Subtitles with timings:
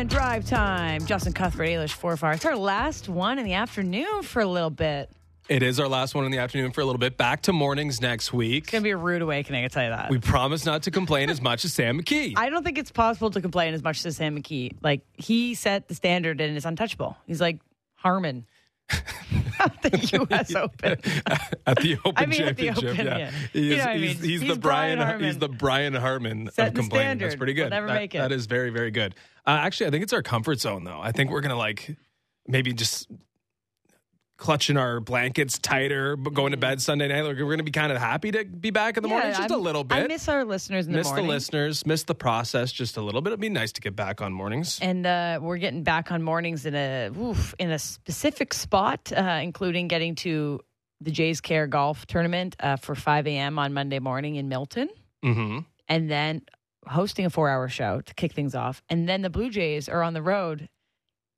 [0.00, 1.04] Fan drive time.
[1.04, 2.34] Justin Cuthbert, Ailish Forfar.
[2.34, 5.10] It's our last one in the afternoon for a little bit.
[5.46, 7.18] It is our last one in the afternoon for a little bit.
[7.18, 8.62] Back to mornings next week.
[8.62, 10.08] It's going to be a rude awakening, I tell you that.
[10.08, 12.32] We promise not to complain as much as Sam McKee.
[12.34, 14.78] I don't think it's possible to complain as much as Sam McKee.
[14.80, 17.18] Like, he set the standard and it's untouchable.
[17.26, 17.58] He's like
[17.96, 18.46] Harman.
[19.58, 20.54] At the U.S.
[20.54, 20.92] Open.
[21.66, 23.18] at the Open I mean, at the Championship, Open, yeah.
[23.18, 23.30] yeah.
[23.52, 24.98] He You know he's, he's He's the Brian.
[24.98, 25.24] Harman.
[25.24, 27.18] He's the Brian Harman Set of complaining.
[27.18, 27.64] That's pretty good.
[27.64, 28.18] We'll never That- make it.
[28.18, 29.14] That is very, very good.
[29.46, 31.00] Uh, actually, I think it's our comfort zone, though.
[31.00, 31.94] I think we're gonna like
[32.46, 33.08] maybe just
[34.40, 37.20] clutching our blankets tighter, but going to bed Sunday night.
[37.22, 39.54] Like, we're gonna be kind of happy to be back in the morning, just a
[39.54, 39.98] I'm- little bit.
[39.98, 41.28] I miss our listeners in the miss the morning.
[41.28, 43.30] listeners, miss the process just a little bit.
[43.30, 44.78] It'd be nice to get back on mornings.
[44.80, 49.40] and uh, we're getting back on mornings in a oof, in a specific spot, uh,
[49.42, 50.60] including getting to
[51.02, 53.58] the Jays Care Golf Tournament uh, for 5 a.m.
[53.58, 54.88] on Monday morning in Milton,
[55.22, 56.40] hmm and then
[56.86, 58.80] hosting a four-hour show to kick things off.
[58.88, 60.68] And then the Blue Jays are on the road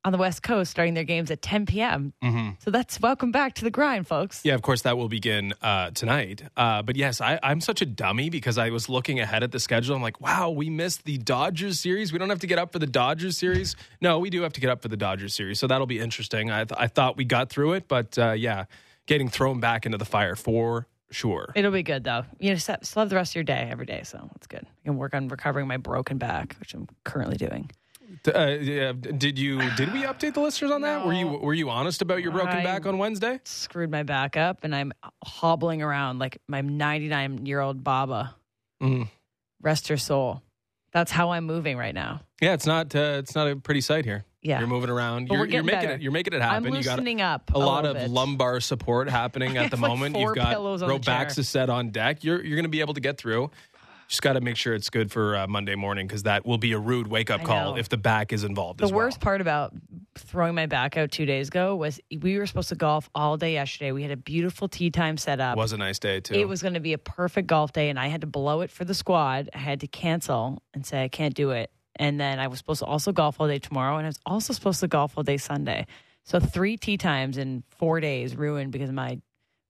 [0.05, 2.13] on the West Coast, starting their games at 10 p.m.
[2.23, 4.41] hmm So that's welcome back to the grind, folks.
[4.45, 6.43] Yeah, of course, that will begin uh, tonight.
[6.57, 9.61] Uh, but yes, I, I'm such a dummy because I was looking ahead at the
[9.61, 9.95] schedule.
[9.95, 12.13] I'm like, wow, we missed the Dodgers series.
[12.13, 13.77] We don't have to get up for the Dodgers series.
[14.01, 15.59] No, we do have to get up for the Dodgers series.
[15.61, 16.51] So that'll be interesting.
[16.51, 18.65] I, th- I thought we got through it, but uh, yeah,
[19.07, 21.53] getting thrown back into the fire for sure.
[21.55, 22.25] It'll be good though.
[22.41, 24.65] You know, still have the rest of your day every day, so it's good.
[24.67, 27.71] I can work on recovering my broken back, which I'm currently doing.
[28.29, 31.05] Uh, yeah, did you did we update the listeners on that?
[31.05, 33.41] Were you were you honest about your broken I- back on Wednesday?
[33.45, 34.93] screwed my back up and I'm
[35.25, 38.35] hobbling around like my 99 year old Baba.
[38.83, 39.09] Mm.
[39.61, 40.43] Rest her soul.
[40.93, 42.21] That's how I'm moving right now.
[42.41, 44.25] Yeah, it's not uh, it's not a pretty sight here.
[44.43, 44.59] Yeah.
[44.59, 45.29] You're moving around.
[45.29, 45.93] But You're, you're making better.
[45.95, 46.03] it.
[46.03, 46.67] You're making it happen.
[46.67, 48.11] I'm you got up a lot of bit.
[48.11, 50.17] lumbar support happening at the like moment.
[50.19, 50.99] You've got pillows on the.
[50.99, 52.25] Robaxacet on deck.
[52.25, 53.51] You're you're going to be able to get through.
[54.13, 56.73] Just got to make sure it's good for uh, Monday morning because that will be
[56.73, 57.79] a rude wake up I call know.
[57.79, 58.81] if the back is involved.
[58.81, 59.07] The as well.
[59.07, 59.73] worst part about
[60.17, 63.55] throwing my back out two days ago was we were supposed to golf all day
[63.55, 63.91] yesterday.
[63.91, 65.57] We had a beautiful tee time set up.
[65.57, 66.35] It was a nice day too.
[66.35, 68.71] It was going to be a perfect golf day, and I had to blow it
[68.71, 69.49] for the squad.
[69.55, 71.71] I had to cancel and say I can't do it.
[71.97, 74.53] And then I was supposed to also golf all day tomorrow, and I was also
[74.53, 75.87] supposed to golf all day Sunday.
[76.25, 79.23] So three tee times in four days ruined because of my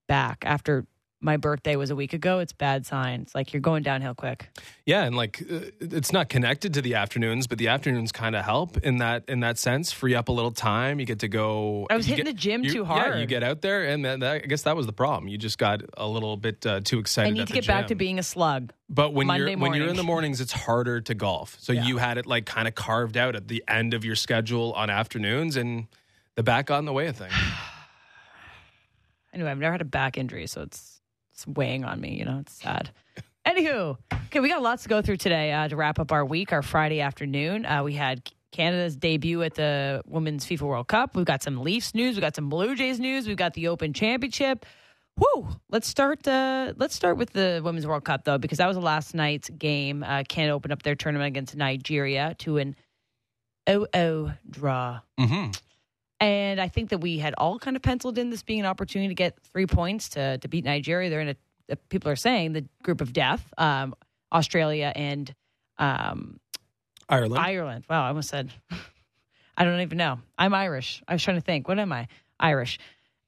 [0.09, 0.43] back.
[0.45, 0.85] After
[1.23, 3.35] my birthday was a week ago, it's bad signs.
[3.35, 4.49] Like you're going downhill quick.
[4.85, 8.45] Yeah, and like uh, it's not connected to the afternoons, but the afternoons kind of
[8.45, 9.93] help in that in that sense.
[9.93, 10.99] Free up a little time.
[11.01, 11.87] You get to go.
[11.89, 13.15] I was hitting get- the gym you- too hard.
[13.15, 15.29] Yeah, you get out there, and then that, I guess that was the problem.
[15.29, 17.29] You just got a little bit uh, too excited.
[17.29, 18.73] I need to get back to being a slug.
[18.89, 21.57] But when Monday you're when you're in the mornings, it's harder to golf.
[21.61, 21.85] So Yeah.
[21.87, 24.91] you had it like kind of carved out at the end of your schedule on
[24.91, 25.87] afternoons, and
[26.35, 27.33] the back got in the way of things.
[29.35, 31.01] Anyway, I've never had a back injury, so it's
[31.33, 32.17] it's weighing on me.
[32.19, 32.91] You know, it's sad.
[33.47, 36.53] Anywho, okay, we got lots to go through today uh, to wrap up our week,
[36.53, 37.67] our Friday afternoon.
[37.67, 38.23] Uh, we had
[38.53, 41.17] Canada's debut at the Women's FIFA World Cup.
[41.17, 42.15] We've got some Leafs news.
[42.15, 43.27] We've got some Blue Jays news.
[43.27, 44.65] We've got the Open Championship.
[45.17, 45.49] Woo!
[45.71, 46.27] Let's start.
[46.27, 50.03] Uh, let's start with the Women's World Cup though, because that was last night's game.
[50.03, 52.77] Uh, Canada opened up their tournament against Nigeria to an
[53.67, 55.01] 0-0 draw.
[55.19, 55.51] hmm
[56.23, 59.09] And I think that we had all kind of penciled in this being an opportunity
[59.09, 61.11] to get three points to to beat Nigeria.
[61.11, 61.35] They're in
[61.69, 63.93] a people are saying the group of death, um,
[64.33, 65.35] Australia and
[65.79, 66.39] um,
[67.09, 67.43] Ireland.
[67.43, 67.85] Ireland.
[67.91, 68.53] Wow, I almost said
[69.57, 70.21] I don't even know.
[70.39, 71.03] I'm Irish.
[71.09, 71.67] I was trying to think.
[71.67, 72.07] What am I?
[72.39, 72.79] Irish.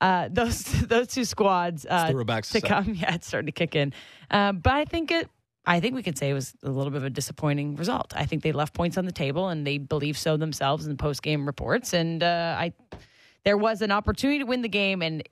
[0.00, 2.94] Uh, those those two squads uh, to come.
[2.94, 3.92] Yeah, it's starting to kick in.
[4.30, 5.28] Um, but I think it.
[5.66, 8.12] I think we could say it was a little bit of a disappointing result.
[8.14, 10.96] I think they left points on the table, and they believe so themselves in the
[10.96, 11.94] post game reports.
[11.94, 12.72] And uh, I,
[13.44, 15.22] there was an opportunity to win the game, and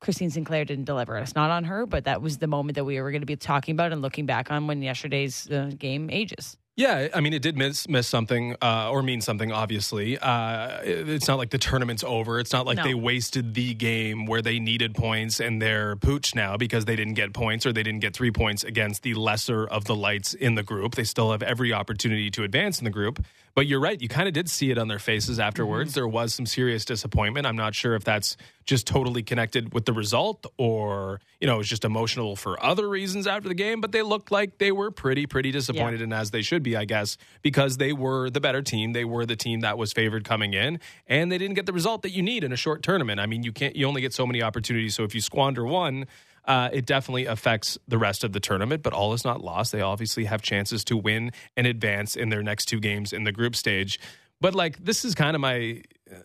[0.00, 1.16] Christine Sinclair didn't deliver.
[1.16, 3.36] It's not on her, but that was the moment that we were going to be
[3.36, 6.56] talking about and looking back on when yesterday's uh, game ages.
[6.76, 9.52] Yeah, I mean, it did miss miss something uh, or mean something.
[9.52, 12.40] Obviously, uh, it- it's not like the tournament's over.
[12.40, 12.82] It's not like No.
[12.82, 17.14] they wasted the game where they needed points and they're pooch now because they didn't
[17.14, 20.56] get points or they didn't get three points against the lesser of the lights in
[20.56, 20.96] the group.
[20.96, 23.24] They still have every opportunity to advance in the group.
[23.54, 25.90] But you're right; you kind of did see it on their faces afterwards.
[25.90, 26.00] Mm-hmm.
[26.00, 27.46] There was some serious disappointment.
[27.46, 31.58] I'm not sure if that's just totally connected with the result or you know it
[31.58, 33.80] was just emotional for other reasons after the game.
[33.80, 36.84] But they looked like they were pretty pretty disappointed and as they should be, I
[36.84, 38.92] guess, because they were the better team.
[38.92, 42.02] They were the team that was favored coming in, and they didn't get the result
[42.02, 43.20] that you need in a short tournament.
[43.20, 44.94] I mean, you can't, you only get so many opportunities.
[44.94, 46.06] So if you squander one,
[46.46, 48.82] uh, it definitely affects the rest of the tournament.
[48.82, 49.72] But all is not lost.
[49.72, 53.32] They obviously have chances to win and advance in their next two games in the
[53.32, 53.98] group stage.
[54.40, 55.82] But like, this is kind of my.
[56.12, 56.18] Uh,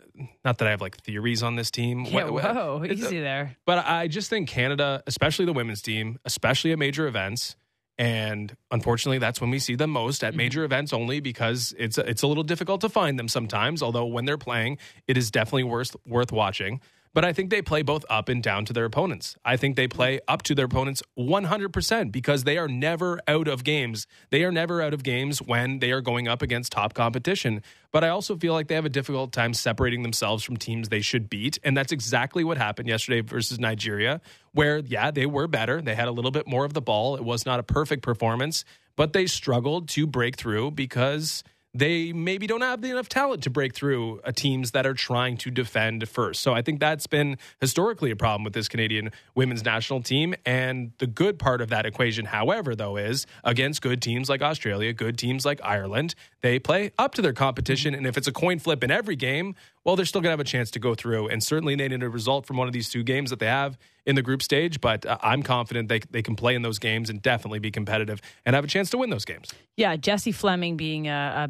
[0.44, 2.04] not that I have like theories on this team.
[2.06, 3.56] Yeah, Wh- wh- whoa, easy there.
[3.66, 7.56] but I just think Canada, especially the women's team, especially at major events,
[7.98, 12.24] And unfortunately, that's when we see them most at major events only because it's it's
[12.24, 13.82] a little difficult to find them sometimes.
[13.82, 14.78] Although when they're playing,
[15.08, 16.82] it is definitely worth worth watching.
[17.14, 19.36] But I think they play both up and down to their opponents.
[19.44, 23.64] I think they play up to their opponents 100% because they are never out of
[23.64, 24.06] games.
[24.30, 27.64] They are never out of games when they are going up against top competition.
[27.92, 31.02] But I also feel like they have a difficult time separating themselves from teams they
[31.02, 31.58] should beat.
[31.64, 34.22] And that's exactly what happened yesterday versus Nigeria,
[34.52, 35.82] where, yeah, they were better.
[35.82, 37.16] They had a little bit more of the ball.
[37.16, 38.64] It was not a perfect performance,
[38.96, 41.44] but they struggled to break through because
[41.74, 45.52] they maybe don't have enough talent to break through uh, teams that are trying to
[45.52, 46.42] defend first.
[46.42, 50.34] So I think that's been historically a problem with this Canadian women's national team.
[50.46, 54.94] And the good part of that equation, however, though, is against good teams like Australia,
[54.94, 57.94] good teams like Ireland, they play up to their competition.
[57.94, 59.56] And if it's a coin flip in every game,
[59.90, 61.30] well, they're still going to have a chance to go through.
[61.30, 63.76] And certainly they need a result from one of these two games that they have
[64.06, 64.80] in the group stage.
[64.82, 68.22] But uh, I'm confident they, they can play in those games and definitely be competitive
[68.46, 69.50] and have a chance to win those games.
[69.78, 71.50] Yeah, Jessie Fleming being a,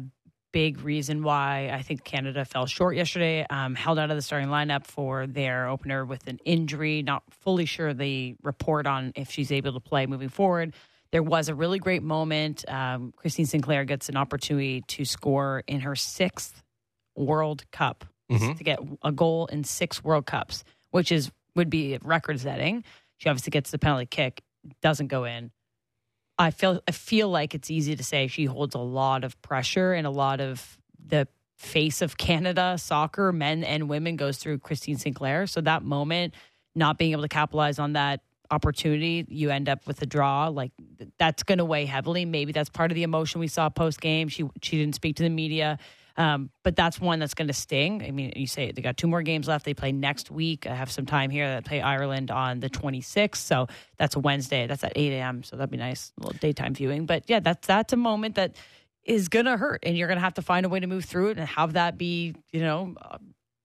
[0.52, 3.44] big reason why I think Canada fell short yesterday.
[3.50, 7.02] Um, held out of the starting lineup for their opener with an injury.
[7.02, 10.72] Not fully sure the report on if she's able to play moving forward.
[11.12, 12.64] There was a really great moment.
[12.66, 16.62] Um, Christine Sinclair gets an opportunity to score in her sixth
[17.14, 18.56] World Cup Mhm.
[18.58, 22.84] to get a goal in six World Cups, which is would be record setting.
[23.18, 24.42] She obviously gets the penalty kick,
[24.80, 25.50] doesn't go in.
[26.38, 29.92] I feel I feel like it's easy to say she holds a lot of pressure
[29.92, 31.28] and a lot of the
[31.58, 35.46] face of Canada soccer, men and women, goes through Christine Sinclair.
[35.46, 36.32] So that moment,
[36.74, 40.48] not being able to capitalize on that opportunity, you end up with a draw.
[40.48, 40.72] Like
[41.18, 42.24] that's going to weigh heavily.
[42.24, 44.28] Maybe that's part of the emotion we saw post game.
[44.28, 45.78] She she didn't speak to the media.
[46.20, 48.02] Um, but that's one that's going to sting.
[48.02, 49.64] I mean, you say they got two more games left.
[49.64, 50.66] They play next week.
[50.66, 51.54] I have some time here.
[51.54, 53.36] They play Ireland on the 26th.
[53.36, 54.66] So that's a Wednesday.
[54.66, 55.42] That's at 8 a.m.
[55.42, 57.06] So that'd be nice, a little daytime viewing.
[57.06, 58.56] But yeah, that's that's a moment that
[59.02, 61.06] is going to hurt, and you're going to have to find a way to move
[61.06, 62.94] through it and have that be, you know,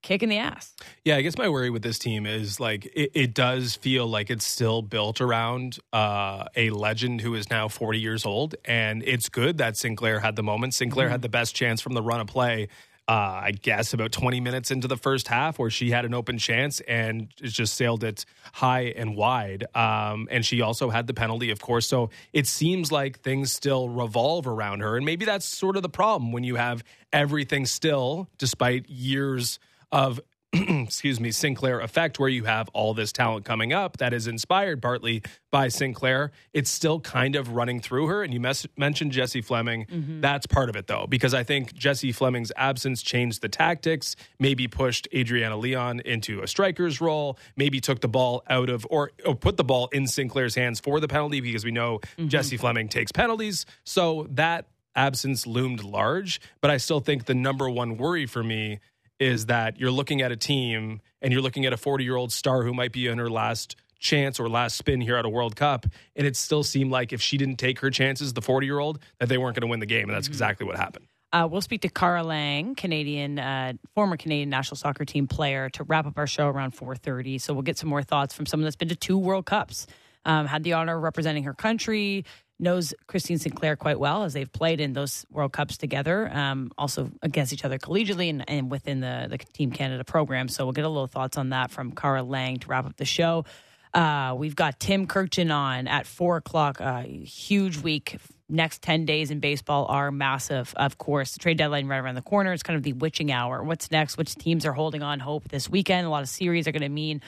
[0.06, 0.74] kick in the ass.
[1.04, 4.30] Yeah, I guess my worry with this team is like it, it does feel like
[4.30, 8.56] it's still built around uh, a legend who is now 40 years old.
[8.64, 10.76] And it's good that Sinclair had the moment.
[10.76, 12.70] Sinclair had the best chance from the run of play.
[13.08, 16.40] Uh, I guess about 20 minutes into the first half, where she had an open
[16.40, 19.66] chance and just sailed it high and wide.
[19.76, 21.88] Um, and she also had the penalty, of course.
[21.88, 24.98] So it seems like things still revolve around her.
[24.98, 29.60] And maybe that's sort of the problem when you have everything still, despite years
[29.92, 30.20] of
[30.70, 34.82] excuse me, Sinclair effect, where you have all this talent coming up that is inspired
[34.82, 35.22] partly
[35.52, 36.32] by Sinclair.
[36.54, 38.24] It's still kind of running through her.
[38.24, 39.86] And you mes- mentioned Jessie Fleming.
[39.86, 40.22] Mm-hmm.
[40.22, 44.68] That's part of it, though, because I think Jessie Fleming's absence changed the tactics, maybe
[44.68, 49.36] pushed Adriana Leon into a striker's role, maybe took the ball out of or, or
[49.36, 52.28] put the ball in Sinclair's hands for the penalty because we know mm-hmm.
[52.28, 53.66] Jessie Fleming takes penalties.
[53.84, 56.40] So that absence loomed large.
[56.62, 58.80] But I still think the number one worry for me
[59.20, 62.32] is that you're looking at a team and you're looking at a 40 year old
[62.32, 65.56] star who might be in her last chance or last spin here at a World
[65.56, 65.86] Cup.
[66.16, 69.00] And it still seemed like if she didn't take her chances, the 40 year old,
[69.20, 70.10] that they weren't going to win the game.
[70.10, 71.08] And that's exactly what happened.
[71.34, 75.84] Uh, we'll speak to Kara Lang, Canadian, uh, former Canadian national soccer team player, to
[75.84, 77.40] wrap up our show around 4:30.
[77.40, 79.86] So we'll get some more thoughts from someone that's been to two World Cups,
[80.24, 82.24] um, had the honor of representing her country,
[82.60, 87.12] knows Christine Sinclair quite well as they've played in those World Cups together, um, also
[87.22, 90.48] against each other collegiately and, and within the the Team Canada program.
[90.48, 93.06] So we'll get a little thoughts on that from Kara Lang to wrap up the
[93.06, 93.46] show.
[93.94, 96.82] Uh, we've got Tim Kurkjian on at four o'clock.
[96.82, 98.18] Uh, huge week.
[98.48, 101.34] Next 10 days in baseball are massive, of course.
[101.34, 102.54] The trade deadline right around the corner.
[102.54, 103.64] It's kind of the witching hour.
[103.64, 104.18] What's next?
[104.18, 106.06] Which teams are holding on hope this weekend?
[106.06, 107.22] A lot of series are going to mean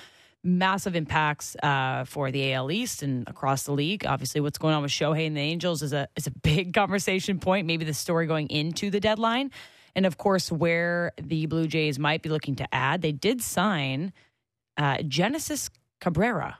[0.43, 4.05] massive impacts uh, for the AL East and across the league.
[4.05, 7.39] Obviously, what's going on with Shohei and the Angels is a is a big conversation
[7.39, 7.67] point.
[7.67, 9.51] Maybe the story going into the deadline,
[9.95, 13.01] and of course, where the Blue Jays might be looking to add.
[13.01, 14.13] They did sign
[14.77, 16.59] uh, Genesis Cabrera.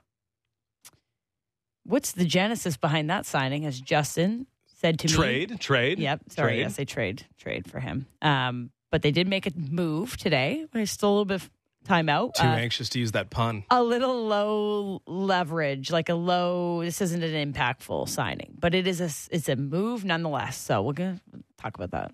[1.84, 3.66] What's the genesis behind that signing?
[3.66, 6.00] As Justin said to me, Trade, trade.
[6.00, 6.22] Yep.
[6.30, 6.50] Sorry.
[6.50, 6.60] Trade.
[6.60, 8.08] Yes, they trade trade for him.
[8.22, 10.66] Um, but they did make a move today.
[10.72, 11.50] There's still a little bit
[11.88, 12.36] of time out.
[12.36, 13.64] Too Uh, anxious to use that pun.
[13.70, 16.84] a little low leverage, like a low.
[16.84, 20.58] This isn't an impactful signing, but it is a it's a move nonetheless.
[20.58, 21.22] So we're gonna
[21.58, 22.12] talk about that.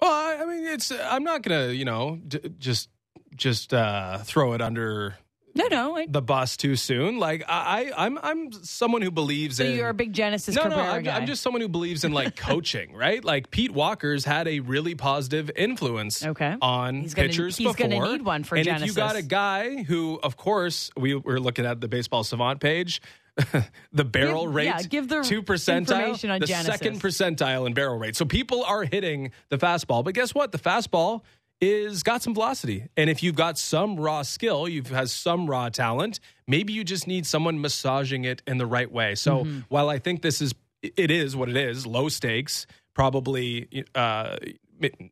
[0.00, 0.90] Well, I, I mean, it's.
[0.92, 2.90] I'm not gonna, you know, d- just
[3.34, 5.16] just uh, throw it under
[5.56, 5.96] No, no.
[5.96, 7.18] I, the bus too soon.
[7.18, 9.76] Like I, I I'm I'm someone who believes so in.
[9.76, 11.06] you're a big Genesis no, no, I'm.
[11.08, 13.24] I'm just someone who believes in like coaching, right?
[13.24, 16.56] Like Pete Walker's had a really positive influence Okay.
[16.60, 17.88] on He's gonna- pitchers he's before.
[17.88, 21.38] gonna need one for and if you got a guy who, of course, we were
[21.38, 23.00] looking at the baseball savant page.
[23.92, 26.66] the barrel Give- rate, yeah, give the two percentile, on the Genesis.
[26.72, 28.14] second percentile in barrel rate.
[28.16, 30.52] So people are hitting the fastball, but guess what?
[30.52, 31.22] The fastball
[31.60, 35.68] is got some velocity, and if you've got some raw skill, you've has some raw
[35.68, 36.20] talent.
[36.46, 39.14] Maybe you just need someone massaging it in the right way.
[39.14, 39.60] So Mm-hmm.
[39.68, 44.36] while I think this is it is what it is, low stakes, probably uh,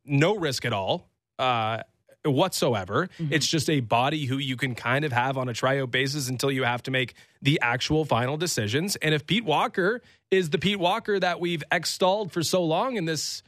[0.05, 1.09] no risk at all.
[1.39, 1.83] Uh,
[2.25, 3.09] whatsoever.
[3.19, 3.33] Mm-hmm.
[3.33, 6.53] It's just a body who you can kind of have on a tryout basis until
[6.53, 8.95] you have to make the actual final decisions.
[8.95, 13.07] And if Pete Walker is the Pete Walker that we've extolled for so long in
[13.07, 13.43] this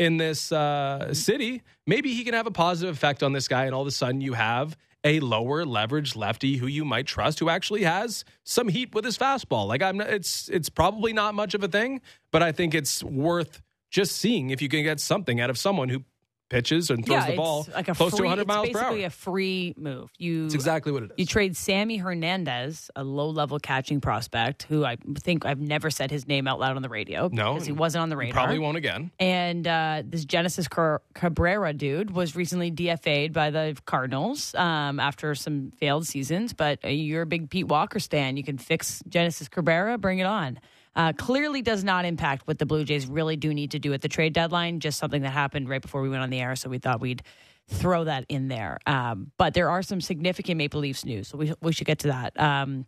[0.00, 3.74] in this uh, city, maybe he can have a positive effect on this guy, and
[3.74, 7.50] all of a sudden you have a lower leverage lefty who you might trust, who
[7.50, 9.68] actually has some heat with his fastball.
[9.68, 12.00] Like I'm, not, it's it's probably not much of a thing,
[12.32, 15.90] but I think it's worth just seeing if you can get something out of someone
[15.90, 16.02] who
[16.50, 18.82] pitches and throws yeah, the ball like a close free, to 100 miles per hour.
[18.82, 20.10] It's basically a free move.
[20.18, 21.14] You It's exactly what it is.
[21.16, 26.10] You trade Sammy Hernandez, a low level catching prospect, who I think I've never said
[26.10, 28.34] his name out loud on the radio No, because he wasn't on the radar.
[28.34, 29.10] Probably won't again.
[29.18, 30.68] And uh, this Genesis
[31.14, 36.52] Cabrera dude was recently DFA'd by the Cardinals um, after some failed seasons.
[36.52, 38.36] But uh, you're a big Pete Walker stan.
[38.36, 40.58] You can fix Genesis Cabrera, bring it on.
[40.96, 44.00] Uh, clearly does not impact what the Blue Jays really do need to do at
[44.02, 44.80] the trade deadline.
[44.80, 47.22] Just something that happened right before we went on the air, so we thought we'd
[47.68, 48.78] throw that in there.
[48.86, 52.08] Um, but there are some significant Maple Leafs news, so we we should get to
[52.08, 52.38] that.
[52.40, 52.86] Um,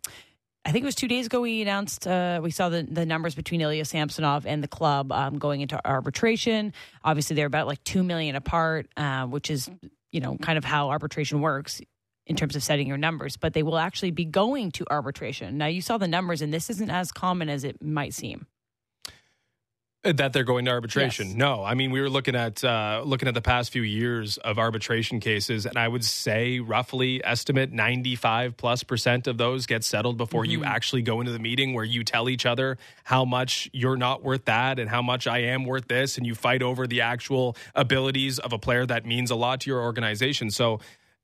[0.65, 3.35] I think it was two days ago we announced uh, we saw the, the numbers
[3.35, 6.73] between Ilya Samsonov and the club um, going into arbitration.
[7.03, 9.69] Obviously, they're about like two million apart, uh, which is
[10.11, 11.81] you know kind of how arbitration works
[12.25, 13.37] in terms of setting your numbers.
[13.37, 15.57] But they will actually be going to arbitration.
[15.57, 18.47] Now you saw the numbers, and this isn't as common as it might seem.
[20.05, 21.27] That they're going to arbitration.
[21.27, 21.35] Yes.
[21.37, 24.59] No, I mean we were looking at uh, looking at the past few years of
[24.59, 29.81] arbitration cases, and I would say roughly estimate ninety five plus percent of those get
[29.85, 33.69] settled before you actually go into the meeting where you tell each other how much
[33.71, 36.85] you're not worth that and how much I am worth this, and you fight over
[36.85, 40.51] the actual abilities of a player that means a lot to your organization.
[40.51, 40.81] So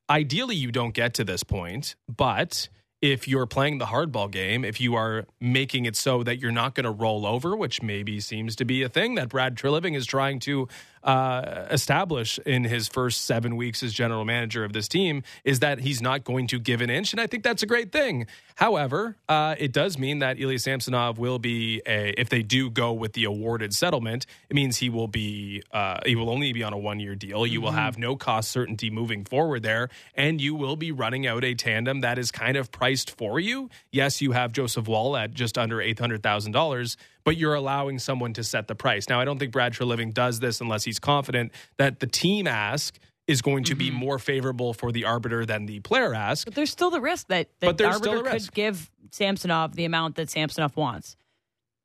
[0.10, 2.70] ideally you don't get to this point, but
[3.02, 6.76] if you're playing the hardball game, if you are making it so that you're not
[6.76, 10.06] going to roll over, which maybe seems to be a thing that Brad Treliving is
[10.06, 10.68] trying to
[11.02, 15.80] uh, establish in his first seven weeks as general manager of this team, is that
[15.80, 18.28] he's not going to give an inch, and I think that's a great thing.
[18.56, 22.14] However, uh, it does mean that Ilya Samsonov will be a.
[22.18, 25.64] If they do go with the awarded settlement, it means he will be.
[25.72, 27.48] Uh, he will only be on a one year deal.
[27.48, 31.46] You will have no cost certainty moving forward there, and you will be running out
[31.46, 33.70] a tandem that is kind of priced for you.
[33.92, 38.00] Yes, you have Joseph Woll at just under eight hundred thousand dollars, but you're allowing
[38.00, 39.10] someone to set the price.
[39.10, 42.98] Now, I don't think Brad Treliving does this unless he's confident that the team ask
[43.28, 43.98] is going to be mm-hmm.
[43.98, 46.46] more favorable for the arbiter than the player ask.
[46.46, 50.32] But there's still the risk that, that the arbiter could give Samsonov the amount that
[50.32, 51.16] Samsonov wants.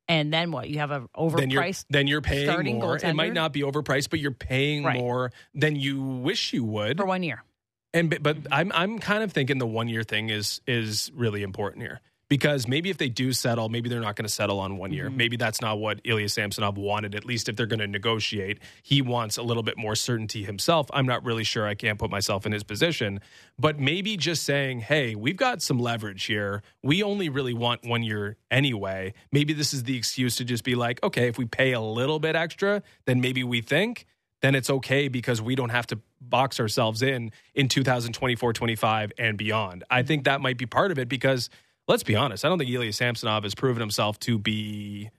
[0.07, 0.69] And then what?
[0.69, 1.07] You have a
[1.37, 2.97] then you're overpriced then you're paying more.
[2.97, 4.99] It might not be overpriced, but you're paying Right.
[4.99, 6.97] more than you wish you would.
[6.97, 7.43] for one year.
[7.95, 11.81] And but- I'm I'm kind of thinking the one year thing is is really important
[11.81, 14.91] here because maybe if they do settle, maybe they're not going to settle on one
[14.91, 15.07] year.
[15.07, 15.17] Mm-hmm.
[15.17, 17.15] Maybe that's not what Ilya Samsonov wanted.
[17.15, 20.87] At least if they're going to negotiate, he wants a little bit more certainty himself.
[20.93, 21.65] I'm not really sure.
[21.65, 23.21] I can't put myself in his position,
[23.57, 26.63] but maybe just saying, "Hey, we've got some leverage here.
[26.83, 30.75] We only really want one year anyway." Maybe this is the excuse to just be
[30.75, 34.05] like, "Okay, if we pay a little bit extra, then maybe we think."
[34.41, 39.37] Then it's okay because we don't have to box ourselves in in 2024 25 and
[39.37, 39.83] beyond.
[39.89, 41.49] I think that might be part of it because
[41.87, 45.09] let's be honest, I don't think Ilya Samsonov has proven himself to be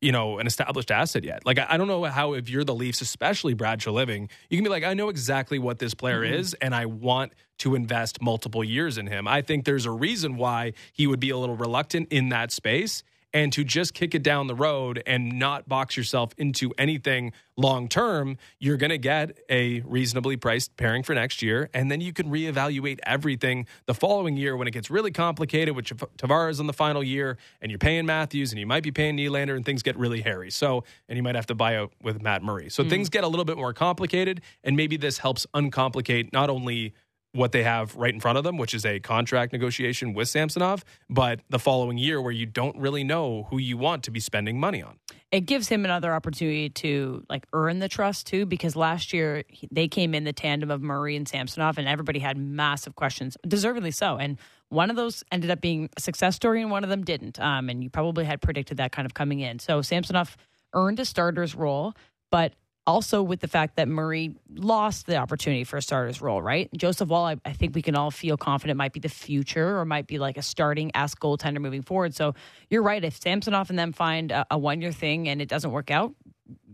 [0.00, 1.44] you know, an established asset yet.
[1.44, 4.70] Like, I don't know how, if you're the Leafs, especially Brad Treliving, you can be
[4.70, 6.34] like, I know exactly what this player mm-hmm.
[6.34, 9.28] is, and I want to invest multiple years in him.
[9.28, 13.02] I think there's a reason why he would be a little reluctant in that space.
[13.32, 17.88] And to just kick it down the road and not box yourself into anything long
[17.88, 21.70] term, you're going to get a reasonably priced pairing for next year.
[21.72, 25.86] And then you can reevaluate everything the following year when it gets really complicated with
[25.86, 29.16] Tav- Tavares in the final year and you're paying Matthews and you might be paying
[29.16, 30.50] Nylander and things get really hairy.
[30.50, 32.68] So, and you might have to buy out with Matt Murray.
[32.70, 32.88] So mm.
[32.88, 34.40] things get a little bit more complicated.
[34.64, 36.94] And maybe this helps uncomplicate not only
[37.32, 40.84] what they have right in front of them, which is a contract negotiation with Samsonov,
[41.08, 44.58] but the following year where you don't really know who you want to be spending
[44.58, 44.98] money on.
[45.30, 49.86] It gives him another opportunity to like earn the trust too, because last year they
[49.86, 54.16] came in the tandem of Murray and Samsonov, and everybody had massive questions, deservedly so.
[54.16, 54.38] And
[54.70, 57.38] one of those ended up being a success story, and one of them didn't.
[57.38, 59.60] Um, and you probably had predicted that kind of coming in.
[59.60, 60.36] So Samsonov
[60.72, 61.94] earned a starter's role,
[62.32, 62.54] but
[62.86, 66.68] also with the fact that Murray lost the opportunity for a starter's role, right?
[66.76, 69.84] Joseph Woll, I, I, think we can all feel confident might be the future or
[69.84, 72.14] might be like a starting ass goaltender moving forward.
[72.14, 72.34] So
[72.68, 73.04] you're right.
[73.04, 76.14] If Samsonov and them find a, a one year thing and it doesn't work out,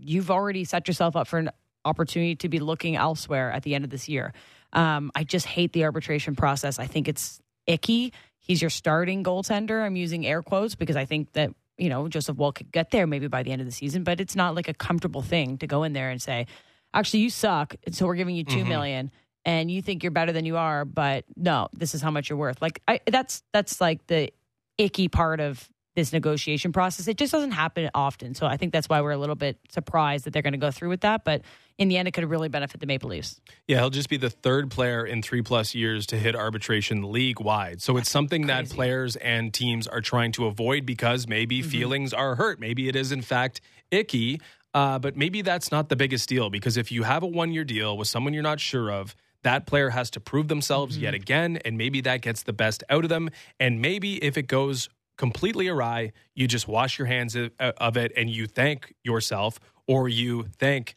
[0.01, 1.51] you've already set yourself up for an
[1.85, 4.33] opportunity to be looking elsewhere at the end of this year.
[4.73, 6.79] Um, I just hate the arbitration process.
[6.79, 8.13] I think it's icky.
[8.39, 9.85] He's your starting goaltender.
[9.85, 13.07] I'm using air quotes because I think that you know, Joseph Woll could get there
[13.07, 15.67] maybe by the end of the season, but it's not like a comfortable thing to
[15.67, 16.47] go in there and say,
[16.95, 17.75] actually, you suck.
[17.91, 18.69] So we're giving you two mm-hmm.
[18.69, 19.11] million,
[19.45, 22.39] and you think you're better than you are, but no, this is how much you're
[22.39, 22.61] worth.
[22.61, 24.33] Like I, that's, that's like the
[24.79, 27.09] icky part of this negotiation process.
[27.09, 28.35] It just doesn't happen often.
[28.35, 30.71] So I think that's why we're a little bit surprised that they're going to go
[30.71, 31.25] through with that.
[31.25, 31.43] But
[31.79, 33.41] in the end, it could really benefit the Maple Leafs.
[33.67, 37.41] Yeah, he'll just be the third player in three plus years to hit arbitration league
[37.41, 37.83] wide.
[37.83, 38.69] So it's something Crazy.
[38.69, 41.69] that players and teams are trying to avoid because maybe mm-hmm.
[41.69, 42.61] feelings are hurt.
[42.61, 43.61] Maybe it is, in fact,
[43.91, 44.41] icky.
[44.75, 47.65] Uh, but maybe that's not the biggest deal because if you have a one year
[47.65, 51.05] deal with someone you're not sure of, that player has to prove themselves mm-hmm.
[51.05, 53.31] yet again, and maybe that gets the best out of them.
[53.61, 58.31] And maybe if it goes completely awry, you just wash your hands of it and
[58.31, 60.97] you thank yourself or you thank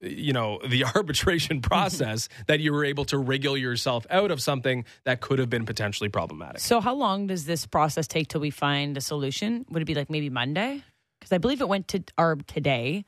[0.00, 1.68] you know the arbitration mm-hmm.
[1.68, 5.66] process that you were able to wriggle yourself out of something that could have been
[5.66, 6.60] potentially problematic.
[6.60, 9.66] So how long does this process take till we find a solution?
[9.70, 10.82] Would it be like maybe Monday?
[11.18, 13.04] Because I believe it went to ARB today.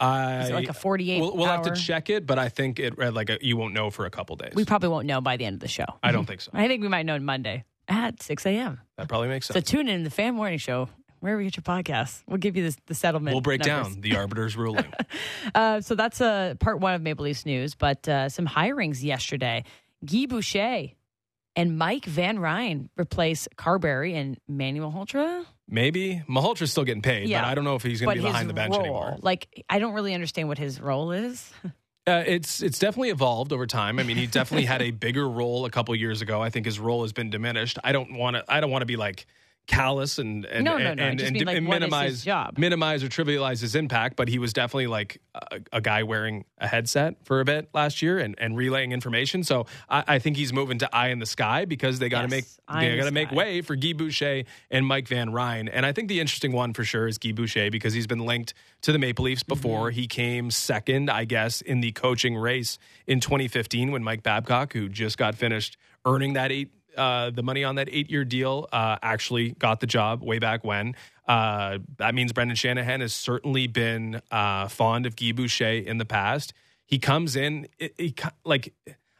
[0.00, 3.14] I, like a 48 we'll, we'll have to check it but i think it read
[3.14, 5.44] like a, you won't know for a couple days we probably won't know by the
[5.44, 6.30] end of the show i don't mm-hmm.
[6.30, 8.80] think so i think we might know monday at 6 a.m.
[8.96, 9.54] That probably makes sense.
[9.54, 10.88] So tune in the Fan Morning Show
[11.20, 12.22] wherever you get your podcasts.
[12.28, 13.34] We'll give you this, the settlement.
[13.34, 13.94] We'll break numbers.
[13.94, 14.84] down the arbiter's ruling.
[15.54, 17.74] uh, so that's uh, part one of Maple Leafs news.
[17.74, 19.64] But uh, some hirings yesterday.
[20.04, 20.90] Guy Boucher
[21.56, 25.46] and Mike Van Ryn replace Carberry and Manny Malhotra.
[25.66, 27.40] Maybe Malhotra's still getting paid, yeah.
[27.40, 29.16] but I don't know if he's going to be behind the bench role, anymore.
[29.22, 31.50] Like I don't really understand what his role is.
[32.06, 33.98] Uh, it's it's definitely evolved over time.
[33.98, 36.42] I mean, he definitely had a bigger role a couple years ago.
[36.42, 37.78] I think his role has been diminished.
[37.82, 38.44] I don't want to.
[38.46, 39.26] I don't want to be like
[39.66, 41.02] callous and and no, no, no.
[41.02, 44.16] and, and, and like, minimize minimize or trivialize his impact.
[44.16, 48.02] But he was definitely like a, a, guy wearing a headset for a bit last
[48.02, 49.42] year and, and relaying information.
[49.42, 52.36] So I, I think he's moving to eye in the sky because they got to
[52.36, 55.68] yes, make they got to make way for Guy Boucher and Mike Van Ryn.
[55.68, 58.54] And I think the interesting one for sure is Guy Boucher because he's been linked
[58.82, 59.88] to the Maple Leafs before.
[59.88, 60.00] Mm-hmm.
[60.00, 64.88] He came second, I guess, in the coaching race in 2015 when Mike Babcock, who
[64.88, 68.96] just got finished earning that eight uh, the money on that eight year deal uh,
[69.02, 70.94] actually got the job way back when.
[71.26, 76.04] Uh, that means Brendan Shanahan has certainly been uh, fond of Guy Boucher in the
[76.04, 76.52] past.
[76.86, 78.74] He comes in, it, it, like,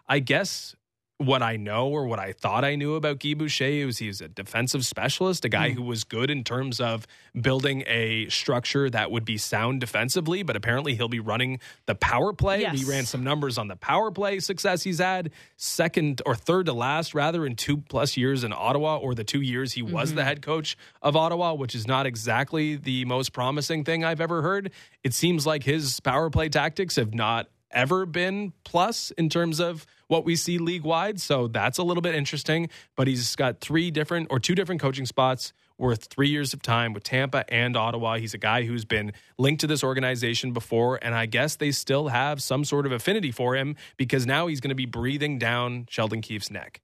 [0.07, 0.75] I guess
[1.19, 4.21] what I know or what I thought I knew about Guy Boucher was he was
[4.21, 5.75] a defensive specialist, a guy mm.
[5.75, 7.07] who was good in terms of
[7.41, 12.33] building a structure that would be sound defensively, but apparently he'll be running the power
[12.33, 12.63] play.
[12.63, 12.79] Yes.
[12.79, 16.73] We ran some numbers on the power play success he's had, second or third to
[16.73, 20.17] last, rather, in two plus years in Ottawa, or the two years he was mm-hmm.
[20.17, 24.43] the head coach of Ottawa, which is not exactly the most promising thing I've ever
[24.43, 24.73] heard.
[25.05, 29.85] It seems like his power play tactics have not ever been plus in terms of
[30.09, 31.21] what we see league wide.
[31.21, 32.71] So that's a little bit interesting.
[32.97, 36.93] But he's got three different or two different coaching spots worth three years of time
[36.93, 38.17] with Tampa and Ottawa.
[38.19, 42.09] He's a guy who's been linked to this organization before, and I guess they still
[42.09, 45.87] have some sort of affinity for him because now he's going to be breathing down
[45.91, 46.81] Sheldon Keefe's neck.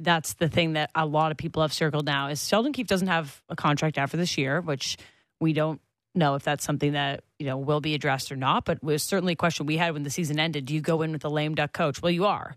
[0.00, 3.08] That's the thing that a lot of people have circled now is Sheldon Keefe doesn't
[3.08, 4.96] have a contract after this year, which
[5.40, 5.80] we don't
[6.14, 8.64] know if that's something that you know will be addressed or not.
[8.64, 10.66] But was certainly a question we had when the season ended.
[10.66, 12.02] Do you go in with a lame duck coach?
[12.02, 12.56] Well, you are.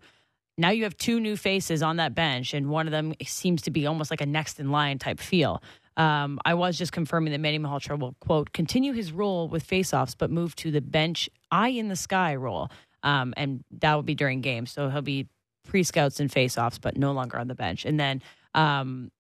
[0.58, 3.72] Now you have two new faces on that bench, and one of them seems to
[3.72, 5.62] be almost like a next in line type feel.
[5.98, 10.16] Um, I was just confirming that Manny Malhotra will quote continue his role with faceoffs,
[10.18, 12.70] but move to the bench eye in the sky role,
[13.04, 14.72] um, and that will be during games.
[14.72, 15.28] So he'll be
[15.66, 17.86] pre scouts and faceoffs, but no longer on the bench.
[17.86, 18.22] And then
[18.54, 19.12] um,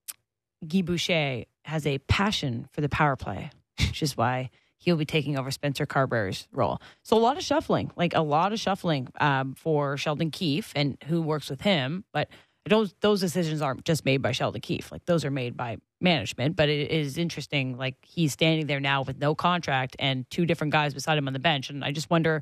[0.66, 5.38] Guy Boucher has a passion for the power play which is why he'll be taking
[5.38, 6.80] over Spencer Carberry's role.
[7.04, 10.98] So a lot of shuffling, like a lot of shuffling um, for Sheldon Keefe and
[11.08, 12.06] who works with him.
[12.14, 12.30] But
[12.68, 16.56] those those decisions aren't just made by Sheldon Keefe; like those are made by management.
[16.56, 20.72] But it is interesting, like he's standing there now with no contract and two different
[20.74, 22.42] guys beside him on the bench, and I just wonder,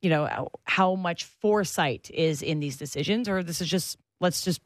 [0.00, 4.60] you know, how much foresight is in these decisions, or this is just let's just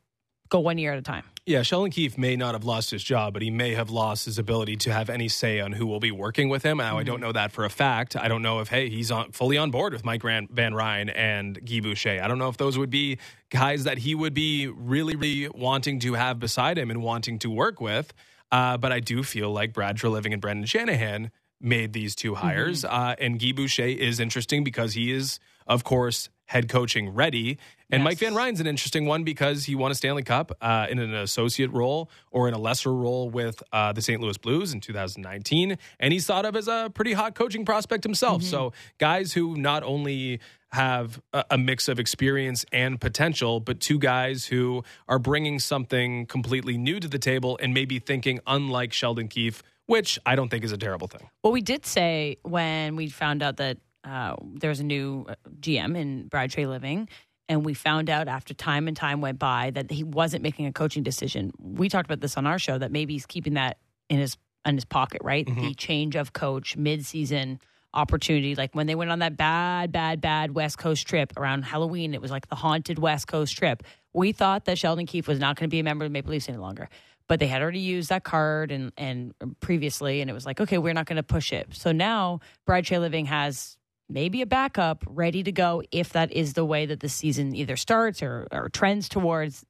[0.50, 1.24] go one year at a time.
[1.46, 4.38] Yeah, Sheldon Keefe may not have lost his job, but he may have lost his
[4.38, 6.78] ability to have any say on who will be working with him.
[6.78, 6.96] Now, mm-hmm.
[6.98, 7.24] I don't mm-hmm.
[7.24, 8.14] know that for a fact.
[8.14, 11.58] I don't know if, hey, he's on, fully on board with Mike Van Ryn and
[11.64, 12.20] Guy Boucher.
[12.22, 15.98] I don't know if those would be guys that he would be really, really wanting
[16.00, 18.12] to have beside him and wanting to work with.
[18.52, 22.84] Uh, but I do feel like Brad Treliving and Brendan Shanahan made these two hires.
[22.84, 27.58] Uh, and Guy Boucher is interesting because he is, of course, head coaching ready.
[27.92, 28.05] And Yes.
[28.05, 31.14] Mike Van Ryn's an interesting one because he won a Stanley Cup uh, in an
[31.14, 34.20] associate role or in a lesser role with uh, the St.
[34.20, 35.76] Louis Blues in 2019.
[35.98, 38.42] And he's thought of as a pretty hot coaching prospect himself.
[38.42, 40.40] So, guys who not only
[40.72, 46.26] have a, a mix of experience and potential, but two guys who are bringing something
[46.26, 50.62] completely new to the table and maybe thinking unlike Sheldon Keefe, which I don't think
[50.64, 51.29] is a terrible thing.
[51.42, 55.35] Well, we did say when we found out that uh, there was a new uh,
[55.61, 57.09] GM in Brad Treliving,
[57.50, 60.72] and we found out after time and time went by that he wasn't making a
[60.72, 61.50] coaching decision.
[61.58, 64.76] We talked about this on our show that maybe he's keeping that in his in
[64.76, 65.44] his pocket, right?
[65.44, 65.60] Mm-hmm.
[65.60, 67.58] The change of coach mid-season
[67.92, 72.14] opportunity, like when they went on that bad, bad, bad West Coast trip around Halloween.
[72.14, 73.82] It was like the haunted West Coast trip.
[74.12, 76.30] We thought that Sheldon Keefe was not going to be a member of the Maple
[76.30, 76.88] Leafs any longer
[77.26, 80.78] but they had already used that card and and previously and it was like okay
[80.78, 83.76] we're not going to push it so now brad Treliving has
[84.11, 87.77] maybe a backup ready to go if that is the way that the season either
[87.77, 89.64] starts or, or trends towards.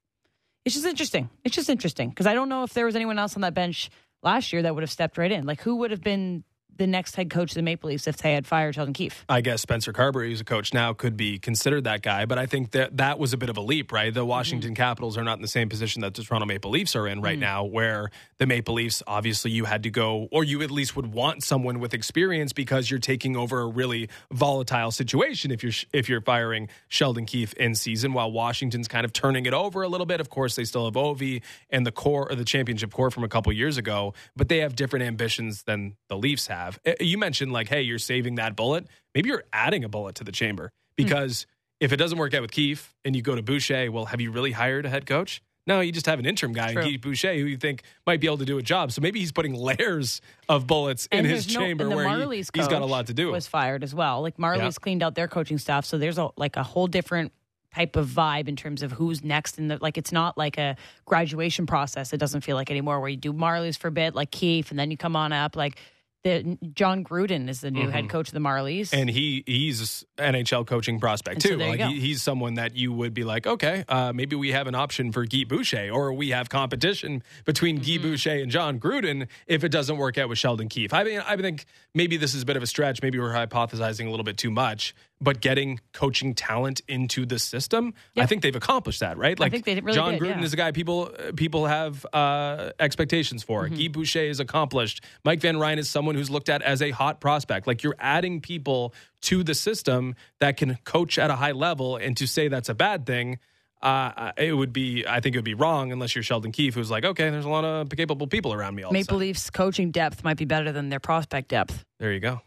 [0.64, 1.30] It's just interesting.
[1.44, 3.90] It's just interesting because i don't know if there was anyone else on that bench
[4.22, 5.46] last year that would have stepped right in.
[5.46, 6.44] Like who would have been
[6.80, 9.40] the next head coach of the maple leafs if they had fired sheldon keefe I
[9.42, 12.24] guess Spencer Carberry, who's a coach now, could be considered that guy.
[12.24, 14.12] But I think that that was a bit of a leap, right?
[14.12, 14.82] The Washington mm-hmm.
[14.82, 17.38] Capitals are not in the same position that the Toronto Maple Leafs are in right
[17.38, 17.42] mm.
[17.42, 21.12] now, where the Maple Leafs, obviously, you had to go, or you at least would
[21.12, 26.08] want someone with experience because you're taking over a really volatile situation if you're if
[26.08, 30.06] you're firing Sheldon Keefe in season, while Washington's kind of turning it over a little
[30.06, 30.20] bit.
[30.20, 33.28] Of course, they still have Ovi and the core or the championship core from a
[33.28, 36.69] couple years ago, but they have different ambitions than the Leafs have.
[36.86, 38.86] Uh, You mentioned like, hey, you're saving that bullet.
[39.14, 41.46] Maybe you're adding a bullet to the chamber because
[41.80, 44.30] if it doesn't work out with Keefe and you go to Boucher, well, have you
[44.30, 45.42] really hired a head coach?
[45.66, 46.82] No, you just have an interim guy, True.
[46.82, 48.92] Guy Boucher, who you think might be able to do a job.
[48.92, 52.50] So maybe he's putting layers of bullets in his no- chamber and where he, has
[52.68, 53.30] got a lot to do.
[53.30, 54.22] Was fired as well.
[54.22, 54.70] Like Marlies Yeah.
[54.80, 57.32] cleaned out their coaching staff, so there's a like a whole different
[57.72, 60.76] type of vibe in terms of who's next in the like it's not like a
[61.04, 62.12] graduation process.
[62.12, 64.78] It doesn't feel like anymore where you do Marlies for a bit, like Keefe, and
[64.78, 65.54] then you come on up.
[65.56, 65.78] Like
[66.22, 68.90] the John Gruden is the new head coach of the Marlies.
[68.90, 69.00] Mm-hmm.
[69.00, 71.50] and he he's NHL coaching prospect And too.
[71.64, 74.66] you like he, he's someone that you would be like, okay, uh, maybe we have
[74.66, 78.02] an option for Guy Boucher, or we have competition between Guy Mm-hmm.
[78.02, 80.92] Boucher and John Gruden if it doesn't work out with Sheldon Keefe.
[80.92, 83.02] I mean, I think maybe this is a bit of a stretch.
[83.02, 84.94] Maybe we're hypothesizing a little bit too much.
[85.22, 89.38] But getting coaching talent into the system, I think they've accomplished that, right?
[89.38, 90.44] Like really John did, Gruden yeah.
[90.44, 93.66] is a guy people uh, people have uh, expectations for.
[93.66, 93.74] Mm-hmm.
[93.74, 95.04] Guy Boucher is accomplished.
[95.22, 97.66] Mike Van Ryn is someone who's looked at as a hot prospect.
[97.66, 102.16] Like you're adding people to the system that can coach at a high level, and
[102.16, 103.38] to say that's a bad thing.
[103.82, 106.90] Uh, it would be, I think it would be wrong unless you're Sheldon Keefe, who's
[106.90, 108.82] like, okay, there's a lot of capable people around me.
[108.82, 109.16] All Maple.
[109.16, 111.82] Leafs coaching depth might be better than their prospect depth.
[111.98, 112.42] There you go.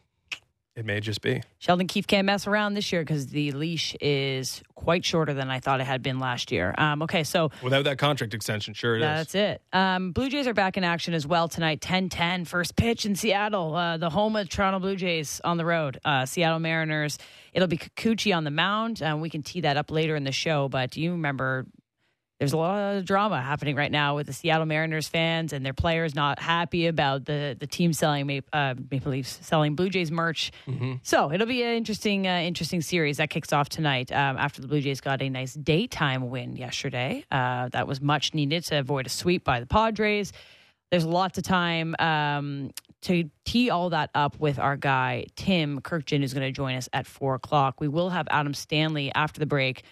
[0.75, 1.43] It may just be.
[1.59, 5.59] Sheldon Keefe can't mess around this year because the leash is quite shorter than I
[5.59, 6.73] thought it had been last year.
[6.77, 9.03] Um, okay, so Without that contract extension, sure it is.
[9.03, 9.61] That's it.
[9.71, 11.79] Um, Blue Jays are back in action as well tonight.
[11.79, 15.99] 10-10, first pitch in Seattle, uh, the home of Toronto Blue Jays on the road.
[16.03, 17.19] Uh, Seattle Mariners.
[17.53, 19.03] It'll be Kikuchi on the mound.
[19.03, 20.69] Uh, we can tee that up later in the show.
[20.69, 21.67] But do you remember?
[22.43, 25.71] There's a lot of drama happening right now with the Seattle Mariners fans and their
[25.73, 30.51] players not happy about the the team selling uh, Maple Leafs selling Blue Jays merch.
[31.03, 34.67] So it'll be an interesting uh, interesting series that kicks off tonight um, after the
[34.67, 37.23] Blue Jays got a nice daytime win yesterday.
[37.31, 40.33] Uh, that was much needed to avoid a sweep by the Padres.
[40.91, 42.71] There's lots of time um,
[43.03, 46.89] to tee all that up with our guy Tim Kurkjian, who's going to join us
[46.91, 47.79] at four o'clock.
[47.79, 49.83] We will have Adam Stanley after the break.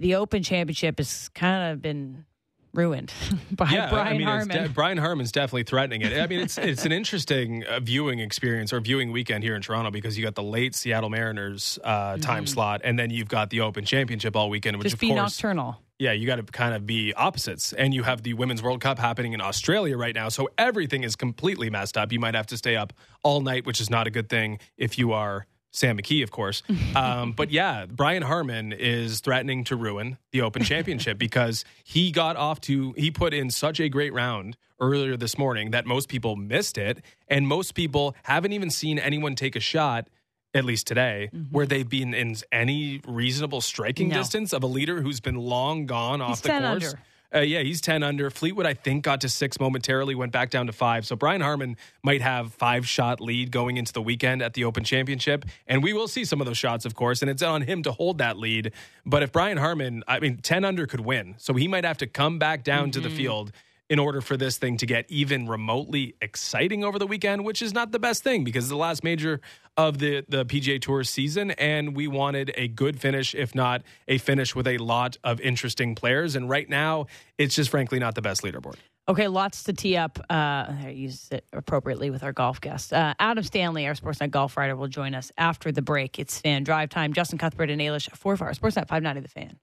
[0.00, 2.24] The Open Championship has kind of been
[2.72, 3.12] ruined
[3.50, 4.62] by yeah, Brian I mean, Harman.
[4.62, 6.18] de- Brian Harman's definitely threatening it.
[6.18, 9.90] I mean, it's it's an interesting uh, viewing experience or viewing weekend here in Toronto
[9.90, 13.60] because you got the late Seattle Mariners uh, time slot, and then you've got the
[13.60, 14.86] Open Championship all weekend, which.
[14.86, 15.76] Just of be course, nocturnal.
[15.98, 17.74] yeah, you got to kind of be opposites.
[17.74, 21.14] And you have the Women's World Cup happening in Australia right now, so everything is
[21.14, 22.10] completely messed up.
[22.10, 24.96] You might have to stay up all night, which is not a good thing if
[24.96, 25.46] you are.
[25.72, 26.62] Sam McKee, of course.
[26.96, 32.36] Um, but yeah, Brian Harman is threatening to ruin the Open Championship because he got
[32.36, 36.34] off to, he put in such a great round earlier this morning that most people
[36.36, 36.98] missed it.
[37.28, 40.08] And most people haven't even seen anyone take a shot,
[40.52, 44.16] at least today, where they've been in any reasonable striking No.
[44.16, 46.64] distance of a leader who's been long gone off He's the course.
[46.64, 47.00] under.
[47.32, 48.28] Uh, yeah, he's 10 under.
[48.28, 51.06] Fleetwood, I think, got to six momentarily, went back down to five.
[51.06, 54.82] So Brian Harman might have five shot lead going into the weekend at the Open
[54.82, 55.44] Championship.
[55.68, 57.92] And we will see some of those shots, of course, and it's on him to
[57.92, 58.72] hold that lead.
[59.06, 61.36] But if Brian Harman, I mean, 10 under could win.
[61.38, 63.52] So he might have to come back down to the field
[63.90, 67.74] in order for this thing to get even remotely exciting over the weekend, which is
[67.74, 69.40] not the best thing because it's the last major
[69.76, 71.50] of the, the PGA Tour season.
[71.52, 75.96] And we wanted a good finish, if not a finish with a lot of interesting
[75.96, 76.36] players.
[76.36, 78.76] And right now, it's just frankly not the best leaderboard.
[79.08, 80.20] Okay, lots to tee up.
[80.30, 82.92] Uh, I use it appropriately with our golf guest.
[82.92, 86.20] Uh, Adam Stanley, our Sportsnet golf writer, will join us after the break.
[86.20, 87.12] It's fan drive time.
[87.12, 89.58] Justin Cuthbert and Ailish Forfar, Sportsnet 590 The Fan.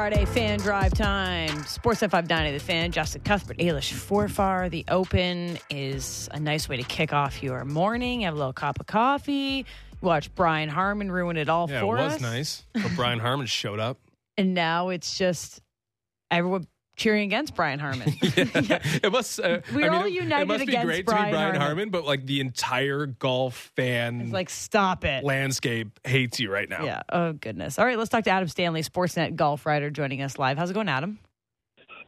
[0.00, 1.50] Friday fan drive time.
[1.64, 2.90] Sportsnet 590, the fan.
[2.90, 4.70] Justin Cuthbert, Ailish Forfar.
[4.70, 8.22] The Open is a nice way to kick off your morning.
[8.22, 9.66] Have a little cup of coffee.
[10.00, 12.20] Watch Brian Harman ruin it all Yeah, for it was us.
[12.22, 12.64] nice.
[12.72, 13.98] But Brian Harman showed up.
[14.38, 15.60] And now it's just
[16.30, 16.66] everyone
[17.00, 18.14] cheering against Brian Harman.
[18.22, 19.40] it must.
[19.40, 21.32] Uh, We're I mean, all it- united It must be against great Brian to be
[21.32, 21.60] Brian Harman.
[21.60, 25.24] Harmon, but like the entire golf fan It's like, stop it.
[25.24, 26.84] landscape hates you right now.
[26.84, 27.02] Yeah.
[27.08, 27.78] Oh, goodness.
[27.78, 30.58] All right, let's talk to Adam Stanley, Sportsnet golf writer, joining us live.
[30.58, 31.18] How's it going, Adam?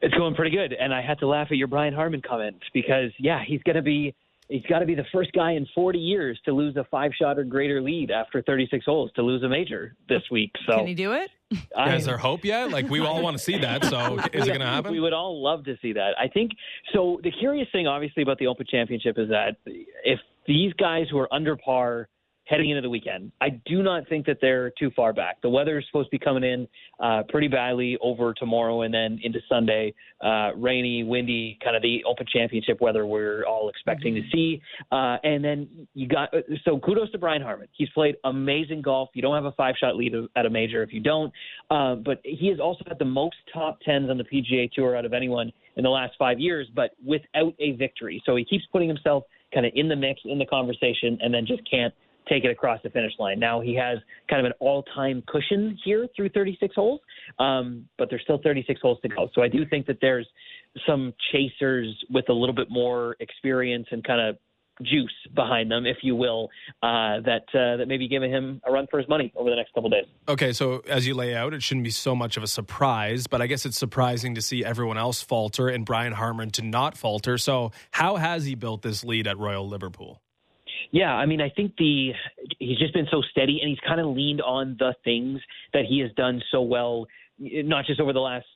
[0.03, 3.13] It's going pretty good, and I had to laugh at your Brian Harman comment because
[3.19, 4.15] yeah, he's going to be
[4.53, 7.39] he's got to be the first guy in 40 years to lose a five shot
[7.39, 10.53] or greater lead after 36 holes to lose a major this week.
[10.69, 11.31] So Can he do it?
[11.77, 12.71] I- Is there hope yet?
[12.71, 13.85] Like we all want to see that.
[13.85, 14.93] So is it going to happen?
[14.93, 16.13] We would all love to see that.
[16.19, 16.53] I think
[16.95, 17.21] so.
[17.23, 21.33] The curious thing, obviously, about the Open Championship is that if these guys who are
[21.33, 22.09] under par
[22.53, 25.41] heading into the weekend, I do not think that they're too far back.
[25.41, 26.69] The weather is supposed to be coming in
[27.01, 29.95] uh, pretty badly over tomorrow and then into Sunday.
[30.23, 34.61] Uh, rainy, windy, kind of the Open Championship weather we're all expecting to see.
[34.93, 36.29] Uh, and then you got
[36.63, 37.69] so kudos to Brian Harman.
[37.73, 39.09] He's played amazing golf.
[39.15, 41.33] You don't have a five shot lead at a major if you don't.
[41.71, 45.07] Uh, but he has also had the most top tens on the PGA Tour out
[45.07, 48.23] of anyone in the last five years, but without a victory.
[48.27, 51.47] So he keeps putting himself kind of in the mix, in the conversation, and then
[51.47, 51.95] just can't
[52.29, 53.39] take it across the finish line.
[53.39, 57.01] Now he has kind of an all-time cushion here through 36 holes,
[57.39, 59.29] um, but there's still 36 holes to go.
[59.35, 60.27] So I do think that there's
[60.87, 64.37] some chasers with a little bit more experience and kind of
[64.83, 66.49] juice behind them, if you will,
[66.83, 69.73] uh, that uh, that maybe giving him a run for his money over the next
[69.75, 70.07] couple days.
[70.29, 73.43] Okay, so as you lay out, it shouldn't be so much of a surprise, but
[73.43, 77.39] I guess it's surprising to see everyone else falter and Brian Harman to not falter.
[77.39, 80.21] So, how has he built this lead at Royal Liverpool?
[80.91, 82.13] Yeah, I mean, I think the
[82.59, 85.41] he's just been so steady, and he's kind of leaned on the things
[85.73, 87.07] that he has done so well,
[87.39, 88.47] not just over the last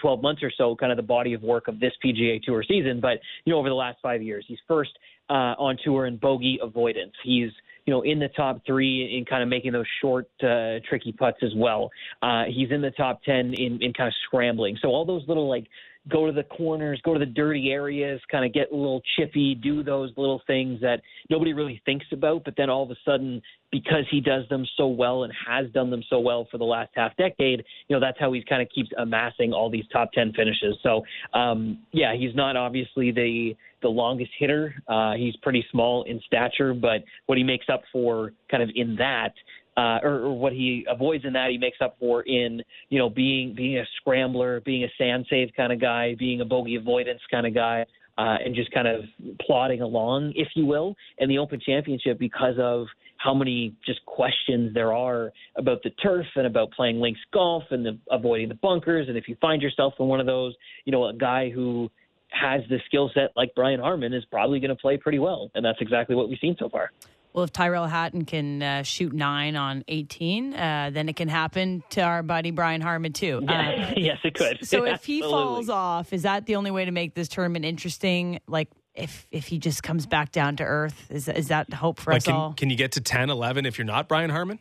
[0.00, 3.00] 12 months or so, kind of the body of work of this PGA Tour season,
[3.00, 4.90] but you know, over the last five years, he's first
[5.28, 7.12] uh, on tour in bogey avoidance.
[7.24, 7.50] He's
[7.86, 11.38] you know in the top three in kind of making those short, uh, tricky putts
[11.42, 11.90] as well.
[12.22, 14.78] Uh, he's in the top 10 in in kind of scrambling.
[14.80, 15.66] So all those little like
[16.08, 19.54] go to the corners, go to the dirty areas, kind of get a little chippy,
[19.54, 22.44] do those little things that nobody really thinks about.
[22.44, 25.90] But then all of a sudden, because he does them so well and has done
[25.90, 28.68] them so well for the last half decade, you know, that's how he kind of
[28.74, 30.76] keeps amassing all these top 10 finishes.
[30.82, 31.02] So,
[31.38, 34.74] um, yeah, he's not obviously the, the longest hitter.
[34.88, 38.96] Uh, he's pretty small in stature, but what he makes up for kind of in
[38.96, 39.32] that
[39.80, 43.08] uh, or, or what he avoids in that he makes up for in you know
[43.08, 47.20] being being a scrambler, being a sand save kind of guy, being a bogey avoidance
[47.30, 47.86] kind of guy,
[48.18, 49.00] uh, and just kind of
[49.40, 50.94] plodding along, if you will.
[51.18, 56.26] in the Open Championship because of how many just questions there are about the turf
[56.36, 59.08] and about playing links golf and the, avoiding the bunkers.
[59.08, 61.90] And if you find yourself in one of those, you know, a guy who
[62.28, 65.64] has the skill set like Brian Harman is probably going to play pretty well, and
[65.64, 66.90] that's exactly what we've seen so far.
[67.32, 71.82] Well, if Tyrrell Hatton can uh, shoot nine on 18, uh, then it can happen
[71.90, 73.40] to our buddy Brian Harman, too.
[73.46, 74.66] Uh, yes, it could.
[74.66, 75.30] so if he Absolutely.
[75.30, 78.40] falls off, is that the only way to make this tournament interesting?
[78.48, 82.00] Like, if if he just comes back down to earth, is is that the hope
[82.00, 82.48] for Like, us all?
[82.48, 84.58] can, can you get to 10, 11 if you're not Brian Harman?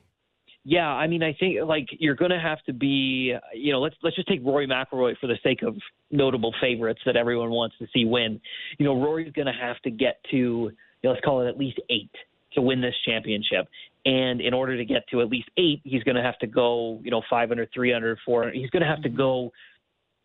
[0.64, 3.96] Yeah, I mean, I think like you're going to have to be, you know, let's
[4.04, 5.76] let's just take Rory McIlroy for the sake of
[6.12, 8.40] notable favorites that everyone wants to see win.
[8.78, 10.72] You know, Rory's going to have to get to, you
[11.04, 12.12] know, let's call it at least eight
[12.54, 13.68] to win this championship.
[14.06, 17.00] And in order to get to at least eight, he's going to have to go,
[17.04, 18.56] you know, 500, 300, 400.
[18.56, 19.52] He's going to have to go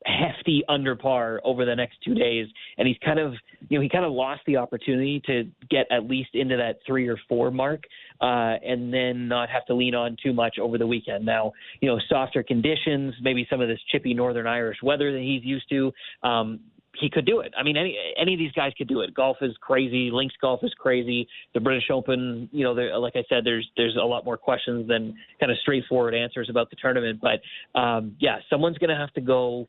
[0.06, 2.46] hefty under par over the next two days.
[2.78, 3.34] And he's kind of,
[3.68, 7.08] you know, he kind of lost the opportunity to get at least into that three
[7.08, 7.84] or four mark
[8.20, 11.24] uh, and then not have to lean on too much over the weekend.
[11.24, 15.44] Now, you know, softer conditions, maybe some of this chippy Northern Irish weather that he's
[15.44, 15.92] used to.
[16.22, 16.60] Um,
[17.00, 17.52] he could do it.
[17.56, 19.14] I mean, any any of these guys could do it.
[19.14, 20.10] Golf is crazy.
[20.12, 21.28] Links golf is crazy.
[21.52, 25.14] The British Open, you know, like I said, there's there's a lot more questions than
[25.40, 27.20] kind of straightforward answers about the tournament.
[27.20, 29.68] But um, yeah, someone's going to have to go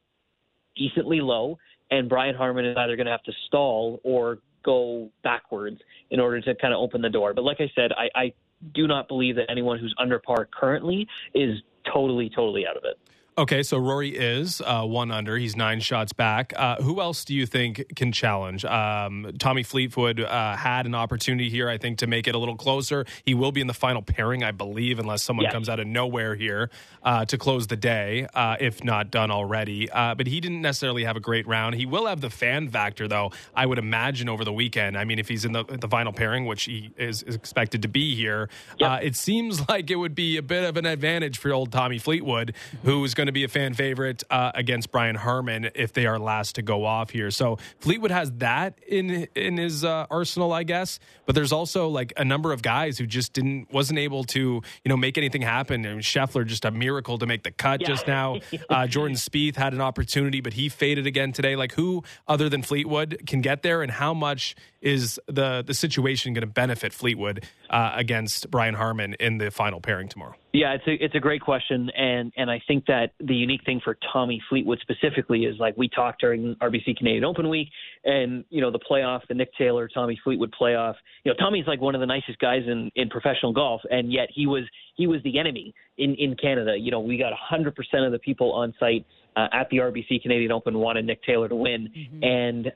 [0.76, 1.58] decently low,
[1.92, 6.42] and Brian Harman is either going to have to stall or go backwards in order
[6.42, 7.34] to kind of open the door.
[7.34, 8.34] But like I said, I, I
[8.74, 11.60] do not believe that anyone who's under par currently is
[11.92, 12.98] totally, totally out of it.
[13.38, 15.36] Okay, so Rory is uh, one under.
[15.38, 16.54] He's nine shots back.
[16.56, 18.64] Uh, who else do you think can challenge?
[18.64, 22.56] Um, Tommy Fleetwood uh, had an opportunity here, I think, to make it a little
[22.56, 23.06] closer.
[23.26, 25.52] He will be in the final pairing, I believe, unless someone yes.
[25.52, 26.70] comes out of nowhere here
[27.04, 29.92] uh, to close the day, uh, if not done already.
[29.92, 31.76] Uh, but he didn't necessarily have a great round.
[31.76, 34.98] He will have the fan factor, though, I would imagine, over the weekend.
[34.98, 37.90] I mean, if he's in the, the final pairing, which he is, is expected to
[37.90, 38.48] be here,
[38.80, 39.04] yep.
[39.04, 42.56] it seems like it would be a bit of an advantage for old Tommy Fleetwood,
[42.86, 46.20] who is going to be a fan favorite uh, against Brian Harman if they are
[46.20, 47.32] last to go off here.
[47.32, 51.00] So Fleetwood has that in in his uh, arsenal, I guess.
[51.26, 54.90] But there's also like a number of guys who just didn't wasn't able to you
[54.90, 55.86] know make anything happen.
[55.86, 57.88] And Scheffler just a miracle to make the cut yeah.
[57.88, 58.40] just now.
[58.68, 61.56] Uh, Jordan Spieth had an opportunity, but he faded again today.
[61.56, 66.34] Like who other than Fleetwood can get there, and how much is the the situation
[66.34, 70.36] going to benefit Fleetwood uh, against Brian Harman in the final pairing tomorrow?
[70.54, 73.82] Yeah, it's a it's a great question, and and I think that the unique thing
[73.84, 77.70] for Tommy Fleetwood specifically is like we talked during RBC Canadian Open week,
[78.06, 80.94] and you know the playoff, the Nick Taylor Tommy Fleetwood playoff.
[81.24, 84.30] You know Tommy's like one of the nicest guys in in professional golf, and yet
[84.34, 84.64] he was
[84.96, 86.76] he was the enemy in in Canada.
[86.80, 87.74] You know we got 100%
[88.06, 91.56] of the people on site uh, at the RBC Canadian Open wanted Nick Taylor to
[91.56, 92.24] win, mm-hmm.
[92.24, 92.72] and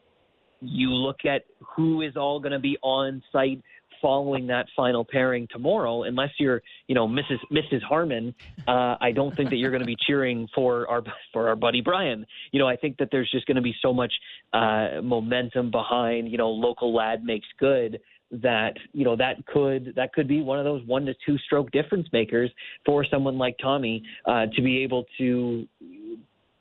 [0.62, 1.44] you look at
[1.76, 3.62] who is all going to be on site
[4.02, 7.40] following that final pairing tomorrow, unless you're, you know, Mrs.
[7.52, 7.82] Mrs.
[7.84, 8.34] Harman,
[8.68, 11.82] uh, I don't think that you're going to be cheering for our for our buddy
[11.82, 12.26] Brian.
[12.52, 14.14] You know, I think that there's just going to be so much
[14.54, 18.00] uh, momentum behind, you know, local lad makes good
[18.32, 21.72] that you know that could that could be one of those one to two stroke
[21.72, 22.52] difference makers
[22.86, 25.68] for someone like Tommy uh, to be able to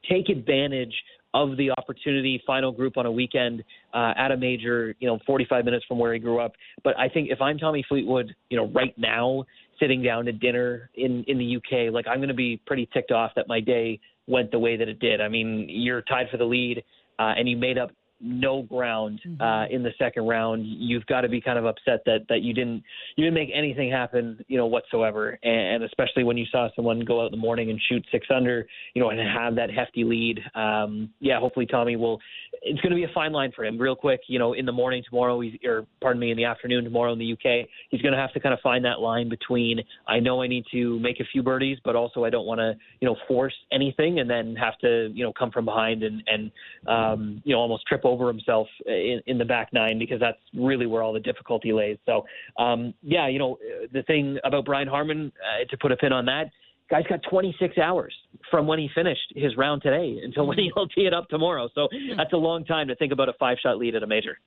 [0.09, 0.95] take advantage
[1.35, 3.63] of the opportunity final group on a weekend
[3.93, 6.53] uh, at a major, you know, 45 minutes from where he grew up.
[6.83, 9.45] But I think if I'm Tommy Fleetwood, you know, right now
[9.79, 13.13] sitting down to dinner in in the UK, like I'm going to be pretty ticked
[13.13, 15.21] off that my day went the way that it did.
[15.21, 16.83] I mean, you're tied for the lead,
[17.19, 19.41] uh, and you made up no ground mm-hmm.
[19.41, 22.53] uh, in the second round, you've got to be kind of upset that that you
[22.53, 22.83] didn't
[23.17, 25.39] you didn't make anything happen, you know, whatsoever.
[25.43, 28.67] And, especially when you saw someone go out in the morning and shoot six under,
[28.95, 30.41] you know, and have that hefty lead.
[30.55, 32.19] Um, yeah, hopefully Tommy will.
[32.63, 34.21] It's going to be a fine line for him, real quick.
[34.27, 37.19] You know, in the morning tomorrow, he's, or pardon me, in the afternoon tomorrow in
[37.19, 40.43] the UK, he's going to have to kind of find that line between I know
[40.43, 43.17] I need to make a few birdies, but also I don't want to, you know,
[43.29, 46.51] force anything and then have to, you know, come from behind and and
[46.87, 50.87] um, you know almost trip over himself in, in the back nine because that's really
[50.87, 51.99] where all the difficulty lays.
[52.07, 52.25] So,
[52.59, 53.59] um, yeah, you know,
[53.93, 56.51] the thing about Brian Harman, uh, to put a pin on that,
[56.91, 58.15] guy's got 26 hours
[58.51, 61.69] from when he finished his round today until when he'll tee it up tomorrow.
[61.75, 64.39] So that's a long time to think about a five shot lead at a major.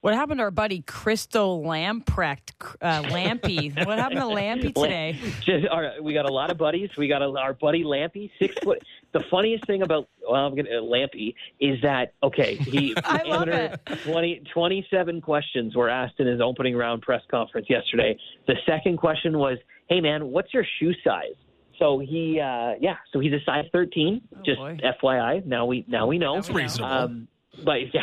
[0.00, 3.74] What happened to our buddy Christo Lamprecht, uh, Lampy?
[3.84, 5.18] what happened to Lampy today?
[5.44, 5.66] Just,
[6.00, 6.90] we got a lot of buddies.
[6.96, 8.80] We got a, our buddy Lampy, six foot.
[9.12, 12.56] The funniest thing about well, I'm gonna uh, Lampy is that okay?
[12.56, 13.80] He I love it.
[14.04, 18.18] 20, 27 questions were asked in his opening round press conference yesterday.
[18.46, 21.36] The second question was, "Hey man, what's your shoe size?"
[21.78, 24.20] So he, uh, yeah, so he's a size 13.
[24.20, 24.78] Oh, just boy.
[25.02, 25.46] FYI.
[25.46, 26.34] Now we now we know.
[26.34, 26.92] That's reasonable.
[26.92, 27.28] Um,
[27.64, 28.02] but yeah,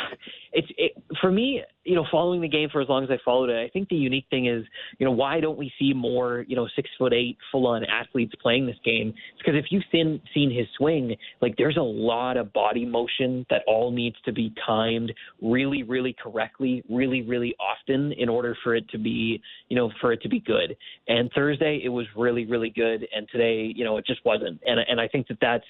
[0.56, 3.52] it's it, for me you know, following the game for as long as I followed
[3.52, 4.66] it, I think the unique thing is,
[4.98, 8.34] you know, why don't we see more, you know, six foot eight full on athletes
[8.42, 9.10] playing this game?
[9.10, 13.46] It's because if you've seen seen his swing, like there's a lot of body motion
[13.52, 18.76] that all needs to be timed really, really correctly, really, really often in order for
[18.76, 19.40] it to be,
[19.70, 20.76] you know, for it to be good.
[21.08, 24.60] And Thursday it was really, really good, and today, you know, it just wasn't.
[24.66, 25.66] And and I think that that's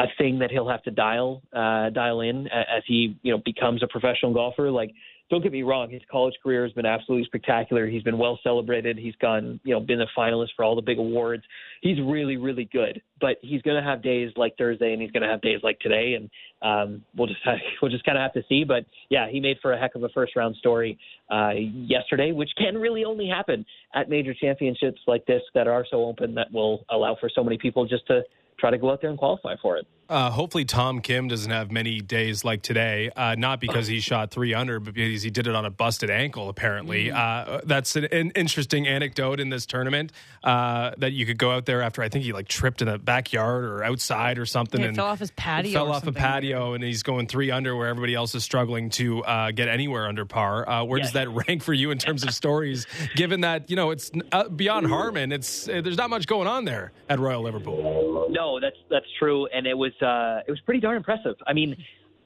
[0.00, 3.84] a thing that he'll have to dial uh, dial in as he, you know, becomes
[3.84, 4.70] a professional golfer.
[4.70, 4.92] Like
[5.30, 7.86] don't get me wrong, his college career has been absolutely spectacular.
[7.86, 8.98] He's been well celebrated.
[8.98, 11.44] He's gone, you know, been a finalist for all the big awards.
[11.82, 13.00] He's really, really good.
[13.20, 15.78] But he's going to have days like Thursday, and he's going to have days like
[15.78, 16.30] today, and
[16.62, 18.64] um, we'll just have, we'll just kind of have to see.
[18.64, 20.98] But yeah, he made for a heck of a first round story
[21.30, 23.64] uh, yesterday, which can really only happen
[23.94, 27.56] at major championships like this that are so open that will allow for so many
[27.56, 28.22] people just to
[28.58, 29.86] try to go out there and qualify for it.
[30.10, 33.10] Uh, hopefully, Tom Kim doesn't have many days like today.
[33.14, 36.10] Uh, not because he shot three under, but because he did it on a busted
[36.10, 36.48] ankle.
[36.48, 37.54] Apparently, mm-hmm.
[37.54, 40.10] uh, that's an, an, interesting anecdote in this tournament.
[40.42, 42.98] Uh, that you could go out there after I think he like tripped in the
[42.98, 45.72] backyard or outside or something, yeah, and fell off his patio.
[45.72, 49.22] Fell off a patio, and he's going three under where everybody else is struggling to
[49.22, 50.68] uh, get anywhere under par.
[50.68, 51.08] Uh, where yes.
[51.08, 52.88] does that rank for you in terms of stories?
[53.14, 54.10] given that you know it's
[54.56, 58.26] beyond Harman, it's there's not much going on there at Royal Liverpool.
[58.28, 61.36] No, that's that's true, and it was uh, it was pretty darn impressive.
[61.46, 61.76] I mean,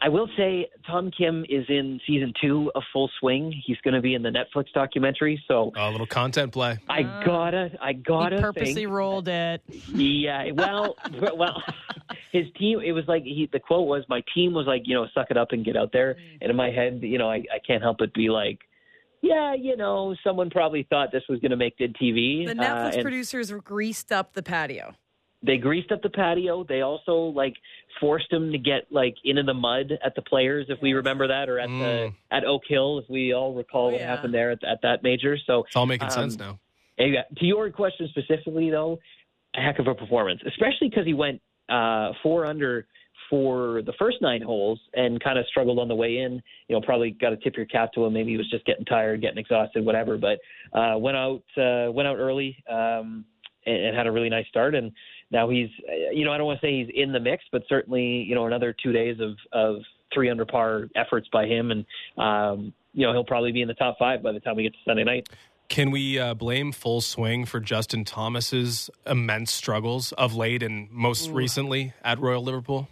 [0.01, 3.55] I will say Tom Kim is in season two of Full Swing.
[3.65, 6.79] He's going to be in the Netflix documentary, so A little content play.
[6.89, 9.63] I gotta, I gotta he purposely think, rolled it.
[9.95, 10.97] Yeah, well,
[11.37, 11.63] well,
[12.33, 12.81] his team.
[12.85, 13.49] It was like he.
[13.51, 15.91] The quote was, "My team was like, you know, suck it up and get out
[15.93, 18.59] there." And in my head, you know, I, I can't help but be like,
[19.23, 22.45] yeah, you know, someone probably thought this was going to make good TV.
[22.47, 24.95] The uh, Netflix and producers greased up the patio.
[25.47, 26.65] They greased up the patio.
[26.65, 27.55] They also like
[28.01, 31.49] forced him to get like into the mud at the players, if we remember that,
[31.49, 31.73] or at the
[32.11, 32.15] Mm.
[32.31, 34.07] at Oak Hill, if we all recall Oh, what yeah.
[34.15, 35.37] happened there at, at that major.
[35.47, 36.59] So It's all making Um, sense now.
[36.99, 38.99] Yeah, to your question specifically, though,
[39.57, 42.87] a heck of a performance, especially because he went uh, four under
[43.31, 46.43] for the first nine holes and kind of struggled on the way in.
[46.69, 48.13] You know, probably got to tip your cap to him.
[48.13, 50.19] Maybe he was just getting tired, getting exhausted, whatever.
[50.19, 50.39] But
[50.79, 53.25] uh, went out uh, went out early um,
[53.67, 54.75] and, and had a really nice start.
[54.75, 54.93] And
[55.31, 55.69] now he's,
[56.13, 58.47] you know, I don't want to say he's in the mix, but certainly, you know,
[58.47, 61.85] another two days of of three under par efforts by him, and
[62.17, 64.73] um, you know, he'll probably be in the top five by the time we get
[64.73, 65.29] to Sunday night.
[65.69, 71.31] Can we uh, blame Full Swing for Justin Thomas's immense struggles of late and most
[71.31, 72.89] recently at Royal Liverpool?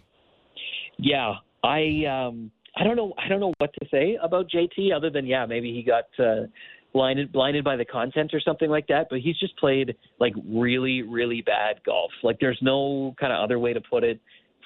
[0.97, 5.09] Yeah, I um I don't know I don't know what to say about JT other
[5.09, 6.47] than yeah maybe he got uh,
[6.93, 9.07] blinded blinded by the content or something like that.
[9.09, 12.11] But he's just played like really really bad golf.
[12.23, 14.19] Like there's no kind of other way to put it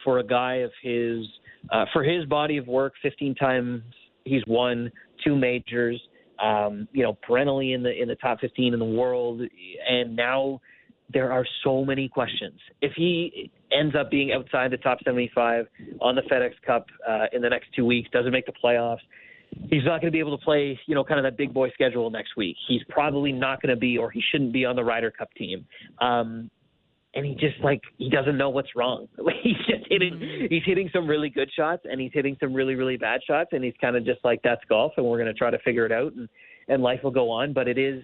[0.03, 1.25] for a guy of his
[1.71, 2.93] uh, for his body of work.
[3.01, 3.81] 15 times
[4.25, 4.91] he's won
[5.23, 5.99] two majors.
[6.39, 9.41] Um, you know, perennially in the in the top 15 in the world,
[9.89, 10.61] and now
[11.11, 12.59] there are so many questions.
[12.81, 15.65] If he ends up being outside the top 75
[16.01, 18.99] on the FedEx Cup uh, in the next two weeks, doesn't make the playoffs,
[19.69, 21.69] he's not going to be able to play, you know, kind of that big boy
[21.71, 22.55] schedule next week.
[22.67, 25.65] He's probably not going to be, or he shouldn't be on the Ryder Cup team.
[25.99, 26.49] Um,
[27.13, 29.07] and he just like he doesn't know what's wrong.
[29.43, 32.97] he's just hitting, he's hitting some really good shots, and he's hitting some really really
[32.97, 35.49] bad shots, and he's kind of just like that's golf, and we're going to try
[35.49, 36.29] to figure it out, and
[36.67, 37.53] and life will go on.
[37.53, 38.03] But it is,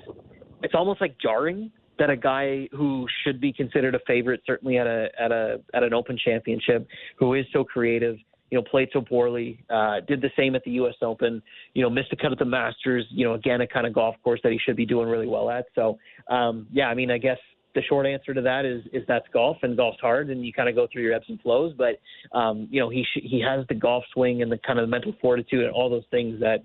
[0.63, 4.87] it's almost like jarring that a guy who should be considered a favorite, certainly at
[4.87, 6.87] a at a at an Open Championship,
[7.17, 8.17] who is so creative,
[8.53, 10.93] you know, played so poorly, uh, did the same at the U.S.
[11.01, 11.41] Open,
[11.73, 14.15] you know, missed a cut at the Masters, you know, again a kind of golf
[14.23, 15.65] course that he should be doing really well at.
[15.73, 15.97] So,
[16.29, 17.39] um, yeah, I mean, I guess
[17.73, 20.69] the short answer to that is is that's golf and golf's hard and you kind
[20.69, 21.73] of go through your ebbs and flows.
[21.75, 21.99] But
[22.37, 25.15] um, you know, he sh- he has the golf swing and the kind of mental
[25.19, 26.59] fortitude and all those things that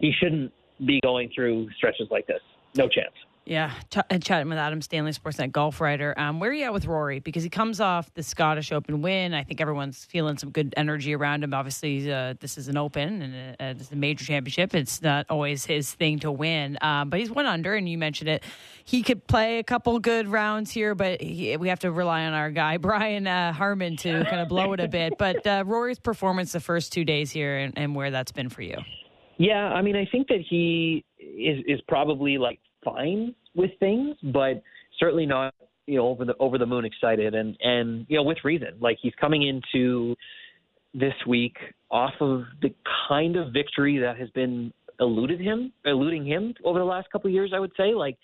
[0.00, 0.52] he shouldn't
[0.84, 2.40] be going through stretches like this.
[2.74, 3.14] No chance.
[3.50, 6.14] Yeah, ch- uh, chatting with Adam Stanley, Sportsnet golf writer.
[6.16, 7.18] Um, where are you at with Rory?
[7.18, 9.34] Because he comes off the Scottish Open win.
[9.34, 11.52] I think everyone's feeling some good energy around him.
[11.52, 14.72] Obviously, uh, this is an Open and uh, this a major championship.
[14.72, 18.30] It's not always his thing to win, um, but he's one under, and you mentioned
[18.30, 18.44] it.
[18.84, 22.34] He could play a couple good rounds here, but he, we have to rely on
[22.34, 25.14] our guy Brian uh, Harman to kind of blow it a bit.
[25.18, 28.62] But uh, Rory's performance the first two days here, and, and where that's been for
[28.62, 28.76] you.
[29.38, 34.62] Yeah, I mean, I think that he is is probably like fine with things, but
[34.98, 35.54] certainly not
[35.86, 38.70] you know over the over the moon excited, and and you know with reason.
[38.80, 40.14] Like he's coming into
[40.94, 41.56] this week
[41.90, 42.74] off of the
[43.08, 47.34] kind of victory that has been eluded him, eluding him over the last couple of
[47.34, 47.52] years.
[47.54, 48.16] I would say like.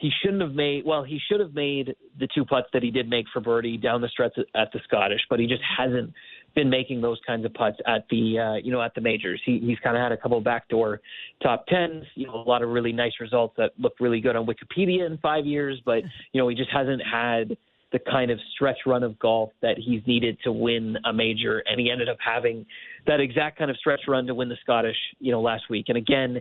[0.00, 0.84] He shouldn't have made.
[0.86, 4.00] Well, he should have made the two putts that he did make for birdie down
[4.00, 6.12] the stretch at the Scottish, but he just hasn't
[6.54, 9.40] been making those kinds of putts at the uh, you know at the majors.
[9.44, 11.00] He, he's kind of had a couple backdoor
[11.42, 14.46] top tens, you know, a lot of really nice results that look really good on
[14.46, 17.56] Wikipedia in five years, but you know he just hasn't had
[17.90, 21.80] the kind of stretch run of golf that he's needed to win a major, and
[21.80, 22.66] he ended up having
[23.06, 25.86] that exact kind of stretch run to win the Scottish, you know, last week.
[25.88, 26.38] And again,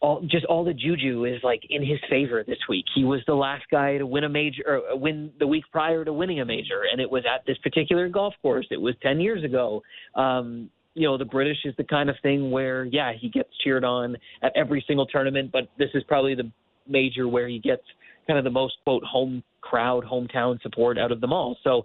[0.00, 2.84] all just all the juju is like in his favor this week.
[2.94, 6.12] He was the last guy to win a major or win the week prior to
[6.12, 8.66] winning a major, and it was at this particular golf course.
[8.70, 9.82] It was ten years ago.
[10.14, 13.84] Um, you know, the British is the kind of thing where, yeah, he gets cheered
[13.84, 16.50] on at every single tournament, but this is probably the
[16.88, 17.82] major where he gets
[18.26, 21.58] kind of the most quote home crowd, hometown support out of them all.
[21.62, 21.82] So,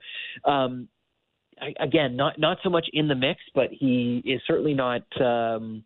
[0.49, 0.87] um,
[1.61, 5.01] I, again, not not so much in the mix, but he is certainly not.
[5.21, 5.83] Um,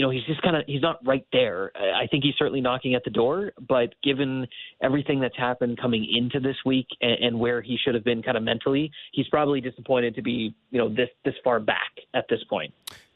[0.00, 1.72] you know, he's just kind of he's not right there.
[1.76, 4.46] I think he's certainly knocking at the door, but given
[4.82, 8.38] everything that's happened coming into this week and, and where he should have been kind
[8.38, 12.42] of mentally, he's probably disappointed to be you know this this far back at this
[12.48, 12.72] point.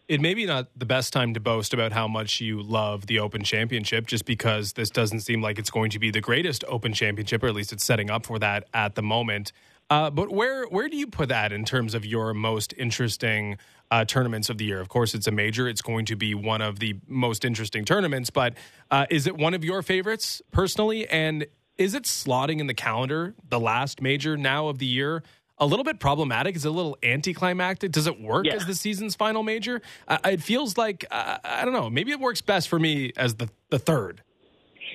[0.08, 3.18] It may be not the best time to boast about how much you love the
[3.18, 6.92] Open Championship, just because this doesn't seem like it's going to be the greatest Open
[6.92, 9.52] Championship, or at least it's setting up for that at the moment.
[9.88, 13.56] Uh, but where where do you put that in terms of your most interesting
[13.94, 14.80] uh, tournaments of the year?
[14.80, 18.30] Of course, it's a major; it's going to be one of the most interesting tournaments.
[18.30, 18.54] But
[18.90, 21.06] uh, is it one of your favorites personally?
[21.08, 21.46] And
[21.78, 25.22] is it slotting in the calendar the last major now of the year?
[25.58, 26.56] a little bit problematic?
[26.56, 27.92] Is it a little anticlimactic?
[27.92, 28.54] Does it work Yeah.
[28.54, 29.80] as the season's final major?
[30.08, 31.88] Uh, it feels like uh, I don't know.
[31.88, 34.20] Maybe it works best for me as the the third.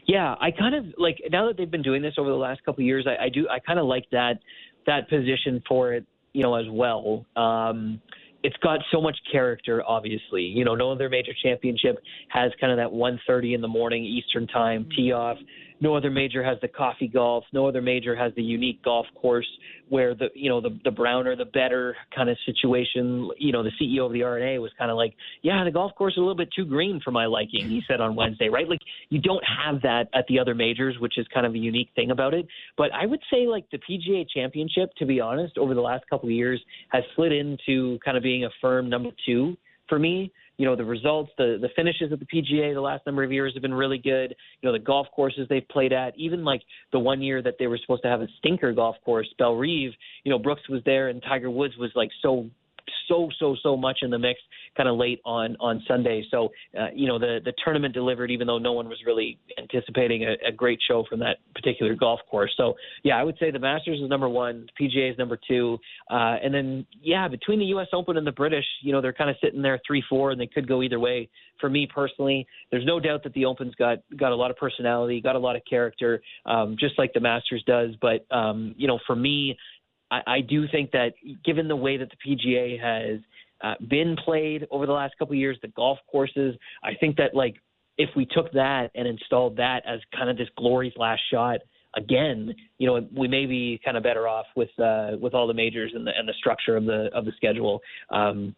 [0.06, 2.82] Yeah, I kind of like now that they've been doing this over the last couple
[2.82, 3.08] of years.
[3.08, 3.47] I, I do.
[3.50, 4.39] I kind of like that
[4.86, 7.26] that position for it, you know, as well.
[7.38, 8.02] Um,
[8.43, 10.43] it's got so much character, obviously.
[10.43, 11.97] You know, no other major championship
[12.29, 14.91] has kind of that 1:30 in the morning Eastern time mm-hmm.
[14.95, 15.37] tee off.
[15.82, 17.43] No other major has the coffee golf.
[17.53, 19.47] No other major has the unique golf course
[19.88, 23.30] where the you know the the browner the better kind of situation.
[23.38, 26.13] You know, the CEO of the R&A was kind of like, yeah, the golf course
[26.13, 27.67] is a little bit too green for my liking.
[27.69, 28.67] He said on Wednesday, right?
[28.67, 31.89] Like you don't have that at the other majors, which is kind of a unique
[31.95, 32.47] thing about it.
[32.77, 36.30] But I would say like the PGA Championship, to be honest, over the last couple
[36.30, 39.57] of years has slid into kind of being a firm number two
[39.88, 40.32] for me.
[40.60, 43.53] You know, the results, the the finishes at the PGA the last number of years
[43.53, 44.36] have been really good.
[44.62, 47.68] You know, the golf courses they've played at, even like the one year that they
[47.68, 49.93] were supposed to have a stinker golf course, Bellerive,
[50.26, 52.49] you know, Brooks was there and Tiger Woods was like so
[53.07, 54.39] so so so much in the mix
[54.75, 56.23] kind of late on on Sunday.
[56.31, 60.23] So uh, you know the the tournament delivered, even though no one was really anticipating
[60.23, 62.51] a, a great show from that particular golf course.
[62.57, 65.77] So yeah, I would say the Masters is number one, PGA is number two,
[66.09, 67.87] uh, and then yeah, between the U.S.
[67.93, 70.47] Open and the British, you know they're kind of sitting there three four, and they
[70.47, 71.29] could go either way.
[71.59, 75.19] For me personally, there's no doubt that the Open's got got a lot of personality,
[75.19, 77.91] got a lot of character, um, just like the Masters does.
[78.01, 79.57] But um, you know, for me,
[80.12, 83.20] I, I do think that given the way that the PGA has
[83.62, 87.36] uh, been played over the last couple of years, the golf courses, I think that
[87.36, 87.55] like
[87.97, 91.60] if we took that and installed that as kind of this glory's last shot
[91.95, 95.53] again, you know, we may be kind of better off with uh, with all the
[95.53, 97.82] majors and the and the structure of the of the schedule.
[98.10, 98.55] Um,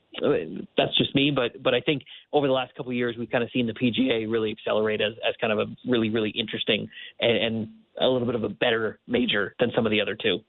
[0.77, 3.43] that's just me, but but I think over the last couple of years we've kind
[3.43, 6.89] of seen the PGA really accelerate as as kind of a really really interesting
[7.19, 7.67] and, and
[7.99, 10.39] a little bit of a better major than some of the other two.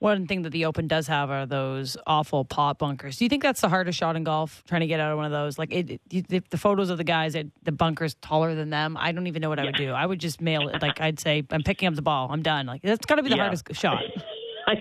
[0.00, 3.16] One thing that the Open does have are those awful pot bunkers.
[3.16, 4.62] Do you think that's the hardest shot in golf?
[4.68, 7.04] Trying to get out of one of those, like it, it, the, photos of the
[7.04, 8.96] guys at the bunkers taller than them.
[8.96, 9.90] I don't even know what I would do.
[9.90, 10.80] I would just mail it.
[10.80, 12.28] Like I'd say, I'm picking up the ball.
[12.30, 12.66] I'm done.
[12.66, 13.42] Like that's got to be the Yeah.
[13.42, 14.02] hardest shot.
[14.68, 14.74] I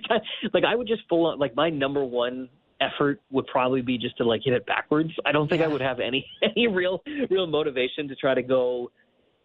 [0.54, 2.50] like I would just full on like my number one
[2.80, 5.12] effort would probably be just to like hit it backwards.
[5.26, 8.92] I don't think I would have any any real real motivation to try to go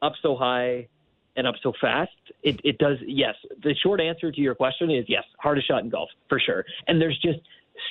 [0.02, 0.88] up so high
[1.36, 2.10] and up so fast.
[2.42, 3.34] It it does yes.
[3.62, 6.64] The short answer to your question is yes, hardest shot in golf for sure.
[6.86, 7.40] And there's just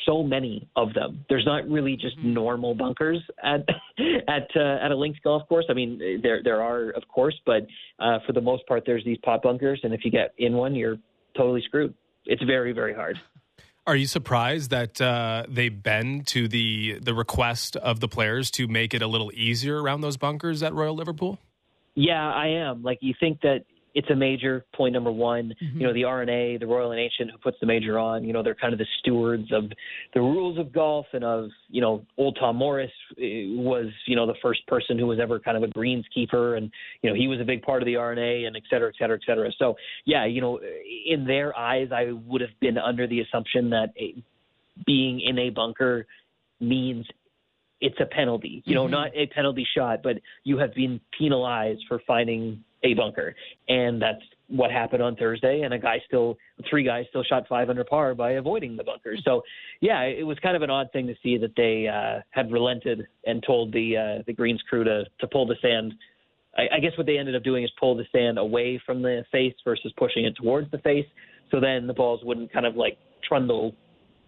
[0.05, 1.25] so many of them.
[1.29, 3.61] There's not really just normal bunkers at
[4.27, 5.65] at uh, at a links golf course.
[5.69, 7.67] I mean, there there are of course, but
[7.99, 10.75] uh, for the most part, there's these pot bunkers, and if you get in one,
[10.75, 10.97] you're
[11.35, 11.93] totally screwed.
[12.25, 13.19] It's very very hard.
[13.87, 18.67] Are you surprised that uh, they bend to the the request of the players to
[18.67, 21.39] make it a little easier around those bunkers at Royal Liverpool?
[21.95, 22.83] Yeah, I am.
[22.83, 25.53] Like you think that it's a major point number one.
[25.61, 25.79] Mm-hmm.
[25.79, 28.23] You know, the R&A, the Royal and Ancient, who puts the major on.
[28.23, 29.65] You know, they're kind of the stewards of
[30.13, 34.25] the rules of golf and of you know, old Tom Morris eh, was you know
[34.25, 36.71] the first person who was ever kind of a greenskeeper, and
[37.01, 39.17] you know he was a big part of the R&A and et cetera, et cetera,
[39.17, 39.49] et cetera.
[39.57, 39.75] So
[40.05, 43.89] yeah, you know, eh, in their eyes, I would have been under the assumption that
[43.99, 44.21] eh,
[44.85, 46.05] being in a bunker
[46.59, 47.05] means
[47.81, 48.61] it's a penalty.
[48.65, 48.91] You know, Mhm.
[48.91, 53.35] not a penalty shot, but you have been penalized for finding a bunker,
[53.67, 55.61] and that's what happened on Thursday.
[55.61, 56.37] And a guy still,
[56.69, 59.15] three guys still shot five under par by avoiding the bunker.
[59.23, 59.43] So,
[59.79, 63.07] yeah, it was kind of an odd thing to see that they uh, had relented
[63.25, 65.93] and told the uh, the greens crew to to pull the sand.
[66.57, 69.23] I, I guess what they ended up doing is pull the sand away from the
[69.31, 71.07] face versus pushing it towards the face.
[71.49, 73.73] So then the balls wouldn't kind of like trundle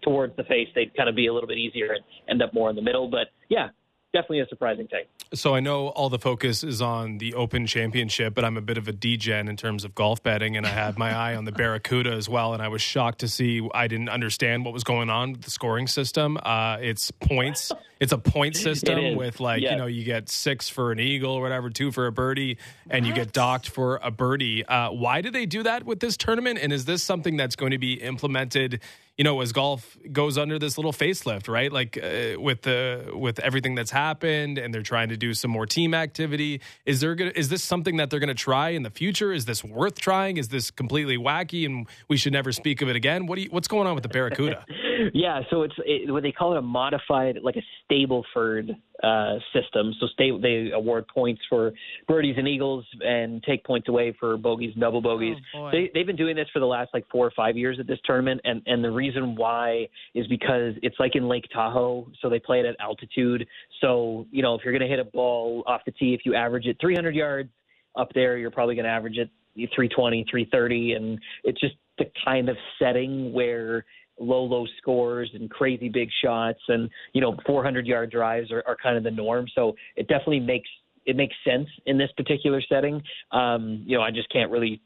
[0.02, 0.68] towards the face.
[0.74, 3.08] They'd kind of be a little bit easier and end up more in the middle.
[3.08, 3.68] But yeah,
[4.12, 5.04] definitely a surprising thing.
[5.32, 8.78] So I know all the focus is on the Open Championship, but I'm a bit
[8.78, 11.50] of a degen in terms of golf betting, and I have my eye on the
[11.50, 12.52] Barracuda as well.
[12.54, 15.50] And I was shocked to see I didn't understand what was going on with the
[15.50, 16.38] scoring system.
[16.40, 17.72] Uh, it's points.
[17.98, 19.72] It's a point system with like Yeah.
[19.72, 23.04] you know you get six for an eagle or whatever, two for a birdie, and
[23.06, 24.64] you get docked for a birdie.
[24.64, 26.60] Uh, why do they do that with this tournament?
[26.62, 28.80] And is this something that's going to be implemented?
[29.16, 31.72] You know, as golf goes under this little facelift, right?
[31.72, 35.66] Like uh, with the with everything that's happened, and they're trying to do some more
[35.66, 36.60] team activity.
[36.84, 39.32] Is there gonna, is this something that they're going to try in the future?
[39.32, 40.36] Is this worth trying?
[40.36, 43.26] Is this completely wacky, and we should never speak of it again?
[43.26, 44.64] What you, what's going on with the Barracuda?
[45.12, 48.70] Yeah, so it's it, what they call it a modified, like a Stableford
[49.02, 49.92] uh, system.
[50.00, 51.72] So sta- they award points for
[52.06, 55.36] birdies and eagles and take points away for bogeys and double bogeys.
[55.54, 57.86] Oh, they, they've been doing this for the last like four or five years at
[57.86, 62.28] this tournament, and and the reason why is because it's like in Lake Tahoe, so
[62.28, 63.46] they play it at altitude.
[63.80, 66.34] So you know if you're going to hit a ball off the tee, if you
[66.34, 67.50] average it 300 yards
[67.96, 72.48] up there, you're probably going to average it 320, 330, and it's just the kind
[72.48, 73.84] of setting where
[74.18, 78.76] low, low scores and crazy big shots and, you know, 400 yard drives are, are
[78.80, 79.46] kind of the norm.
[79.54, 80.68] So it definitely makes
[81.06, 83.02] it makes sense in this particular setting.
[83.30, 84.80] Um, you know, I just can't really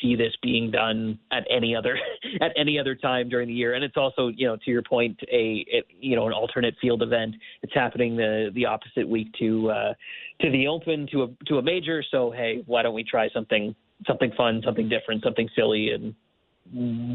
[0.00, 1.98] see this being done at any other
[2.40, 3.74] at any other time during the year.
[3.74, 5.64] And it's also, you know, to your point, a
[6.00, 7.34] you know an alternate field event.
[7.62, 9.94] It's happening the the opposite week to uh,
[10.40, 12.02] to the Open to a to a major.
[12.10, 13.74] So hey, why don't we try something
[14.06, 16.14] something fun, something different, something silly, and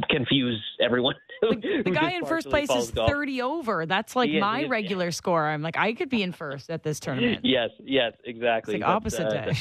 [0.09, 1.15] confuse everyone.
[1.41, 3.09] The, the guy in first place is golf.
[3.09, 3.85] 30 over.
[3.85, 5.45] That's like is, my regular score.
[5.45, 7.41] I'm like, I could be in first at this tournament.
[7.51, 8.75] Yes, yes, exactly.
[8.75, 9.51] It's like But, opposite uh, day.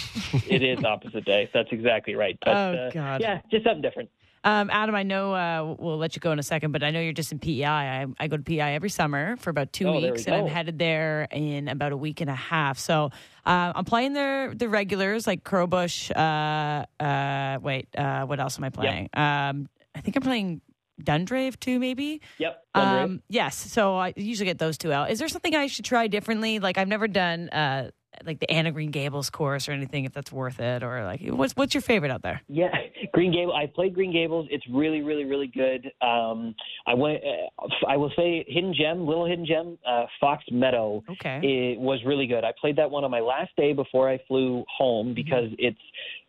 [0.48, 1.50] it is opposite day.
[1.52, 2.38] That's exactly right.
[2.44, 3.20] But, Oh, uh, God.
[3.20, 4.10] Yeah, just something different.
[4.42, 7.00] Um, Adam, I know uh, we'll let you go in a second, but I know
[7.00, 7.64] you're just in PEI.
[7.64, 10.46] I, I go to PEI every summer for about two Oh, weeks, we and I'm
[10.46, 12.78] headed there in about a week and a half.
[12.78, 13.10] So
[13.44, 16.10] uh, I'm playing the the regulars like Crowbush.
[16.16, 19.10] Uh, uh, wait, uh, what else am I playing?
[19.12, 20.60] Um, I think I'm playing
[21.02, 22.20] Dundarave too, maybe.
[22.38, 22.64] Yep.
[22.76, 23.04] Dundarave.
[23.04, 23.56] Um, yes.
[23.56, 25.10] So I usually get those two out.
[25.10, 26.58] Is there something I should try differently?
[26.58, 27.90] Like I've never done uh,
[28.24, 30.04] like the Anna Green Gables course or anything.
[30.04, 32.42] If that's worth it, or like what's what's your favorite out there?
[32.48, 32.68] Yeah,
[33.12, 33.54] Green Gables.
[33.56, 34.46] I played Green Gables.
[34.50, 35.90] It's really, really, really good.
[36.06, 36.54] Um,
[36.86, 37.22] I went.
[37.24, 41.02] Uh, I will say Hidden Gem, Little Hidden Gem, uh, Fox Meadow.
[41.10, 41.40] Okay.
[41.42, 42.44] It was really good.
[42.44, 46.19] I played that one on my last day before I flew home because it's it,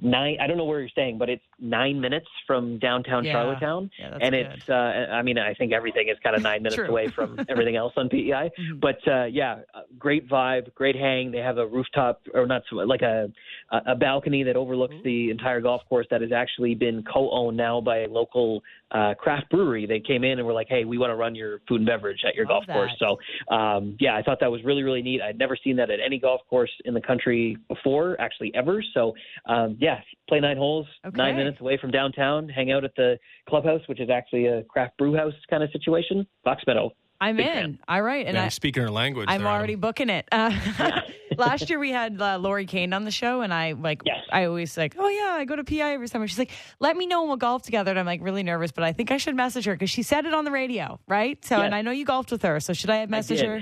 [0.00, 0.36] nine.
[0.40, 3.32] I don't know where you're staying, but it's nine minutes from downtown Yeah.
[3.32, 4.46] Charlottetown, Yeah, and good.
[4.46, 4.68] it's.
[4.68, 4.72] Uh,
[5.12, 8.08] I mean, I think everything is kind of nine minutes away from everything else on
[8.08, 8.50] PEI.
[8.58, 8.80] Mhm.
[8.80, 11.30] But uh, yeah, uh, great vibe, great hang.
[11.30, 13.30] They have a rooftop, or not so- like a
[13.70, 17.98] a balcony that overlooks the entire golf course that has actually been co-owned now by
[18.04, 19.84] a local uh, craft brewery.
[19.84, 22.20] They came in and were like, "Hey, we want to run your food and beverage
[22.26, 23.18] at your Love golf course." So
[23.54, 25.20] um, yeah, I thought that was really really neat.
[25.20, 28.82] I'd never seen that at any golf course in the country before, actually ever.
[28.94, 29.14] So
[29.46, 31.16] um, yeah, play nine holes, Okay.
[31.16, 33.18] nine minutes away from downtown, hang out at the
[33.48, 36.26] clubhouse, which is actually a craft brew house kind of situation.
[36.44, 36.90] Fox Meadow.
[37.20, 37.52] I'm Big in.
[37.52, 37.78] fan.
[37.88, 39.26] All right, and Man, I, you're speaking her language.
[39.28, 39.58] I'm there, Adam.
[39.58, 40.28] already booking it.
[40.30, 40.52] Uh,
[41.36, 44.18] last year we had uh, Lori Kane on the show, and I like Yes.
[44.30, 46.28] I always like, oh yeah, I go to PI every summer.
[46.28, 47.90] She's like, let me know and we'll golf together.
[47.90, 50.26] And I'm like really nervous, but I think I should message her because she said
[50.26, 51.44] it on the radio, right?
[51.44, 51.64] So, Yes.
[51.66, 53.48] and I know you golfed with her, so should I message did.
[53.48, 53.60] her?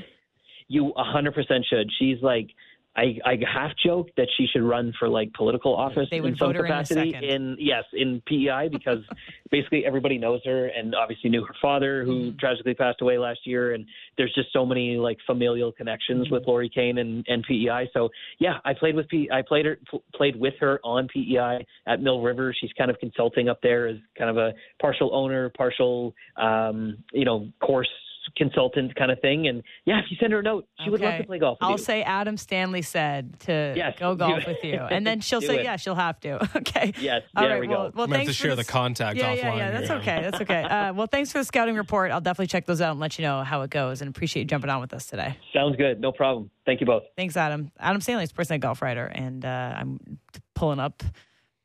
[0.68, 1.32] You 100%
[1.64, 1.90] should.
[1.98, 2.48] She's like,
[2.96, 6.38] I, I half joke that she should run for like political office They would in
[6.38, 8.98] some vote her in capacity in yes in PEI because
[9.50, 12.38] basically everybody knows her and obviously knew her father who Mm-hmm.
[12.38, 13.84] tragically passed away last year and
[14.16, 16.34] there's just so many like familial connections Mm-hmm.
[16.34, 19.78] with Lori Kane and, and PEI so yeah I played with P I played her
[19.90, 23.86] p- played with her on PEI at Mill River she's kind of consulting up there
[23.88, 27.88] as kind of a partial owner partial um, you know course
[28.36, 31.18] consultant kind of thing and yeah if you send her a note she would love
[31.18, 31.78] to play golf with I'll you.
[31.78, 35.64] say Adam Stanley said to Yes, go golf with you, and then she'll say it.
[35.64, 36.48] yeah, she'll have to.
[36.56, 36.92] Okay.
[36.98, 37.92] Yes, All there right, we well, go.
[37.94, 39.36] well, I'm gonna have thanks to share this- the contact yeah, offline.
[39.36, 39.96] Yeah, yeah, that's here.
[39.98, 40.20] okay.
[40.22, 40.62] That's okay.
[40.76, 42.10] Uh, well, thanks for the scouting report.
[42.10, 44.46] I'll definitely check those out and let you know how it goes and appreciate you
[44.48, 45.36] jumping on with us today.
[45.54, 47.70] sounds good no problem thank you both Thanks, Adam.
[47.78, 50.18] Adam Stanley is Sportsnet Golf Writer, and uh, I'm
[50.54, 51.02] pulling up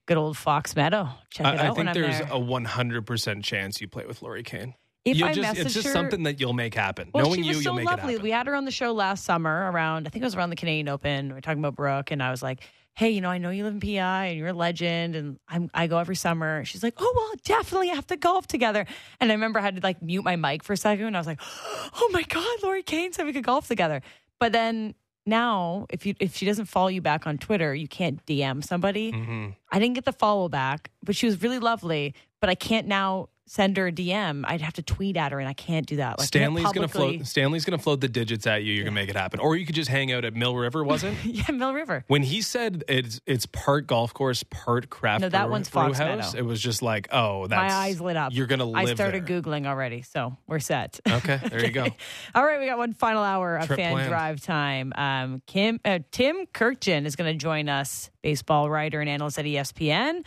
[0.08, 1.10] good old Fox Meadow.
[1.30, 2.28] Check it I, I out when think I'm there's there.
[2.28, 4.76] a 100% chance you play with Lori Kane.
[5.06, 7.10] If You'll I just, message it's just her, something that you'll make happen.
[7.14, 8.14] well, Knowing she you, was so you'll make lovely.
[8.14, 8.24] it happen.
[8.24, 10.56] We had her on the show last summer around, I think it was around the
[10.56, 11.30] Canadian Open.
[11.30, 12.60] We were talking about Brooke, and I was like,
[12.94, 15.72] "Hey, you know, I know you live in PI, and you're a legend, and I'm,
[15.74, 18.86] I go every summer." She's like, "Oh, well, definitely have to golf together."
[19.20, 21.20] And I remember I had to like mute my mic for a second, and I
[21.20, 21.40] was like,
[21.96, 24.02] "Oh my God, Lori Kane said we could golf together."
[24.40, 24.94] But then
[25.26, 29.12] now, if you if she doesn't follow you back on Twitter, you can't DM somebody.
[29.12, 29.56] Mhm.
[29.72, 32.14] I didn't get the follow back, but she was really lovely.
[32.40, 34.46] But I can't now send her a DM.
[34.48, 36.18] I'd have to tweet at her, and I can't do that.
[36.20, 37.28] Like, Stanley's gonna gonna float.
[37.28, 38.74] Stanley's gonna float the digits at you.
[38.74, 40.86] You're gonna make it happen, or you could just hang out at Mill River.
[40.86, 41.14] Was it?
[41.26, 42.06] yeah, Mill River.
[42.08, 45.22] when he said it's it's part golf course, part craft.
[45.22, 46.38] No, that brew- one's Fox house, Meadow.
[46.40, 48.32] It was just like, oh, that's My eyes lit up.
[48.34, 49.42] You're gonna live I started there.
[49.42, 51.02] googling already, so we're set.
[51.08, 51.88] Okay, there you go.
[52.36, 54.10] All right, we got one final hour of Trip fan planned.
[54.10, 54.94] drive time.
[54.96, 59.46] Um, Kim uh, Tim Kurkjian is going to join us, baseball writer and analyst at
[59.46, 60.24] ESPN.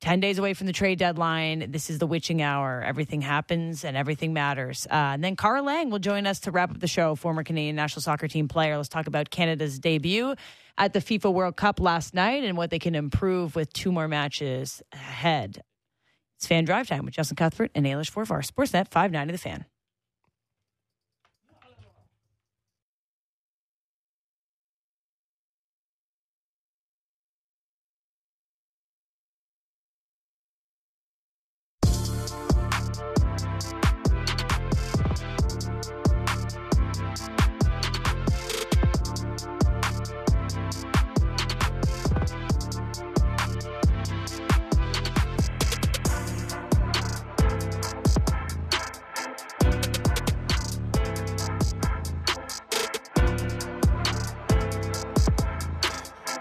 [0.00, 1.70] Ten days away from the trade deadline.
[1.72, 2.82] This is the witching hour.
[2.82, 4.86] Everything happens and everything matters.
[4.90, 7.14] Uh, and then Kara Lang will join us to wrap up the show.
[7.14, 8.78] Former Canadian national soccer team player.
[8.78, 10.34] Let's talk about Canada's debut
[10.78, 14.08] at the FIFA World Cup last night and what they can improve with two more
[14.08, 15.62] matches ahead.
[16.38, 18.42] It's fan drive time with Justin Cuthbert and Ailish Forfar.
[18.42, 19.66] Sportsnet 590 The Fan.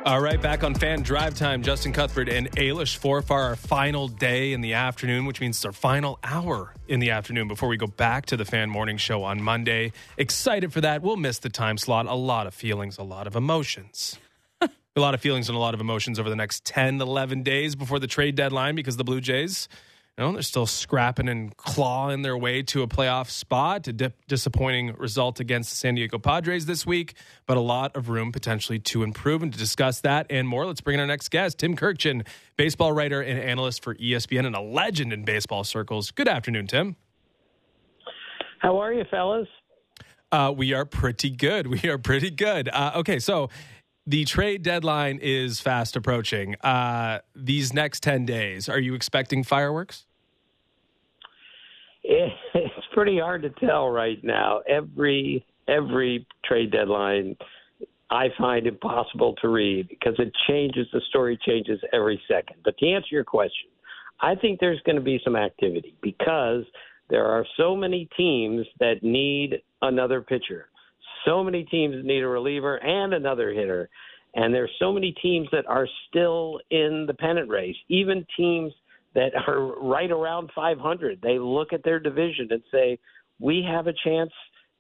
[0.10, 1.62] All right, back on fan drive time.
[1.62, 5.72] Justin Cuthbert and Ailish for our final day in the afternoon, which means it's our
[5.72, 9.40] final hour in the afternoon before we go back to the fan morning show on
[9.40, 9.92] Monday.
[10.18, 11.04] Excited for that.
[11.04, 12.08] We'll miss the time slot.
[12.08, 14.18] A lot of feelings, a lot of emotions.
[14.62, 17.76] a lot of feelings and a lot of emotions over the next 10, 11 days
[17.76, 19.70] before the trade deadline because the Blue Jays
[20.20, 23.88] know, they're still scrapping and clawing their way to a playoff spot.
[23.88, 27.14] A dip, disappointing result against the San Diego Padres this week,
[27.46, 29.42] but a lot of room potentially to improve.
[29.44, 32.92] And to discuss that and more, let's bring in our next guest, Tim Kurkjian, baseball
[32.92, 36.12] writer and analyst for ESPN and a legend in baseball circles.
[36.12, 36.96] Good afternoon, Tim.
[38.60, 39.48] How are you, fellas?
[40.32, 41.68] Uh, we are pretty good.
[41.68, 42.70] We are pretty good.
[42.70, 43.50] Uh, okay, so
[44.06, 46.56] the trade deadline is fast approaching.
[46.62, 50.06] Uh, these next 10 days, are you expecting fireworks?
[52.56, 54.62] it's pretty hard to tell right now.
[54.68, 57.36] Every every trade deadline
[58.10, 62.58] I find impossible to read because it changes the story changes every second.
[62.66, 63.70] But to answer your question,
[64.22, 66.64] I think there's going to be some activity because
[67.12, 70.70] there are so many teams that need another pitcher.
[71.26, 73.88] So many teams need a reliever and another hitter.
[74.34, 78.74] And there's so many teams that are still in the pennant race, even teams–
[79.20, 81.20] that are right around 500.
[81.22, 82.98] They look at their division and say,
[83.40, 84.32] "We have a chance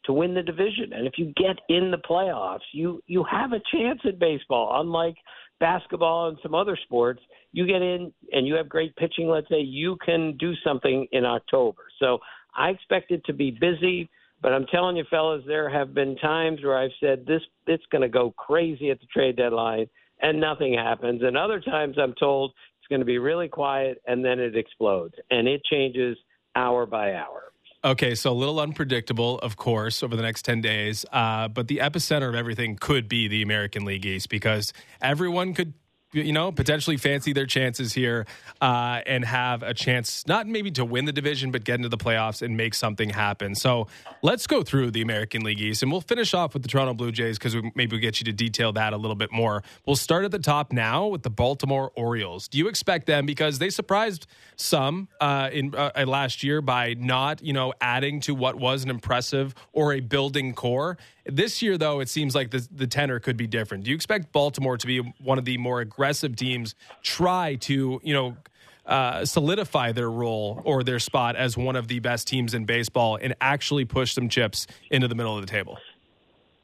[0.05, 3.61] to win the division." And if you get in the playoffs, you you have a
[3.71, 4.79] chance in baseball.
[4.79, 5.17] Unlike
[5.59, 7.21] basketball and some other sports,
[7.51, 9.27] you get in and you have great pitching.
[9.27, 11.83] Let's say you can do something in October.
[11.99, 12.19] So
[12.55, 14.09] I expect it to be busy.
[14.41, 18.03] But I'm telling you, fellas, there have been times where I've said this it's going
[18.03, 19.87] to go crazy at the trade deadline,
[20.21, 21.21] and nothing happens.
[21.23, 22.53] And other times I'm told
[22.89, 26.17] going to be really quiet, and then it explodes, and it changes
[26.55, 27.43] hour by hour.
[27.83, 31.05] Okay, so a little unpredictable, of course, over the next 10 days.
[31.13, 35.73] Uh, but the epicenter of everything could be the American League East because everyone could
[36.11, 38.25] you know, potentially fancy their chances here
[38.61, 41.97] uh, and have a chance, not maybe to win the division, but get into the
[41.97, 43.53] playoffs and make something happen.
[43.53, 43.87] So
[44.21, 47.11] let's go through the American League East and we'll finish off with the Toronto Blue
[47.11, 49.63] Jays because we, maybe we'll get you to detail that a little bit more.
[49.85, 52.47] We'll start at the top now with the Baltimore Orioles.
[52.47, 57.43] Do you expect them because they surprised some uh, in uh, last year by not,
[57.43, 60.97] you know, adding to what was an impressive or a building core?
[61.31, 63.83] This year, though, it seems like the, the tenor could be different.
[63.83, 68.13] Do you expect Baltimore to be one of the more aggressive teams, try to, you
[68.13, 68.37] know,
[68.85, 73.19] uh, solidify their role or their spot as one of the best teams in baseball
[73.21, 75.77] and actually push some chips into the middle of the table?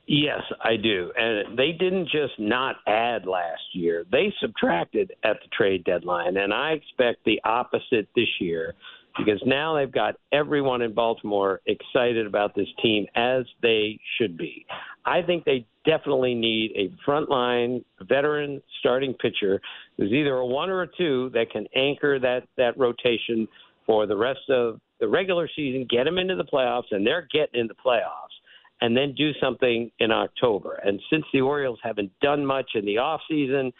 [0.08, 1.12] Yes, I do.
[1.16, 6.38] And they didn't just not add last year, they subtracted at the trade deadline.
[6.38, 8.76] And I expect the opposite this year
[9.18, 14.66] because now they've got everyone in Baltimore excited about this team as they should be.
[15.06, 19.62] I think they definitely need a frontline veteran starting pitcher
[19.98, 23.48] who's either a one or a two that can anchor that that rotation
[23.86, 27.62] for the rest of the regular season, get them into the playoffs, and they're getting
[27.62, 28.34] in the playoffs,
[28.82, 30.80] and then do something in October.
[30.84, 33.72] And since the Orioles haven't done much in the off season,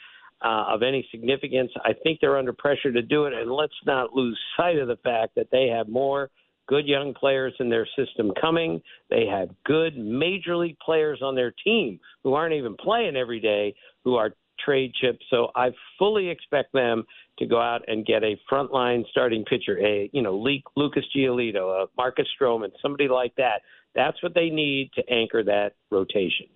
[0.42, 1.72] uh, of any significance.
[1.84, 4.98] I think they're under pressure to do it, and let's not lose sight of the
[4.98, 6.30] fact that they have more
[6.68, 8.82] good young players in their system coming.
[9.10, 13.76] They have good major league players on their team who aren't even playing every day,
[14.04, 14.32] who are
[14.64, 15.24] trade chips.
[15.30, 15.70] So I
[16.00, 17.04] fully expect them
[17.40, 20.36] to go out and get a frontline starting pitcher, a you know
[20.76, 23.62] Lucas Giolito, a Marcus Stroman, somebody like that.
[23.94, 26.48] That's what they need to anchor that rotation.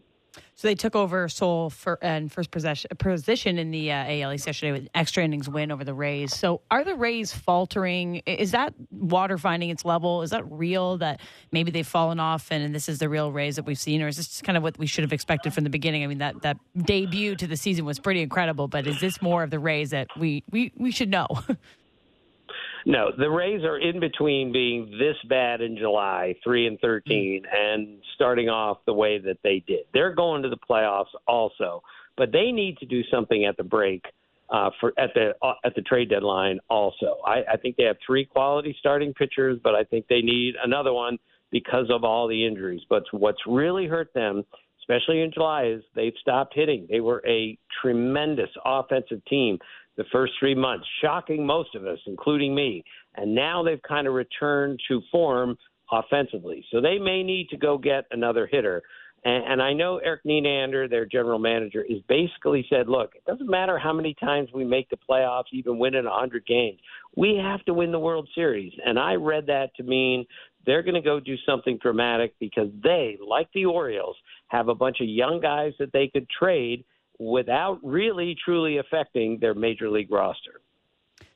[0.59, 4.73] So they took over sole for, and first position in the uh, AL East yesterday
[4.73, 6.35] with extra innings win over the Rays.
[6.35, 8.17] So are the Rays faltering?
[8.25, 10.21] Is that water finding its level?
[10.21, 11.21] Is that real that
[11.53, 14.09] maybe they've fallen off and, and this is the real Rays that we've seen, or
[14.09, 16.03] is this kind of what we should have expected from the beginning?
[16.03, 19.43] I mean, that that debut to the season was pretty incredible, but is this more
[19.43, 21.27] of the Rays that we we we should know?
[22.89, 27.99] No, the Rays are in between being this bad in July, three and thirteen, and
[28.15, 29.81] starting off the way that they did.
[29.93, 31.83] They're going to the playoffs also,
[32.17, 34.05] but they need to do something at the break
[34.49, 36.59] uh, for at the uh, at the trade deadline.
[36.67, 40.55] Also, I, I think they have three quality starting pitchers, but I think they need
[40.63, 41.19] another one
[41.51, 42.81] because of all the injuries.
[42.89, 44.43] But what's really hurt them,
[44.81, 46.87] especially in July, is they've stopped hitting.
[46.89, 49.59] They were a tremendous offensive team
[49.99, 52.85] the first three months, shocking most of us, including me.
[53.15, 55.57] And now they've kind of returned to form
[55.91, 56.65] offensively.
[56.71, 58.81] So they may need to go get another hitter.
[59.25, 63.49] And, and I know Erik Neander, their general manager, is basically said, look, it doesn't
[63.49, 66.79] matter how many times we make the playoffs, even winning 100 games.
[67.17, 68.71] We have to win the World Series.
[68.85, 70.25] And I read that to mean
[70.65, 74.15] they're going to go do something dramatic because they, like the Orioles,
[74.47, 76.85] have a bunch of young guys that they could trade
[77.19, 80.61] without really truly affecting their major league roster.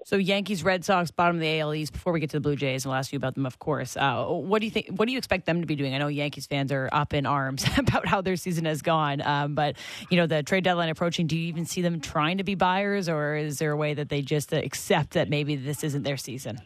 [0.06, 1.94] So Yankees, Red Sox, bottom of the AL East.
[1.94, 3.96] Before we get to the Blue Jays, and I'll ask you about them, of course.
[3.96, 4.90] Uh, what do you think?
[4.90, 5.96] What do you expect them to be doing?
[5.96, 9.56] I know Yankees fans are up in arms about how their season has gone, um,
[9.56, 9.78] but
[10.10, 11.28] you know the trade deadline approaching.
[11.28, 14.10] Do you even see them trying to be buyers, or is there a way that
[14.10, 16.60] they just accept that maybe this isn't their season?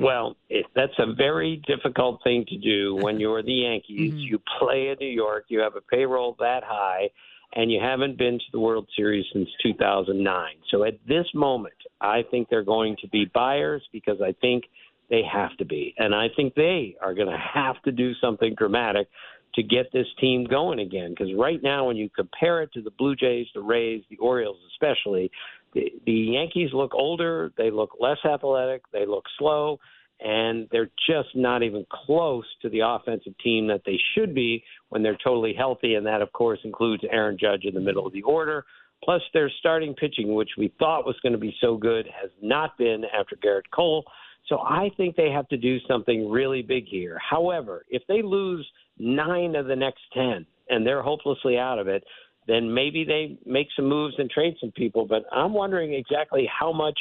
[0.00, 4.12] Well, it, that's a very difficult thing to do when you're the Yankees.
[4.12, 4.18] Mm-hmm.
[4.18, 7.10] You play in New York, you have a payroll that high,
[7.54, 10.54] and you haven't been to the World Series since 2009.
[10.70, 14.64] So at this moment, I think they're going to be buyers because I think
[15.08, 15.94] they have to be.
[15.98, 19.08] And I think they are going to have to do something dramatic
[19.56, 21.10] to get this team going again.
[21.10, 24.58] Because right now, when you compare it to the Blue Jays, the Rays, the Orioles,
[24.72, 25.30] especially,
[25.74, 29.80] the, the Yankees look older, they look less athletic, they look slow,
[30.22, 35.02] and they're just not even close to the offensive team that they should be when
[35.02, 35.94] they're totally healthy.
[35.94, 38.64] And that, of course, includes Aaron Judge in the middle of the order.
[39.02, 42.76] Plus, their starting pitching, which we thought was going to be so good, has not
[42.76, 44.04] been after Gerrit Cole.
[44.46, 47.18] So I think they have to do something really big here.
[47.18, 48.66] However, if they lose
[48.98, 52.04] nine of the next 10 and they're hopelessly out of it,
[52.46, 55.06] then maybe they make some moves and trade some people.
[55.06, 56.98] But I'm wondering exactly how much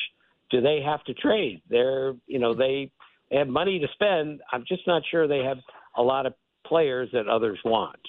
[0.51, 1.61] do they have to trade?
[1.69, 2.91] They're, you know, they
[3.37, 4.41] have money to spend.
[4.51, 5.59] I'm just not sure they have
[5.95, 6.33] a lot of
[6.65, 7.99] players that others want.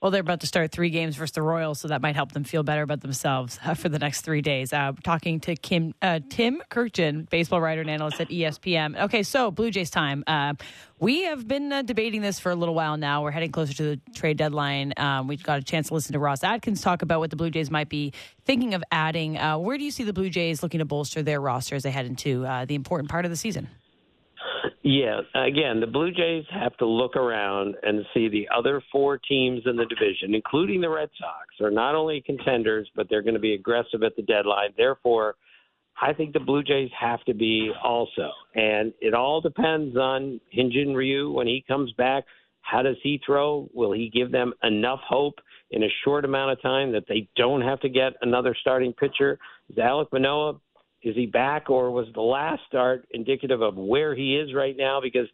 [0.00, 2.44] Well, they're about to start three games versus the Royals, so that might help them
[2.44, 4.72] feel better about themselves uh, for the next three days.
[4.72, 8.96] Uh, talking to Kim, uh, Tim Kurkjian, baseball writer and analyst at ESPN.
[9.06, 10.22] Okay, so Blue Jays time.
[10.28, 10.54] Uh,
[11.00, 13.24] we have been uh, debating this for a little while now.
[13.24, 14.92] We're heading closer to the trade deadline.
[14.96, 17.50] Um, we've got a chance to listen to Ross Atkins talk about what the Blue
[17.50, 18.12] Jays might be
[18.44, 19.36] thinking of adding.
[19.36, 21.90] Uh, where do you see the Blue Jays looking to bolster their roster as they
[21.90, 23.66] head into the important part of the season?
[24.90, 29.60] Yeah, again, the Blue Jays have to look around and see the other four teams
[29.66, 33.40] in the division, including the Red Sox, are not only contenders, but they're going to
[33.40, 34.70] be aggressive at the deadline.
[34.78, 35.34] Therefore,
[36.00, 38.30] I think the Blue Jays have to be also.
[38.54, 42.24] And it all depends on Hyun-Jin Ryu when he comes back.
[42.62, 43.68] How does he throw?
[43.74, 45.34] Will he give them enough hope
[45.70, 49.38] in a short amount of time that they don't have to get another starting pitcher?
[49.68, 50.58] Is Alek Manoah
[51.02, 55.00] is he back, or was the last start indicative of where he is right now?
[55.00, 55.28] Because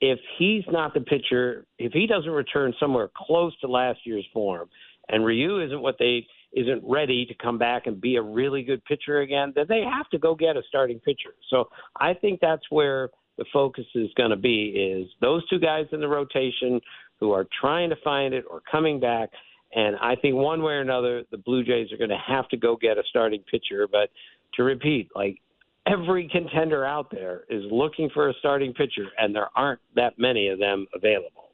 [0.00, 4.68] if he's not the pitcher, if he doesn't return somewhere close to last year's form,
[5.08, 8.82] and Ryu isn't what they isn't ready to come back and be a really good
[8.84, 11.34] pitcher again, then they have to go get a starting pitcher.
[11.50, 11.68] So
[12.00, 16.00] I think that's where the focus is going to be is those two guys in
[16.00, 16.80] the rotation
[17.20, 19.30] who are trying to find it or coming back.
[19.74, 22.56] And I think one way or another, the Blue Jays are going to have to
[22.56, 23.86] go get a starting pitcher.
[23.90, 24.10] But
[24.58, 25.38] to repeat, like
[25.86, 30.48] every contender out there is looking for a starting pitcher, and there aren't that many
[30.48, 31.47] of them available.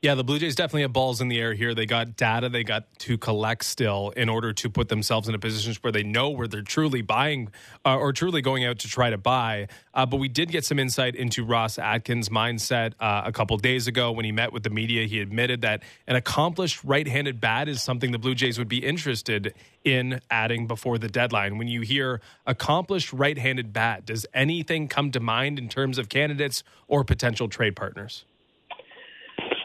[0.00, 1.74] Yeah, the Blue Jays definitely have balls in the air here.
[1.74, 5.38] They got data they got to collect still in order to put themselves in a
[5.38, 7.50] position where they know where they're truly buying
[7.84, 9.68] uh, or truly going out to try to buy.
[9.94, 13.86] Uh, but we did get some insight into Ross Atkins' mindset uh, a couple days
[13.86, 15.06] ago when he met with the media.
[15.06, 18.84] He admitted that an accomplished right handed bat is something the Blue Jays would be
[18.84, 19.54] interested
[19.84, 21.58] in adding before the deadline.
[21.58, 26.08] When you hear accomplished right handed bat, does anything come to mind in terms of
[26.08, 28.24] candidates or potential trade partners?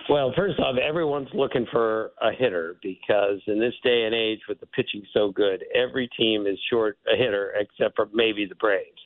[0.09, 4.59] Well, first off, everyone's looking for a hitter because in this day and age, with
[4.59, 9.01] the pitching so good, every team is short a hitter except for maybe the Braves.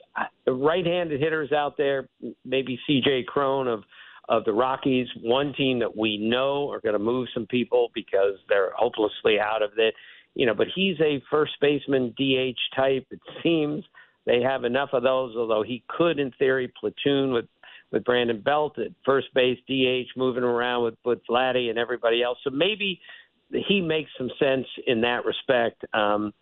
[0.46, 2.08] The right-handed hitters out there,
[2.46, 3.24] maybe C.J.
[3.28, 3.84] Cron of
[4.30, 8.36] of the Rockies, one team that we know are going to move some people because
[8.48, 9.94] they're hopelessly out of it.
[10.36, 13.06] You know, but he's a first baseman DH type.
[13.12, 13.84] It seems
[14.26, 17.46] they have enough of those, although he could, in theory, platoon with
[17.92, 22.38] with Brandon Belt at first base, DH, moving around with with Vladdy and everybody else.
[22.44, 23.00] So maybe
[23.68, 25.84] he makes some sense in that respect.
[25.94, 26.34] Um,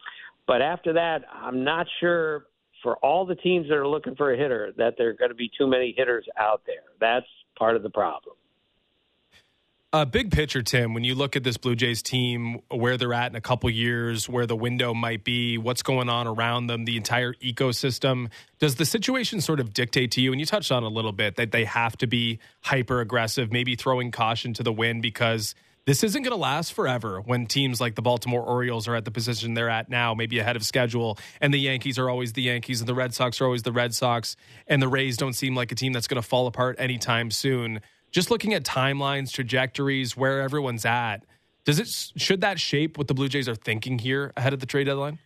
[0.47, 2.45] but after that, I'm not sure
[2.83, 5.35] for all the teams that are looking for a hitter that there are going to
[5.35, 6.83] be too many hitters out there.
[6.99, 7.25] That's
[7.57, 8.35] part of the problem.
[9.91, 13.31] Uh, big picture, Tim, when you look at this Blue Jays team, where they're at
[13.31, 16.95] in a couple years, where the window might be, what's going on around them, the
[16.95, 18.29] entire ecosystem,
[18.59, 20.31] does the situation sort of dictate to you?
[20.31, 23.75] And you touched on a little bit that they have to be hyper aggressive, maybe
[23.75, 27.95] throwing caution to the wind because this isn't going to last forever when teams like
[27.95, 31.51] the Baltimore Orioles are at the position they're at now, maybe ahead of schedule, and
[31.51, 34.35] the Yankees are always the Yankees, and the Red Sox are always the Red Sox,
[34.67, 37.81] and the Rays don't seem like a team that's going to fall apart anytime soon
[38.11, 41.25] just looking at timelines, trajectories, where everyone's at,
[41.65, 41.87] does it
[42.19, 45.19] should that shape what the Blue Jays are thinking here ahead of the trade deadline?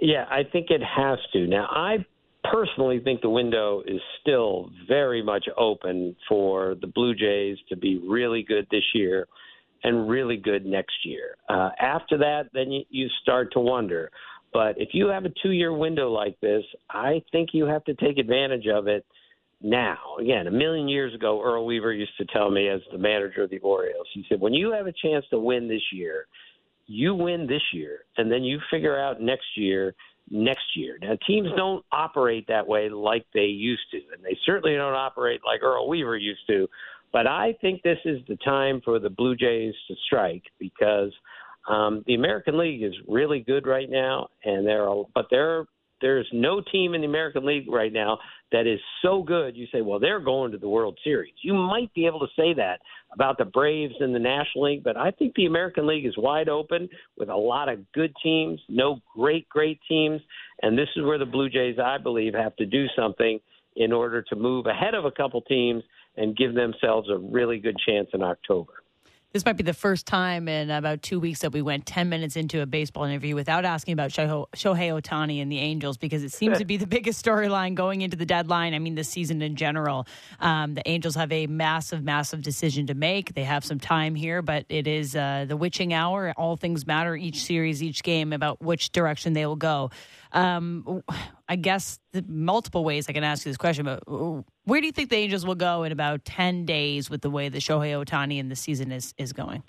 [0.00, 1.46] Yeah, I think it has to.
[1.46, 2.04] Now, I
[2.44, 7.98] personally think the window is still very much open for the Blue Jays to be
[7.98, 9.26] really good this year.
[9.84, 11.36] and really good next year.
[11.48, 14.10] Uh, after that, then you, you start to wonder.
[14.52, 17.94] But if you have a two year window like this, I think you have to
[17.94, 19.04] take advantage of it
[19.60, 19.98] now.
[20.20, 23.50] Again, a million years ago, Earl Weaver used to tell me as the manager of
[23.50, 26.26] the Orioles, he said, when you have a chance to win this year,
[26.86, 29.94] you win this year, and then you figure out next year
[30.30, 30.98] next year.
[31.00, 35.40] Now, teams don't operate that way like they used to, and they certainly don't operate
[35.44, 36.68] like Earl Weaver used to.
[37.12, 41.12] But I think this is the time for the Blue Jays to strike because
[41.68, 45.64] um, the American League is really good right now, and there are, but there
[46.00, 48.18] there's no team in the American League right now
[48.52, 49.56] that is so good.
[49.56, 51.32] You say, well, they're going to the World Series.
[51.42, 52.80] You might be able to say that
[53.12, 56.48] about the Braves in the National League, but I think the American League is wide
[56.48, 56.88] open
[57.18, 60.20] with a lot of good teams, no great, great teams.
[60.62, 63.40] And this is where the Blue Jays, I believe, have to do something
[63.76, 65.82] in order to move ahead of a couple teams
[66.16, 68.72] and give themselves a really good chance in October.
[69.36, 72.36] This might be the first time in about two weeks that we went 10 minutes
[72.36, 76.56] into a baseball interview without asking about Shohei Ohtani and the Angels because it seems
[76.56, 78.72] to be the biggest storyline going into the deadline.
[78.72, 80.06] I mean, the season in general.
[80.40, 83.34] Um, the Angels have a massive, massive decision to make.
[83.34, 86.32] They have some time here, but it is uh, the witching hour.
[86.38, 89.90] All things matter each series, each game about which direction they will go.
[90.36, 91.02] Um,
[91.48, 94.02] I guess the multiple ways I can ask you this question, but
[94.64, 97.48] where do you think the Angels will go in about 10 days with the way
[97.48, 99.62] the Shohei Ohtani and the season is, is going?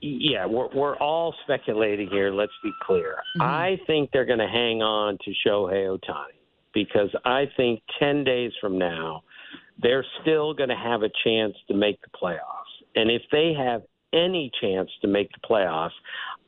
[0.00, 2.30] Yeah, we're, we're all speculating here.
[2.30, 3.16] Let's be clear.
[3.36, 3.42] Mm-hmm.
[3.42, 6.38] I think they're going to hang on to Shohei Ohtani
[6.72, 9.22] because I think 10 days from now,
[9.82, 12.38] they're still going to have a chance to make the playoffs.
[12.94, 13.82] And if they have
[14.12, 15.90] any chance to make the playoffs,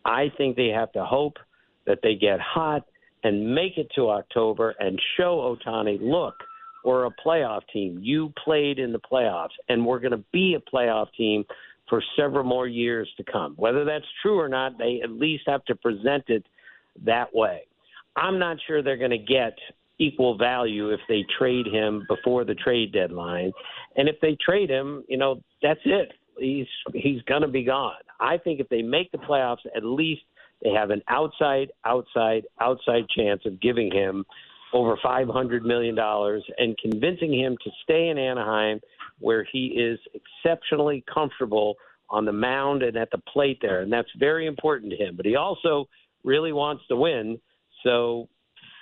[0.04, 1.38] I think they have to hope
[1.86, 2.84] that they get hot
[3.24, 6.34] and make it to October and show Ohtani, look,
[6.84, 8.00] we're a playoff team.
[8.02, 11.44] You played in the playoffs, and we're going to be a playoff team
[11.88, 13.54] for several more years to come.
[13.56, 16.44] Whether that's true or not, they at least have to present it
[17.04, 17.62] that way.
[18.16, 19.56] I'm not sure they're going to get
[19.98, 23.52] equal value if they trade him before the trade deadline.
[23.96, 26.12] And if they trade him, you know, that's it.
[26.38, 28.00] He's he's going to be gone.
[28.18, 30.22] I think if they make the playoffs, at least
[30.62, 34.24] they have an outside, outside, outside chance of giving him
[34.72, 35.98] over $500 million
[36.58, 38.80] and convincing him to stay in Anaheim
[39.18, 41.76] where he is exceptionally comfortable
[42.08, 43.80] on the mound and at the plate there.
[43.82, 45.16] And that's very important to him.
[45.16, 45.88] But he also
[46.24, 47.38] really wants to win.
[47.82, 48.28] So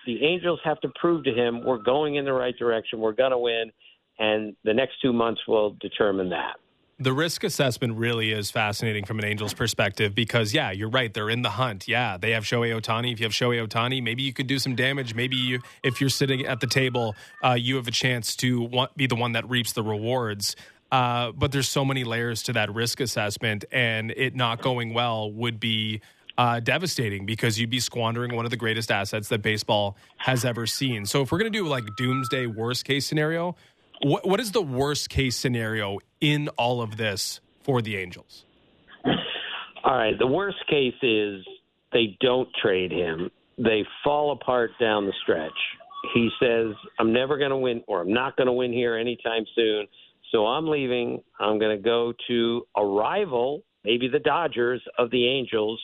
[0.06, 3.32] the Angels have to prove to him we're going in the right direction, we're going
[3.32, 3.72] to win.
[4.18, 6.56] And the next two months will determine that
[7.01, 11.12] the risk assessment really is fascinating from an Angels perspective because, yeah, you're right.
[11.12, 11.88] They're in the hunt.
[11.88, 13.12] Yeah, they have Shohei Ohtani.
[13.12, 15.14] If you have Shohei Ohtani, maybe you could do some damage.
[15.14, 18.94] Maybe you, if you're sitting at the table, uh, you have a chance to want,
[18.98, 20.57] be the one that reaps the rewards.
[20.92, 25.32] Uh, but there's so many layers to that risk assessment, and it not going well
[25.32, 26.03] would be
[26.36, 30.66] uh, devastating because you'd be squandering one of the greatest assets that baseball has ever
[30.66, 31.07] seen.
[31.07, 33.57] So if we're going to do like doomsday worst case scenario,
[34.03, 38.44] what, what is the worst case scenario in all of this for the Angels?
[39.84, 40.18] All right.
[40.18, 41.44] The worst case is
[41.92, 43.30] they don't trade him.
[43.59, 45.53] They fall apart down the stretch.
[46.14, 49.44] He says, I'm never going to win, or I'm not going to win here anytime
[49.55, 49.86] soon.
[50.32, 51.22] So I'm leaving.
[51.38, 55.80] I'm going to go to a rival, maybe the Dodgers of the Angels,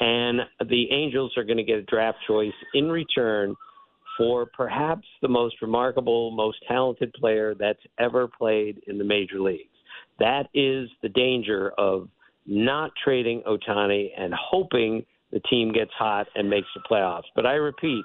[0.00, 3.54] and the Angels are going to get a draft choice in return
[4.16, 9.68] for perhaps the most remarkable, most talented player that's ever played in the major leagues.
[10.18, 12.08] That is the danger of
[12.46, 17.28] not trading Ohtani and hoping the team gets hot and makes the playoffs.
[17.34, 18.04] But I repeat,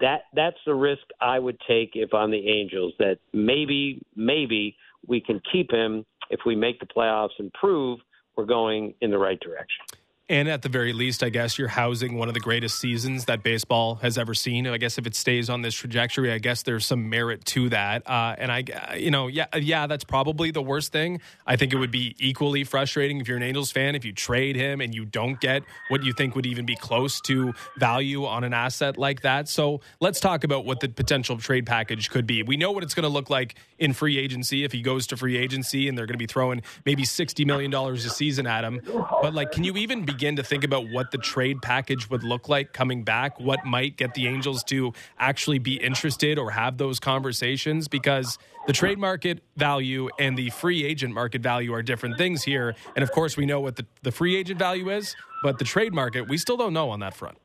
[0.00, 2.92] that that's the risk I would take if I'm the Angels.
[2.98, 7.98] That maybe maybe we can keep him if we make the playoffs and prove
[8.36, 9.84] we're going in the right direction.
[10.30, 13.42] And at the very least, I guess you're housing one of the greatest seasons that
[13.42, 14.66] baseball has ever seen.
[14.66, 18.02] I guess if it stays on this trajectory, I guess there's some merit to that.
[18.06, 21.22] Uh, and I, you know, yeah, yeah, that's probably the worst thing.
[21.46, 24.54] I think it would be equally frustrating if you're an Angels fan if you trade
[24.54, 28.44] him and you don't get what you think would even be close to value on
[28.44, 29.48] an asset like that.
[29.48, 32.42] So let's talk about what the potential trade package could be.
[32.42, 35.16] We know what it's going to look like in free agency if he goes to
[35.16, 38.82] free agency and they're going to be throwing maybe $60 million a season at him.
[39.22, 42.48] But like, can you even begin to think about what the trade package would look
[42.48, 43.38] like coming back?
[43.38, 47.86] What might get the Angels to actually be interested or have those conversations?
[47.86, 52.74] Because the trade market value and the free agent market value are different things here.
[52.96, 55.14] And of course, we know what the, the free agent value is,
[55.44, 57.38] but the trade market, we still don't know on that front.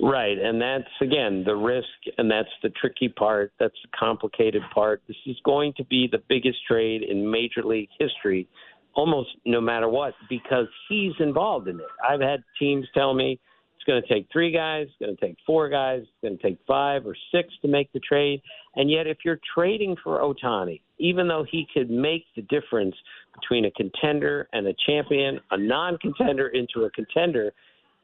[0.00, 1.86] Right, and that's again the risk,
[2.18, 3.52] and that's the tricky part.
[3.60, 5.02] That's the complicated part.
[5.06, 8.48] This is going to be the biggest trade in Major League history
[8.94, 11.86] almost no matter what because he's involved in it.
[12.08, 13.40] I've had teams tell me
[13.76, 16.42] it's going to take three guys, it's going to take four guys, it's going to
[16.42, 18.40] take five or six to make the trade.
[18.76, 22.94] And yet, if you're trading for Ohtani, even though he could make the difference
[23.34, 27.52] between a contender and a champion, a non contender into a contender,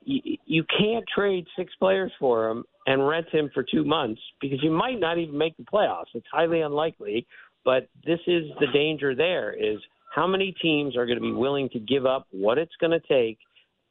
[0.05, 4.63] you, you can't trade six players for him and rent him for two months because
[4.63, 6.07] you might not even make the playoffs.
[6.15, 7.27] It's highly unlikely.
[7.65, 9.79] But this is the danger there is
[10.11, 13.01] how many teams are going to be willing to give up what it's going to
[13.09, 13.39] take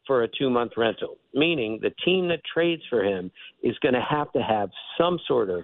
[0.05, 1.17] for a two month rental?
[1.33, 3.31] Meaning the team that trades for him
[3.63, 5.63] is going to have to have some sort of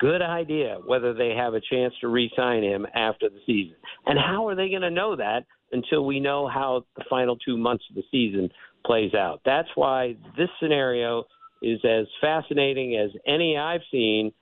[0.00, 3.76] good idea whether they have a chance to re sign him after the season.
[4.06, 7.56] And how are they going to know that until we know how the final two
[7.56, 8.50] months of the season
[8.84, 9.40] plays out?
[9.44, 11.24] That's why this scenario
[11.62, 14.32] is as fascinating as any I've seen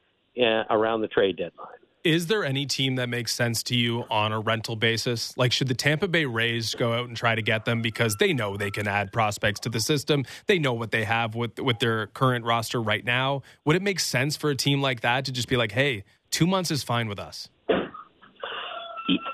[0.40, 1.68] uh, around the trade deadline.
[2.04, 5.36] Is there any team that makes sense to you on a rental basis?
[5.36, 8.32] Like, should the Tampa Bay Rays go out and try to get them because they
[8.32, 10.24] know they can add prospects to the system?
[10.46, 13.42] They know what they have with with their current roster right now.
[13.64, 16.46] Would it make sense for a team like that to just be like, "Hey, two
[16.46, 17.48] months is fine with us"?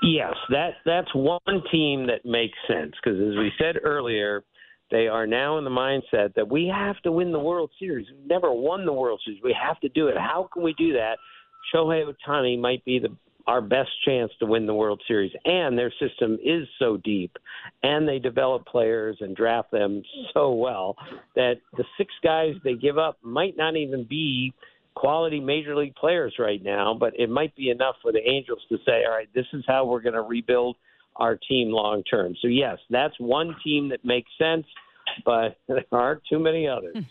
[0.01, 1.39] Yes, that that's one
[1.71, 4.43] team that makes sense because, as we said earlier,
[4.91, 8.07] they are now in the mindset that we have to win the World Series.
[8.09, 9.41] We've never won the World Series.
[9.43, 10.17] We have to do it.
[10.17, 11.17] How can we do that?
[11.73, 13.15] Shohei Ohtani might be the
[13.47, 15.31] our best chance to win the World Series.
[15.45, 17.37] And their system is so deep,
[17.83, 20.01] and they develop players and draft them
[20.33, 20.95] so well
[21.35, 24.53] that the six guys they give up might not even be
[24.95, 28.77] quality major league players right now, but it might be enough for the Angels to
[28.85, 30.77] say, all right, this is how we're going to rebuild
[31.17, 32.35] our team long term.
[32.41, 34.65] So, yes, that's one team that makes sense,
[35.25, 36.95] but there aren't too many others.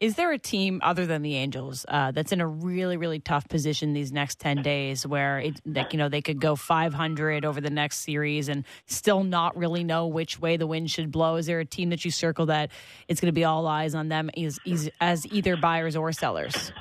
[0.00, 3.46] Is there a team other than the Angels uh, that's in a really, really tough
[3.50, 7.60] position these next ten days, where it, like you know they could go 500 over
[7.60, 11.36] the next series and still not really know which way the wind should blow?
[11.36, 12.70] Is there a team that you circle that
[13.08, 14.58] it's going to be all eyes on them as,
[15.02, 16.72] as either buyers or sellers?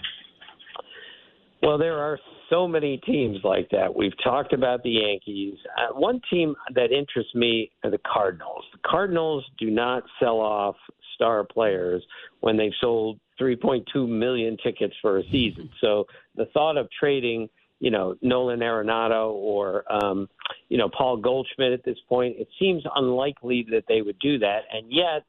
[1.61, 2.17] Well, there are
[2.49, 3.93] so many teams like that.
[3.93, 5.57] We've talked about the Yankees.
[5.78, 8.63] Uh, one team that interests me are the Cardinals.
[8.72, 10.78] The Cardinals do not sell off
[11.20, 12.01] star players
[12.39, 15.70] when they've sold 3.2 million tickets for a season.
[15.82, 16.05] So
[16.36, 17.49] the thought of trading,
[17.80, 20.28] you know, Nolan Arenado or um,
[20.67, 24.63] you know Paul Goldschmidt at this point, it seems unlikely that they would do that.
[24.74, 25.24] And yet,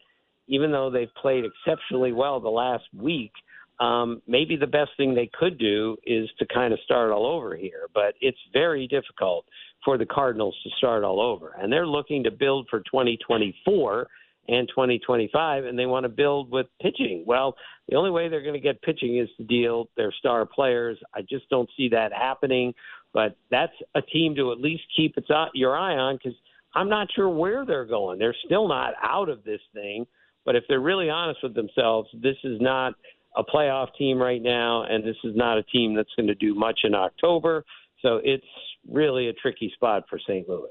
[0.49, 3.33] even though they've played exceptionally well the last week,
[3.79, 7.57] um, maybe the best thing they could do is to kind of start all over
[7.57, 7.87] here.
[7.95, 9.47] But it's very difficult
[9.85, 14.09] for the Cardinals to start all over, and they're looking to build for 2024
[14.51, 17.25] and 2025, and they want to build with pitching.
[17.27, 17.55] Well,
[17.89, 20.99] the only way they're going to get pitching is to deal their star players.
[21.15, 22.75] I just don't see that happening,
[23.13, 26.39] but that's a team to at least keep its eye, your eye on because
[26.75, 28.19] I'm not sure where they're going.
[28.19, 30.07] They're still not out of this thing,
[30.45, 32.95] but if they're really honest with themselves, this is not
[33.37, 36.55] a playoff team right now, and this is not a team that's going to do
[36.55, 37.65] much in October.
[38.03, 38.45] So it's
[38.89, 40.49] really a tricky spot for St.
[40.49, 40.71] Louis.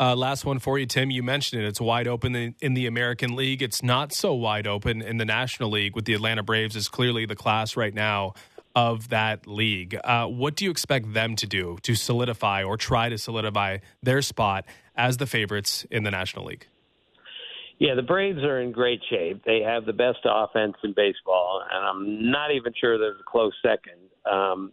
[0.00, 1.10] Uh, last one for you, Tim.
[1.10, 1.66] You mentioned it.
[1.66, 3.62] It's wide open in, in, the American League.
[3.62, 7.26] It's not so wide open in the National League with the Atlanta Braves is clearly
[7.26, 8.34] the class right now
[8.76, 9.98] of that league.
[10.04, 14.22] Uh, what do you expect them to do to solidify or try to solidify their
[14.22, 14.64] spot
[14.94, 16.66] as the favorites in the National League?
[17.78, 19.42] Yeah, the Braves are in great shape.
[19.44, 23.52] They have the best offense in baseball, and I'm not even sure there's a close
[23.62, 23.98] second.
[24.30, 24.72] Um,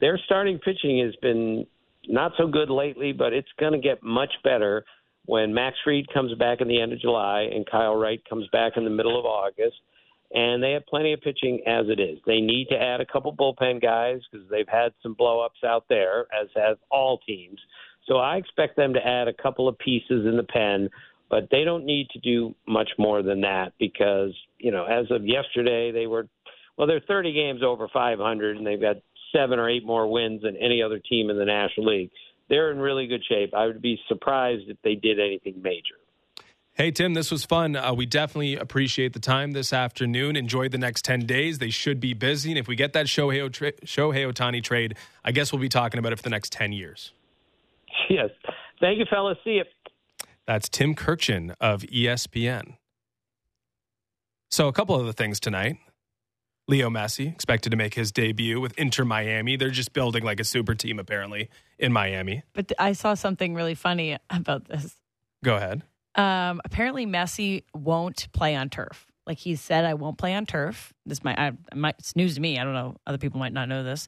[0.00, 1.66] their starting pitching has been
[2.08, 4.84] not so good lately, but it's going to get much better
[5.26, 8.72] when Max Fried comes back in the end of July and Kyle Wright comes back
[8.76, 9.76] in the middle of August.
[10.32, 12.18] And they have plenty of pitching as it is.
[12.26, 16.26] They need to add a couple bullpen guys because they've had some blowups out there,
[16.34, 17.60] as have all teams.
[18.08, 20.90] So I expect them to add a couple of pieces in the pen,
[21.30, 25.24] but they don't need to do much more than that because, you know, as of
[25.24, 26.26] yesterday, they were,
[26.76, 28.96] well, they're 30 games over 500 and they've got
[29.34, 32.10] seven or eight more wins than any other team in the National League.
[32.48, 33.54] They're in really good shape.
[33.54, 35.96] I would be surprised if they did anything major.
[36.72, 37.76] Hey, Tim, this was fun.
[37.76, 40.34] Uh, we definitely appreciate the time this afternoon.
[40.34, 41.58] Enjoy the next 10 days.
[41.58, 42.50] They should be busy.
[42.50, 45.98] And if we get that Shohei, tra- Shohei Ohtani trade, I guess we'll be talking
[45.98, 47.12] about it for the next 10 years.
[48.10, 48.30] Yes.
[48.80, 49.38] Thank you, fellas.
[49.44, 49.64] See you.
[50.46, 52.76] That's Tim Kurkjian of ESPN.
[54.50, 55.78] So, a couple of the things tonight.
[56.66, 59.56] Leo Messi expected to make his debut with Inter Miami.
[59.56, 62.42] They're just building like a super team apparently in Miami.
[62.54, 64.96] But I saw something really funny about this.
[65.44, 65.82] Go ahead.
[66.14, 69.06] Um, apparently, Messi won't play on turf.
[69.26, 70.92] Like he said, I won't play on turf.
[71.04, 72.58] This might, I, might, it's news to me.
[72.58, 72.96] I don't know.
[73.06, 74.06] Other people might not know this.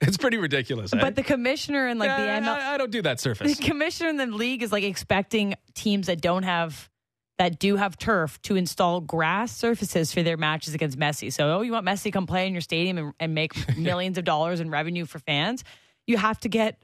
[0.00, 0.92] It's pretty ridiculous.
[0.92, 0.98] eh?
[1.00, 3.56] But the commissioner and like Yeah, the ML, I, I don't do that surface.
[3.56, 6.90] the commissioner in the league is like expecting teams that don't have
[7.38, 11.32] that do have turf to install grass surfaces for their matches against Messi.
[11.32, 14.18] So, oh, you want Messi to come play in your stadium and, and make millions
[14.18, 15.64] of dollars in revenue for fans?
[16.06, 16.82] You have to get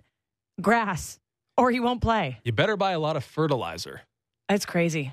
[0.60, 1.18] grass,
[1.56, 2.38] or he won't play.
[2.44, 4.02] You better buy a lot of fertilizer.
[4.48, 5.12] That's crazy.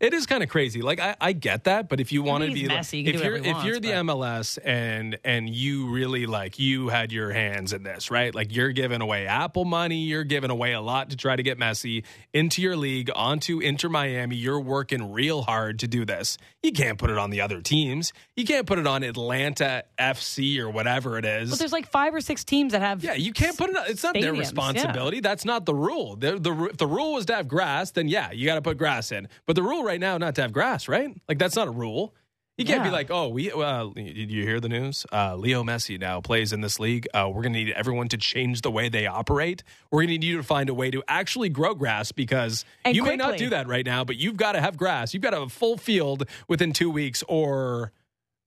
[0.00, 0.82] It is kind of crazy.
[0.82, 2.98] Like I, I get that, but if you want to be like, messy.
[2.98, 6.88] He can if do you're if you're the MLS and and you really like you
[6.88, 8.34] had your hands in this, right?
[8.34, 11.58] Like you're giving away Apple money, you're giving away a lot to try to get
[11.58, 14.36] Messi into your league, onto Inter Miami.
[14.36, 16.38] You're working real hard to do this.
[16.62, 18.12] You can't put it on the other teams.
[18.34, 21.50] You can't put it on Atlanta FC or whatever it is.
[21.50, 23.02] But there's like five or six teams that have.
[23.02, 23.76] Yeah, you can't put it.
[23.88, 25.20] It's not their Stadiums, responsibility.
[25.20, 26.16] That's not the rule.
[26.16, 28.76] The, the if the rule was to have grass, then yeah, you got to put
[28.76, 29.28] grass in.
[29.46, 31.10] But the rule right now not to have grass, right?
[31.28, 32.14] Like that's not a rule.
[32.58, 33.52] You can't be like, oh, we.
[33.52, 35.04] Uh, did you hear the news?
[35.12, 37.06] Uh, Leo Messi now plays in this league.
[37.12, 39.62] Uh, we're going to need everyone to change the way they operate.
[39.90, 42.96] We're going to need you to find a way to actually grow grass because And
[42.96, 44.04] you may not do that right now.
[44.04, 45.12] But you've got to have grass.
[45.12, 47.92] You've got to have a full field within two weeks, or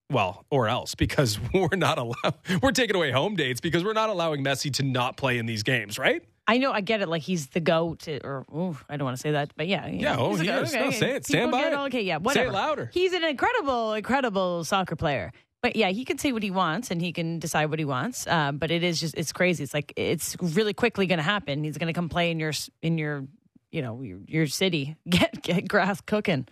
[0.10, 2.34] well, or else because we're not allowed.
[2.64, 5.62] We're taking away home dates because we're not allowing Messi to not play in these
[5.62, 6.24] games, right?
[6.50, 7.08] I know, I get it.
[7.10, 10.18] Like he's the goat, or ooh, I don't want to say that, but yeah, Yeah,
[10.18, 10.64] oh, he's the he goat.
[10.64, 10.74] is.
[10.74, 11.26] No, say it.
[11.26, 11.74] Stand People by it.
[11.74, 12.90] all- Okay, yeah, Say it louder.
[12.94, 15.32] He's an incredible, incredible soccer player.
[15.62, 18.26] But yeah, he can say what he wants and he can decide what he wants.
[18.28, 19.64] Um, but it is just it's crazy.
[19.64, 21.64] It's like it's really quickly going to happen.
[21.66, 23.26] He's going to come play in your in your
[23.72, 24.96] you know your, your city.
[25.10, 26.48] Get get grass cooking,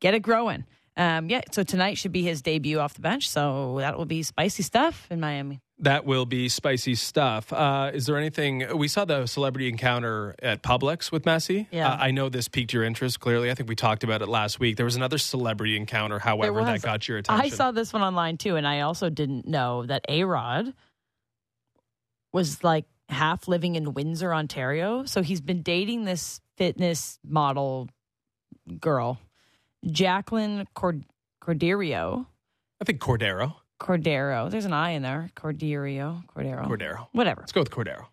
[0.00, 0.64] get it growing.
[0.96, 3.28] Um, yeah, so tonight should be his debut off the bench.
[3.28, 5.60] So that will be spicy stuff in Miami.
[5.80, 7.52] That will be spicy stuff.
[7.52, 8.78] Uh, is there anything?
[8.78, 11.66] We saw the celebrity encounter at Publix with Messi.
[11.72, 11.88] Yeah.
[11.90, 13.18] Uh, I know this piqued your interest.
[13.18, 14.76] Clearly, I think we talked about it last week.
[14.76, 17.44] There was another celebrity encounter, however, that got your attention.
[17.44, 20.72] I saw this one online too, and I also didn't know that A Rod
[22.32, 25.04] was like half living in Windsor, Ontario.
[25.06, 27.88] So he's been dating this fitness model
[28.78, 29.18] girl,
[29.84, 31.04] Jacqueline Cord-
[31.42, 32.26] Cordeiro.
[32.80, 33.56] I think Cordero.
[33.80, 34.50] Cordero.
[34.50, 35.30] There's an I in there.
[35.36, 36.24] Cordeiro.
[36.34, 36.66] Cordero.
[36.68, 37.06] Cordero.
[37.12, 37.40] Whatever.
[37.42, 38.06] Let's go with Cordero.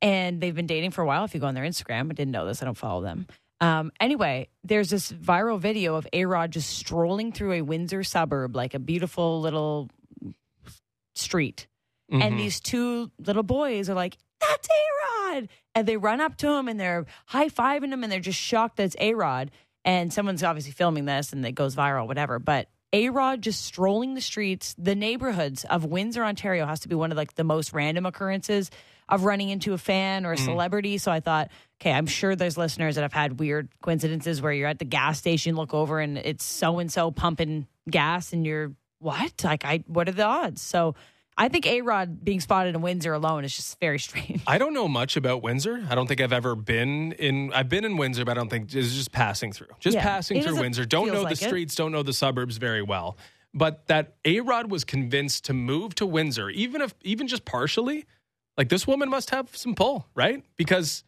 [0.00, 1.24] and they've been dating for a while.
[1.24, 2.60] If you go on their Instagram, I didn't know this.
[2.62, 3.26] I don't follow them.
[3.60, 8.56] Um, anyway, there's this viral video of A Rod just strolling through a Windsor suburb,
[8.56, 9.88] like a beautiful little
[11.14, 11.68] street.
[12.12, 12.22] Mhm.
[12.22, 15.48] And these two little boys are like, That's A Rod.
[15.76, 18.76] And they run up to him and they're high fiving him and they're just shocked
[18.78, 19.52] that it's A Rod.
[19.84, 22.38] And someone's obviously filming this and it goes viral, whatever.
[22.40, 26.94] But A Rod just strolling the streets, the neighborhoods of Windsor, Ontario has to be
[26.94, 28.70] one of like the most random occurrences
[29.08, 30.44] of running into a fan or a mm.
[30.44, 30.98] celebrity.
[30.98, 31.50] So I thought,
[31.80, 35.18] okay, I'm sure there's listeners that have had weird coincidences where you're at the gas
[35.18, 39.42] station, look over and it's so and so pumping gas and you're what?
[39.42, 40.62] Like I what are the odds?
[40.62, 40.94] So
[41.36, 44.42] I think A Rod being spotted in Windsor alone is just very strange.
[44.46, 45.84] I don't know much about Windsor.
[45.88, 47.52] I don't think I've ever been in.
[47.52, 49.68] I've been in Windsor, but I don't think it's just passing through.
[49.80, 50.84] Just Yeah, passing through Windsor.
[50.84, 51.48] Don't know like the it.
[51.48, 51.74] streets.
[51.74, 53.16] Don't know the suburbs very well.
[53.54, 58.04] But that A Rod was convinced to move to Windsor, even if even just partially.
[58.58, 60.44] Like this woman must have some pull, right?
[60.56, 61.04] Because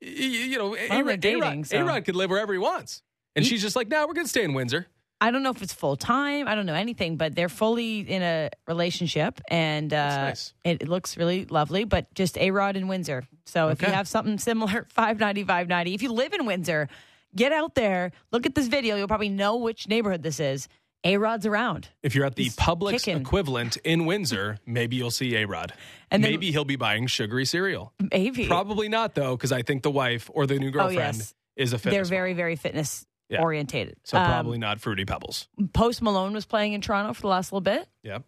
[0.00, 3.02] you know, Well, so- A Rod could live wherever he wants,
[3.36, 4.88] and He- she's just like, "No, we're gonna stay in Windsor."
[5.22, 6.48] I don't know if it's full time.
[6.48, 10.52] I don't know anything, but they're fully in a relationship, and uh, nice.
[10.64, 11.84] it, it looks really lovely.
[11.84, 13.28] But just a Rod in Windsor.
[13.46, 15.94] So if you have something similar, five ninety, five ninety.
[15.94, 16.88] If you live in Windsor,
[17.36, 18.96] get out there, look at this video.
[18.96, 20.66] You'll probably know which neighborhood this is.
[21.04, 21.88] A Rod's around.
[22.02, 23.18] If you're at the He's Publix kicking.
[23.20, 25.72] equivalent in Windsor, maybe you'll see A Rod.
[26.10, 27.92] And then- maybe he'll be buying sugary cereal.
[28.12, 31.34] Maybe Probably not though, because I think the wife or the new girlfriend Oh, yes.
[31.56, 32.08] is a fitness.
[32.08, 33.42] they're very, very fitness Yeah.
[33.42, 33.96] orientated.
[34.04, 35.48] so Um, probably not fruity pebbles.
[35.72, 37.88] Post Malone was playing in Toronto for the last little bit.
[38.02, 38.24] Yep.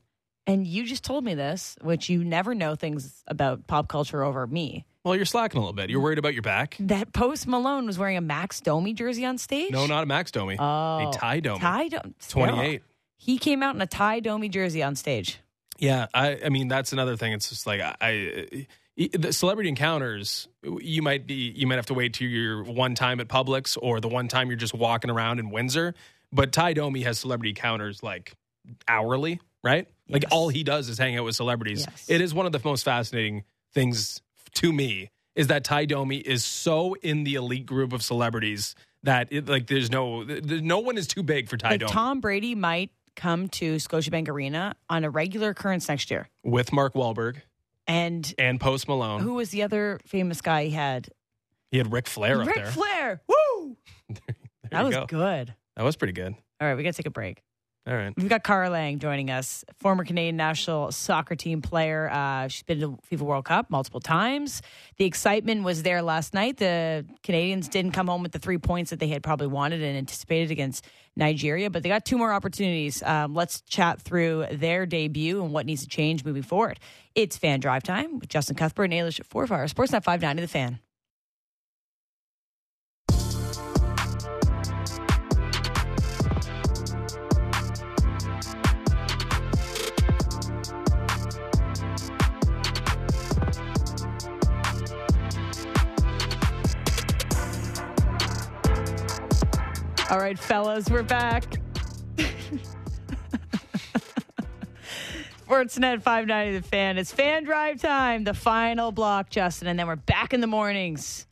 [0.47, 4.47] And you just told me this, which you never know things about pop culture over
[4.47, 4.86] me.
[5.05, 5.90] Well, you're slacking a little bit.
[5.90, 6.76] You're worried about your back.
[6.81, 9.70] That Post Malone was wearing a Max Domi jersey on stage.
[9.70, 10.56] No, not a Max Domi.
[10.59, 11.60] Oh, a Tie Domi.
[11.60, 12.14] Tie Domi.
[12.28, 12.82] 28.
[13.16, 15.40] He came out in a Tie Domi jersey on stage.
[15.78, 17.32] Yeah, I, I mean that's another thing.
[17.32, 18.66] It's just like I, I
[18.97, 20.49] the celebrity encounters.
[20.62, 24.01] You might be you might have to wait to your one time at Publix or
[24.01, 25.95] the one time you're just walking around in Windsor.
[26.33, 28.35] But Tie Domi has celebrity encounters like
[28.89, 29.87] hourly, right?
[30.09, 31.87] Like all he does is hang out with celebrities.
[31.89, 32.07] Yes.
[32.09, 34.21] It is one of the most fascinating things
[34.55, 39.29] to me is that Tie Domi is so in the elite group of celebrities that
[39.33, 42.21] it, like there's no th- no one is too big for Tie Like Domi Tom
[42.21, 46.29] Brady might come to Scotiabank Arena on a regular occurrence next year.
[46.43, 47.37] with Mark Wahlberg
[47.86, 49.20] And and Post Malone.
[49.20, 51.09] who was the other famous guy he had?
[51.70, 52.66] He had Ric Flair up Ric there.
[52.66, 53.20] Flair.
[53.28, 53.77] Woo!
[54.09, 54.19] There
[54.70, 55.06] That you was go.
[55.06, 55.55] good.
[55.77, 56.35] That was pretty good.
[56.61, 57.43] All right, we got to take a break.
[57.86, 58.15] All right.
[58.16, 62.09] We've got Kara Lang joining us, former Canadian national soccer team player.
[62.11, 64.62] Uh, she's been to the FIFA World Cup multiple times.
[64.97, 66.56] The excitement was there last night.
[66.56, 69.98] The Canadians didn't come home with the three points that they had probably wanted and
[69.98, 73.02] anticipated against Nigeria, but they got two more opportunities.
[73.02, 76.81] Um, let's chat through their debut and what needs to change moving forward.
[77.15, 79.70] It's Fan Drive Time with Justin Cuthbert and Ailish Forfar.
[79.70, 80.78] Sportsnet 590 The Fan.
[100.10, 101.44] All right, fellas, we're back.
[105.47, 106.98] Sportsnet 590 The Fan.
[106.98, 111.26] It's fan drive time, the final block, Justin, and then we're back in the mornings.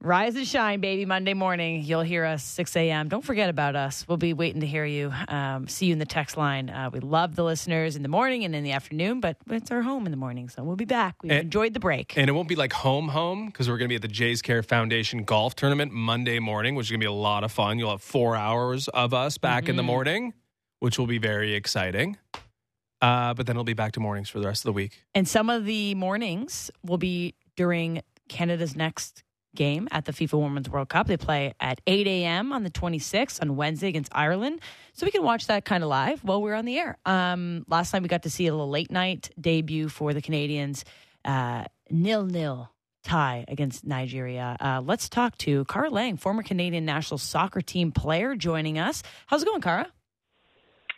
[0.00, 1.04] Rise and shine, baby.
[1.04, 3.08] Monday morning, you'll hear us 6 a.m.
[3.08, 4.06] Don't forget about us.
[4.06, 5.12] We'll be waiting to hear you.
[5.26, 6.70] Um, see you in the text line.
[6.70, 9.82] Uh, we love the listeners in the morning and in the afternoon, but it's our
[9.82, 11.20] home in the morning, so we'll be back.
[11.24, 12.16] We've And- enjoyed the break.
[12.16, 14.40] And it won't be like home home because we're going to be at the Jays
[14.40, 17.80] Care Foundation golf tournament Monday morning, which is going to be a lot of fun.
[17.80, 20.32] You'll have four hours of us back in the morning,
[20.78, 22.16] which will be very exciting.
[23.02, 25.04] Uh, but then it'll be back to mornings for the rest of the week.
[25.16, 30.68] And some of the mornings will be during Canada's next game at the FIFA Women's
[30.68, 31.06] World Cup.
[31.06, 32.52] They play at 8 a.m.
[32.52, 34.60] on the 26th on Wednesday against Ireland.
[34.92, 36.98] So we can watch that kind of live while we're on the air.
[37.04, 40.84] Um, last time we got to see a little late night debut for the Canadians.
[41.24, 42.70] Uh, nil nil
[43.04, 44.56] tie against Nigeria.
[44.60, 49.02] Uh, let's talk to Kara Lang, former Canadian national soccer team player, joining us.
[49.26, 49.90] How's it going, Kara?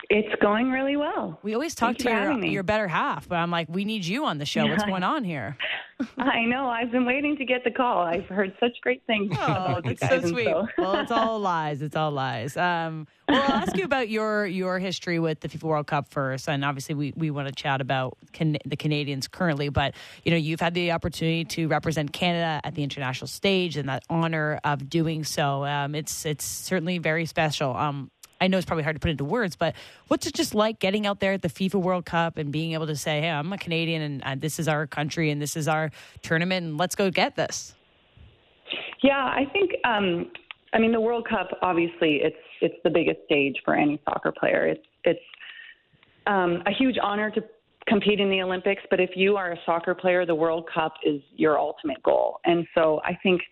[0.08, 1.38] It's going really well.
[1.42, 4.24] We always talk Thank to your, your better half, but I'm like, we need you
[4.24, 4.66] on the show.
[4.66, 5.56] What's going on here?
[6.18, 6.66] I know.
[6.68, 8.00] I've been waiting to get the call.
[8.00, 10.46] I've heard such great things Oh, that's so sweet.
[10.46, 11.82] so- well, it's all lies.
[11.82, 12.56] It's all lies.
[12.56, 16.48] Um, well, I'll ask you about your your history with the FIFA World Cup first,
[16.48, 19.68] and obviously we, we want to chat about can, the Canadians currently.
[19.68, 19.94] But
[20.24, 24.02] you know, you've had the opportunity to represent Canada at the international stage, and that
[24.08, 25.64] honor of doing so.
[25.66, 27.76] Um, it's it's certainly very special.
[27.76, 28.10] Um,
[28.40, 29.74] I know it's probably hard to put into words, but
[30.08, 32.86] what's it just like getting out there at the FIFA World Cup and being able
[32.86, 35.68] to say, "Hey, I'm a Canadian, and uh, this is our country, and this is
[35.68, 35.90] our
[36.22, 37.74] tournament, and let's go get this."
[39.02, 39.72] Yeah, I think.
[39.84, 40.30] Um,
[40.72, 41.58] I mean, the World Cup.
[41.62, 44.66] Obviously, it's it's the biggest stage for any soccer player.
[44.66, 45.20] It's it's
[46.26, 47.42] um, a huge honor to
[47.86, 48.82] compete in the Olympics.
[48.90, 52.38] But if you are a soccer player, the World Cup is your ultimate goal.
[52.44, 53.42] And so I think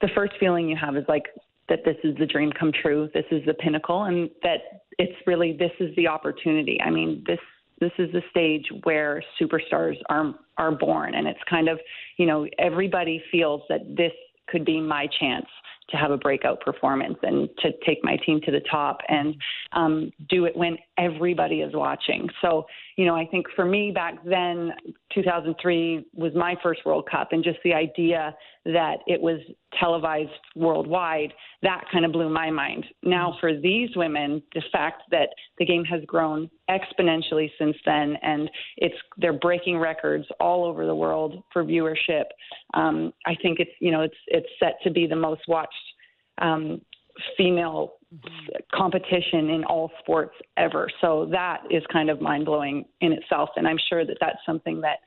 [0.00, 1.24] the first feeling you have is like
[1.68, 3.08] that this is the dream come true.
[3.14, 6.80] This is the pinnacle, and that it's really this is the opportunity.
[6.84, 7.40] I mean, this
[7.80, 11.78] this is the stage where superstars are are born, and it's kind of
[12.16, 14.12] you know everybody feels that this
[14.48, 15.46] could be my chance
[15.90, 19.34] to have a breakout performance and to take my team to the top and
[19.72, 22.28] um, do it when everybody is watching.
[22.42, 24.72] So, you know, I think for me back then,
[25.14, 28.34] 2003 was my first World Cup, and just the idea
[28.64, 29.40] that it was
[29.78, 31.32] televised worldwide,
[31.62, 32.84] that kind of blew my mind.
[33.02, 38.50] Now, for these women, the fact that the game has grown exponentially since then, and
[38.76, 42.24] it's they're breaking records all over the world for viewership.
[42.74, 45.74] Um, I think it's you know it's it's set to be the most watched
[46.38, 46.80] um,
[47.36, 47.94] female
[48.74, 50.88] competition in all sports ever.
[51.00, 54.80] So that is kind of mind blowing in itself, and I'm sure that that's something
[54.82, 54.98] that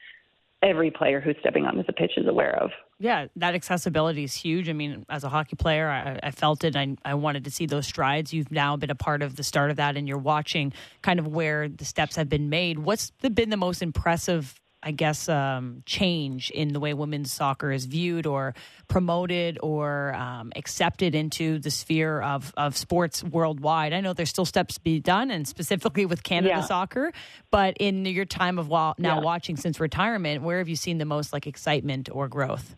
[0.62, 2.72] every player who's stepping onto the pitch is aware of.
[3.00, 4.68] Yeah, that accessibility is huge.
[4.68, 6.76] I mean, as a hockey player, I, I felt it.
[6.76, 8.34] I, I wanted to see those strides.
[8.34, 11.28] You've now been a part of the start of that, and you're watching kind of
[11.28, 12.80] where the steps have been made.
[12.80, 17.72] What's the, been the most impressive, I guess, um, change in the way women's soccer
[17.72, 18.54] is viewed or
[18.88, 23.92] promoted or um, accepted into the sphere of, of sports worldwide?
[23.92, 26.62] I know there's still steps to be done, and specifically with Canada Yeah.
[26.62, 27.12] soccer.
[27.52, 29.24] But in your time of wa- now Yeah.
[29.24, 32.76] watching since retirement, where have you seen the most like excitement or growth?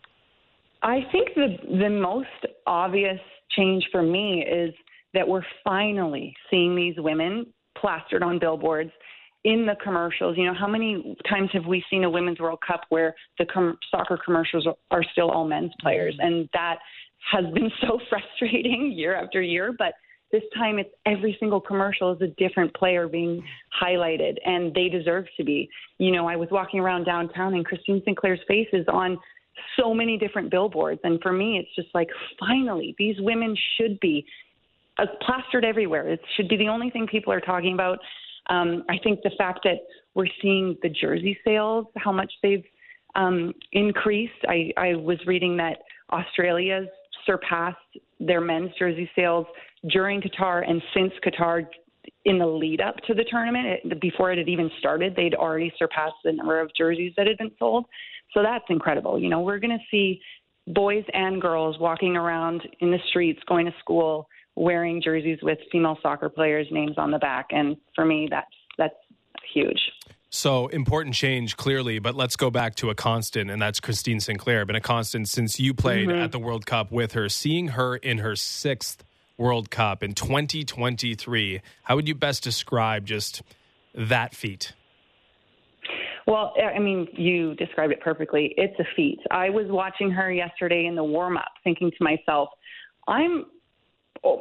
[0.82, 2.28] I think the the most
[2.66, 3.20] obvious
[3.50, 4.74] change for me is
[5.14, 7.46] that we're finally seeing these women
[7.78, 8.90] plastered on billboards
[9.44, 10.36] in the commercials.
[10.36, 13.78] You know, how many times have we seen a women's World Cup where the com-
[13.90, 16.76] soccer commercials are, are still all men's players, and that
[17.30, 19.94] has been so frustrating year after year, but
[20.32, 23.44] this time it's every single commercial is a different player being
[23.82, 25.68] highlighted and they deserve to be.
[25.98, 29.18] You know, I was walking around downtown and Christine Sinclair's face is on
[29.78, 31.00] so many different billboards.
[31.04, 32.08] And for me, it's just like,
[32.40, 34.24] finally, these women should be
[34.98, 36.08] uh, plastered everywhere.
[36.08, 37.98] It should be the only thing people are talking about.
[38.50, 39.78] Um, I think the fact that
[40.14, 42.64] we're seeing the jersey sales, how much they've
[43.14, 44.32] um, increased.
[44.48, 45.78] I, I was reading that
[46.12, 46.88] Australia's
[47.26, 47.76] surpassed
[48.20, 49.46] their men's jersey sales
[49.90, 51.66] during Qatar and since Qatar
[52.24, 55.72] in the lead up to the tournament, it, before it had even started, they'd already
[55.78, 57.86] surpassed the number of jerseys that had been sold.
[58.34, 59.18] So that's incredible.
[59.18, 60.20] You know, we're going to see
[60.68, 65.98] boys and girls walking around in the streets, going to school, wearing jerseys with female
[66.02, 68.46] soccer players' names on the back, and for me, that's
[68.78, 68.94] that's
[69.52, 69.80] huge.
[70.34, 74.64] So important change, clearly, but let's go back to a constant, and that's Christine Sinclair.
[74.64, 76.22] Been a constant since you played mm-hmm.
[76.22, 77.28] at the World Cup with her.
[77.28, 79.04] Seeing her in her sixth
[79.36, 83.42] World Cup in 2023, how would you best describe just
[83.94, 84.72] that feat?
[86.26, 88.54] Well, I mean, you described it perfectly.
[88.56, 89.18] It's a feat.
[89.30, 92.48] I was watching her yesterday in the warm up, thinking to myself,
[93.08, 93.46] I'm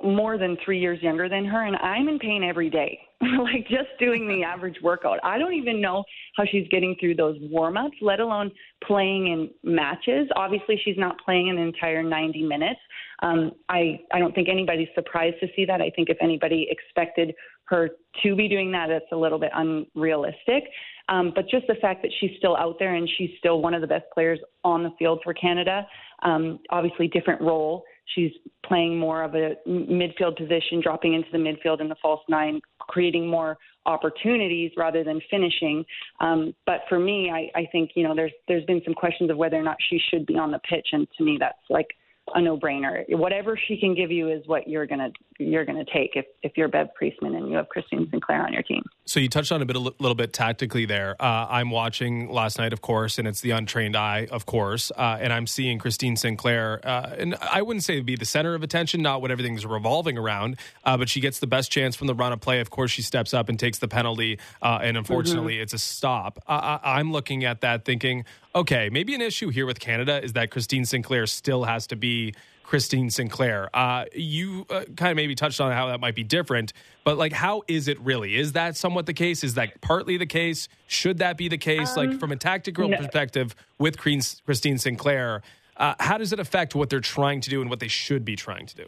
[0.03, 2.99] more than three years younger than her, and I'm in pain every day.
[3.21, 5.19] like just doing the average workout.
[5.23, 6.03] I don't even know
[6.35, 8.51] how she's getting through those warm ups, let alone
[8.83, 10.27] playing in matches.
[10.35, 12.79] Obviously, she's not playing an entire 90 minutes.
[13.23, 15.81] Um, I I don't think anybody's surprised to see that.
[15.81, 17.33] I think if anybody expected
[17.65, 17.89] her
[18.23, 20.63] to be doing that, it's a little bit unrealistic.
[21.09, 23.81] Um, but just the fact that she's still out there and she's still one of
[23.81, 25.87] the best players on the field for Canada.
[26.23, 27.83] Um, obviously, different role.
[28.15, 28.31] She's
[28.65, 33.27] playing more of a midfield position, dropping into the midfield in the false nine, creating
[33.27, 35.83] more opportunities rather than finishing.
[36.19, 39.37] Um, but for me, I, I think you know there's there's been some questions of
[39.37, 41.87] whether or not she should be on the pitch, and to me, that's like
[42.35, 43.03] a no-brainer.
[43.09, 45.09] Whatever she can give you is what you're gonna
[45.39, 48.63] you're gonna take if if you're Bev Priestman and you have Christine Sinclair on your
[48.63, 48.83] team.
[49.11, 51.21] So you touched on a bit a little bit tactically there.
[51.21, 55.17] Uh, I'm watching last night, of course, and it's the untrained eye, of course, uh,
[55.19, 59.01] and I'm seeing Christine Sinclair, uh, and I wouldn't say be the center of attention,
[59.01, 60.55] not what everything's revolving around,
[60.85, 62.61] uh, but she gets the best chance from the run of play.
[62.61, 65.63] Of course, she steps up and takes the penalty, uh, and unfortunately, mm-hmm.
[65.63, 66.41] it's a stop.
[66.47, 68.23] I- I'm looking at that thinking,
[68.55, 72.33] okay, maybe an issue here with Canada is that Christine Sinclair still has to be
[72.71, 73.69] Christine Sinclair.
[73.73, 76.71] Uh, you uh, kind of maybe touched on how that might be different,
[77.03, 78.37] but like, how is it really?
[78.37, 79.43] Is that somewhat the case?
[79.43, 80.69] Is that partly the case?
[80.87, 81.97] Should that be the case?
[81.97, 82.95] Um, like, from a tactical no.
[82.95, 85.41] perspective with Christine Sinclair,
[85.75, 88.37] uh, how does it affect what they're trying to do and what they should be
[88.37, 88.85] trying to do?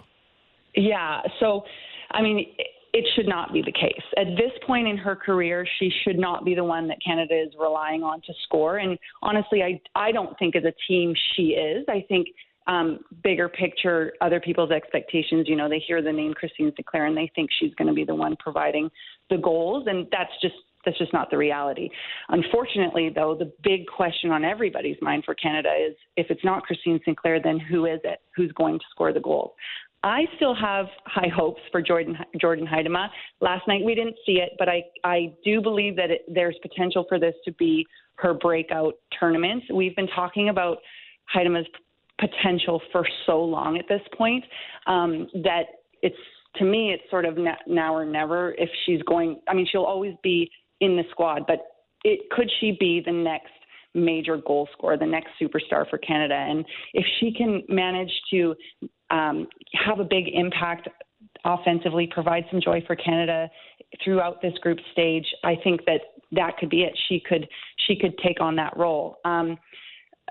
[0.75, 1.19] Yeah.
[1.41, 1.65] So,
[2.11, 2.55] I mean,
[2.93, 4.01] it should not be the case.
[4.15, 7.53] At this point in her career, she should not be the one that Canada is
[7.59, 8.77] relying on to score.
[8.77, 11.83] And honestly, I I don't think as a team she is.
[11.89, 12.27] I think
[12.67, 15.45] um, bigger picture, other people's expectations.
[15.47, 18.05] You know, they hear the name Christine Sinclair and they think she's going to be
[18.05, 18.89] the one providing
[19.29, 21.89] the goals, and that's just that's just not the reality.
[22.29, 26.99] Unfortunately, though, the big question on everybody's mind for Canada is if it's not Christine
[27.05, 28.19] Sinclair, then who is it?
[28.35, 29.51] Who's going to score the goals?
[30.03, 33.07] I still have high hopes for Jordan Jordyn Huitema.
[33.39, 37.05] Last night we didn't see it, but I I do believe that it, there's potential
[37.07, 37.85] for this to be
[38.15, 39.63] her breakout tournament.
[39.73, 40.79] We've been talking about
[41.33, 41.67] Huitema's
[42.19, 44.43] potential for so long at this point
[44.87, 45.63] um, that
[46.01, 46.15] it's
[46.55, 47.37] to me it's sort of
[47.67, 49.39] now or never if she's going.
[49.47, 50.49] I mean, she'll always be
[50.81, 51.59] in the squad, but
[52.03, 53.51] it could she be the next
[53.95, 56.35] major goal scorer, the next superstar for Canada.
[56.35, 58.55] And if she can manage to
[59.09, 60.89] um, have a big impact
[61.45, 63.49] offensively, provide some joy for Canada
[64.03, 66.97] throughout this group stage, I think that that could be it.
[67.07, 67.47] She could
[67.87, 69.17] she could take on that role.
[69.25, 69.57] Um,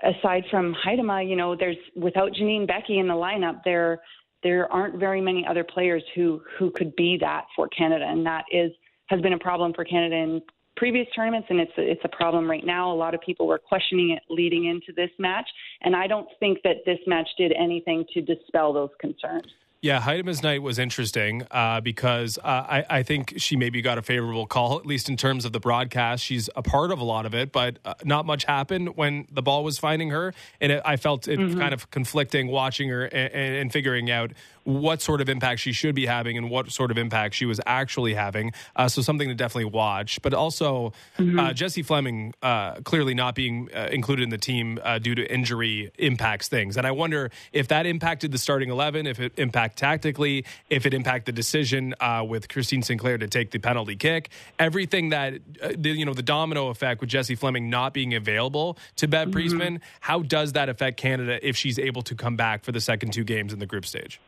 [0.03, 4.01] aside from Huitema, you know, there's without Janine Beckie in the lineup, there
[4.43, 8.45] there aren't very many other players who who could be that for Canada, and that
[8.51, 8.71] is
[9.07, 10.41] has been a problem for Canada in
[10.75, 12.91] previous tournaments, and it's it's a problem right now.
[12.91, 15.49] A lot of people were questioning it leading into this match,
[15.81, 19.47] and I don't think that this match did anything to dispel those concerns.
[19.83, 24.01] Yeah, Huitema's night was interesting uh, because uh, I, I, think she maybe got a
[24.01, 26.23] favorable call, at least in terms of the broadcast.
[26.23, 29.41] She's a part of a lot of it, but uh, not much happened when the
[29.41, 30.33] ball was finding her.
[30.61, 31.59] And it, I felt it mm-hmm.
[31.59, 34.31] kind of conflicting watching her and, and, figuring out
[34.63, 37.59] what sort of impact she should be having and what sort of impact she was
[37.65, 38.51] actually having.
[38.75, 40.21] Uh, so something to definitely watch.
[40.21, 41.39] But also, mm-hmm.
[41.39, 45.33] uh, Jessie Fleming uh, clearly not being uh, included in the team uh, due to
[45.33, 46.77] injury impacts things.
[46.77, 50.93] And I wonder if that impacted the starting 11, if it impacted tactically, if it
[50.93, 54.29] impacted the decision uh, with Christine Sinclair to take the penalty kick.
[54.59, 55.33] Everything that,
[55.75, 59.33] the, you know, the domino effect with Jessie Fleming not being available to Bev mm-hmm.
[59.33, 63.11] Priestman, how does that affect Canada if she's able to come back for the second
[63.13, 64.19] two games in the group stage?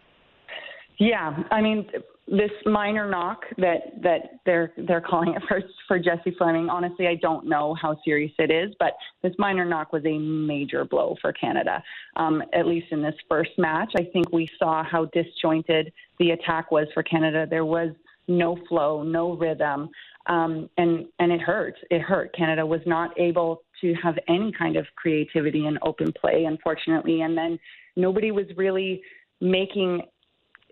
[0.97, 1.87] Yeah, I mean
[2.27, 6.69] this minor knock that that they're they're calling it for for Jessie Fleming.
[6.69, 10.85] Honestly, I don't know how serious it is, but this minor knock was a major
[10.85, 11.83] blow for Canada.
[12.15, 16.71] Um, at least in this first match, I think we saw how disjointed the attack
[16.71, 17.45] was for Canada.
[17.47, 17.91] There was
[18.27, 19.89] no flow, no rhythm,
[20.25, 21.75] um, and and it hurt.
[21.91, 22.33] It hurt.
[22.35, 27.37] Canada was not able to have any kind of creativity and open play, unfortunately, and
[27.37, 27.59] then
[27.95, 29.03] nobody was really
[29.41, 30.01] making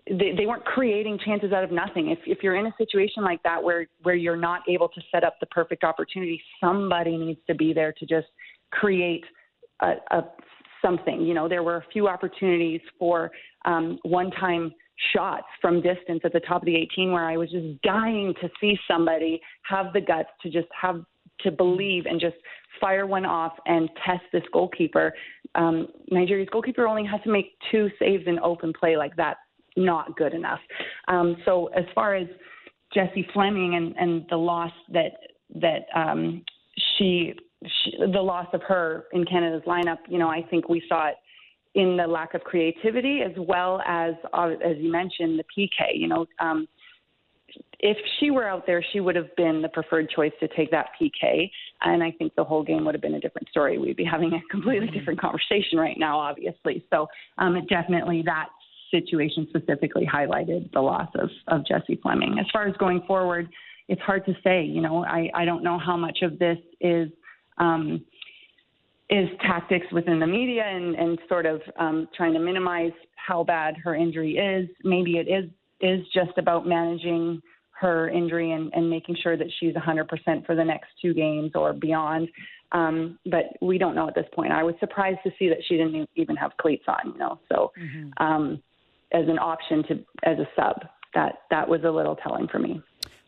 [0.08, 2.10] they, they weren't creating chances out of nothing.
[2.10, 5.24] If if you're in a situation like that where where you're not able to set
[5.24, 8.26] up the perfect opportunity, somebody needs to be there to just
[8.70, 9.24] create
[9.80, 10.24] a, a
[10.82, 11.22] something.
[11.22, 13.30] You know, there were a few opportunities for
[13.64, 14.74] um, one-time
[15.12, 18.50] shots from distance at the top of the 18 where I was just dying to
[18.60, 21.04] see somebody have the guts to just have
[21.40, 22.36] to believe and just
[22.80, 25.12] fire one off and test this goalkeeper.
[25.54, 29.38] Um, Nigeria's goalkeeper only has to make two saves in open play like that.
[29.76, 30.60] Not good enough.
[31.08, 32.28] Um, so as far as
[32.92, 35.12] Jessie Fleming and, and the loss that
[35.56, 36.44] that um,
[36.96, 37.34] she,
[37.64, 41.16] she the loss of her in Canada's lineup, you know, I think we saw it
[41.74, 45.96] in the lack of creativity as well as uh, as you mentioned the PK.
[45.96, 46.68] You know, um,
[47.80, 50.88] if she were out there, she would have been the preferred choice to take that
[51.00, 51.50] PK.
[51.82, 53.78] And I think the whole game would have been a different story.
[53.78, 56.84] We'd be having a completely different conversation right now, obviously.
[56.90, 57.06] So
[57.38, 58.48] um, it definitely that
[58.94, 62.36] situation specifically highlighted the loss of, of Jessie Fleming.
[62.38, 63.48] As far as going forward,
[63.88, 64.62] it's hard to say.
[64.62, 67.08] You know, I, I don't know how much of this is.
[67.58, 68.04] Um,
[69.10, 73.76] is tactics within the media and, and sort of um, trying to minimize how bad
[73.76, 74.66] her injury is.
[74.82, 75.50] Maybe it is
[75.80, 77.42] is just about managing
[77.78, 81.72] her injury and, and making sure that she's 100% for the next two games or
[81.72, 82.28] beyond.
[82.72, 84.52] Um, but we don't know at this point.
[84.52, 87.38] I was surprised to see that she didn't even have cleats on, you know.
[87.48, 88.24] So mm-hmm.
[88.24, 88.62] um,
[89.14, 90.84] as an option to as a sub,
[91.14, 92.82] that that was a little telling for me.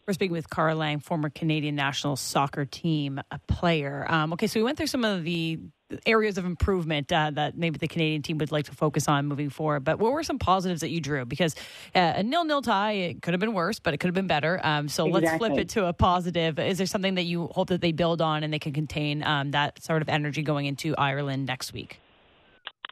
[0.07, 4.07] We're speaking with Kara Lang, former Canadian national soccer team player.
[4.09, 5.59] Um, okay, so we went through some of the
[6.05, 9.51] areas of improvement uh, that maybe the Canadian team would like to focus on moving
[9.51, 9.81] forward.
[9.81, 11.25] But what were some positives that you drew?
[11.25, 11.57] Because
[11.95, 14.61] uh, a nil-nil tie, it could have been worse, but it could have been better.
[14.63, 15.29] Um, so exactly.
[15.29, 16.59] let's flip it to a positive.
[16.59, 19.53] Is there something that you hope that they build on and they can contain um,
[19.53, 22.01] that sort of energy going into Ireland next week?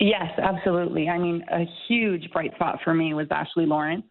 [0.01, 1.09] Yes, absolutely.
[1.09, 4.05] I mean, a huge bright spot for me was Ashley Lawrence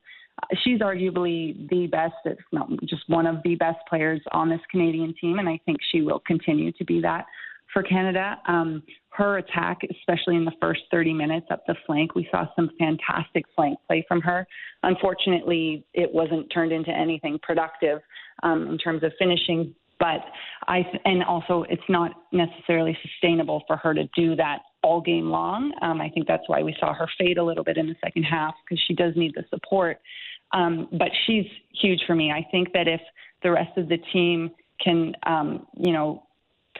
[0.64, 5.14] she's arguably the best, if not just one of the best players on this Canadian
[5.20, 7.26] team, and I think she will continue to be that
[7.72, 8.38] for Canada.
[8.48, 12.72] Um, her attack, especially in the first 30 minutes up the flank, we saw some
[12.80, 14.48] fantastic flank play from her.
[14.84, 18.00] Unfortunately, it wasn't turned into anything productive
[18.42, 19.74] um, in terms of finishing.
[20.00, 20.22] But
[20.68, 25.72] I and also it's not necessarily sustainable for her to do that all game long.
[25.82, 28.24] Um, I think that's why we saw her fade a little bit in the second
[28.24, 30.00] half because she does need the support.
[30.54, 31.46] Um, but she's
[31.82, 32.32] huge for me.
[32.32, 33.02] I think that if
[33.42, 34.52] the rest of the team
[34.84, 36.24] can, um, you know,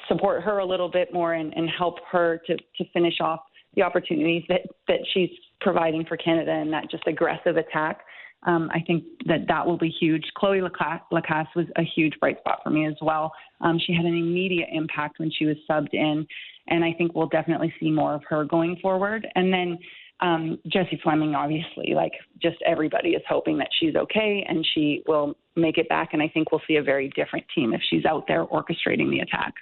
[0.08, 3.42] support her a little bit more and, and help her to, to finish off
[3.76, 5.30] the opportunities that, that she's
[5.62, 8.02] providing for Canada and that just aggressive attack,
[8.46, 10.24] um, I think that that will be huge.
[10.36, 13.32] Chloe Lacasse was a huge bright spot for me as well.
[13.62, 16.28] Um, she had an immediate impact when she was subbed in,
[16.68, 19.28] and I think we'll definitely see more of her going forward.
[19.36, 19.78] And then
[20.20, 25.36] um, Jessie Fleming, obviously, like just everybody is hoping that she's okay and she will
[25.56, 26.10] make it back.
[26.14, 29.20] And I think we'll see a very different team if she's out there orchestrating the
[29.20, 29.54] attack.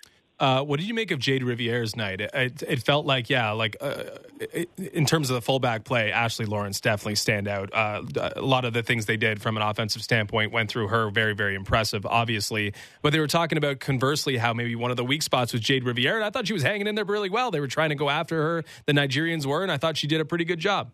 [0.42, 2.20] Uh, what did you make of Jayde Riviere's night?
[2.20, 4.06] It, it, it felt like, yeah, like uh,
[4.40, 7.70] it, in terms of the fullback play, Ashley Lawrence definitely stand out.
[7.72, 8.02] Uh,
[8.36, 11.12] a lot of the things they did from an offensive standpoint went through her.
[11.12, 12.74] Very, very impressive, obviously.
[13.04, 15.86] But they were talking about conversely how maybe one of the weak spots was Jayde
[15.86, 17.52] Riviere, and I thought she was hanging in there really well.
[17.52, 18.64] They were trying to go after her.
[18.88, 20.90] The Nigerians were, and I thought she did a pretty good job.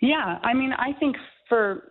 [0.00, 1.16] Yeah, I mean, I think
[1.50, 1.82] for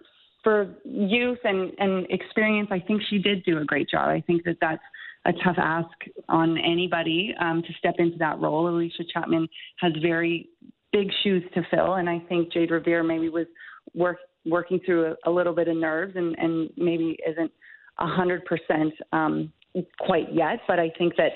[0.44, 4.10] for youth and, and experience, I think she did do a great job.
[4.10, 4.82] I think that that's
[5.28, 5.90] a tough ask
[6.30, 8.66] on anybody um, to step into that role.
[8.66, 9.48] Allysha Chapman
[9.80, 10.50] has very
[10.94, 13.46] big shoes to fill, and I think Jayde Riviere maybe was
[13.94, 17.52] work, working through a, a little bit of nerves and, and maybe isn't
[18.00, 19.52] a hundred percent um,
[20.00, 20.60] quite yet.
[20.68, 21.32] But I think that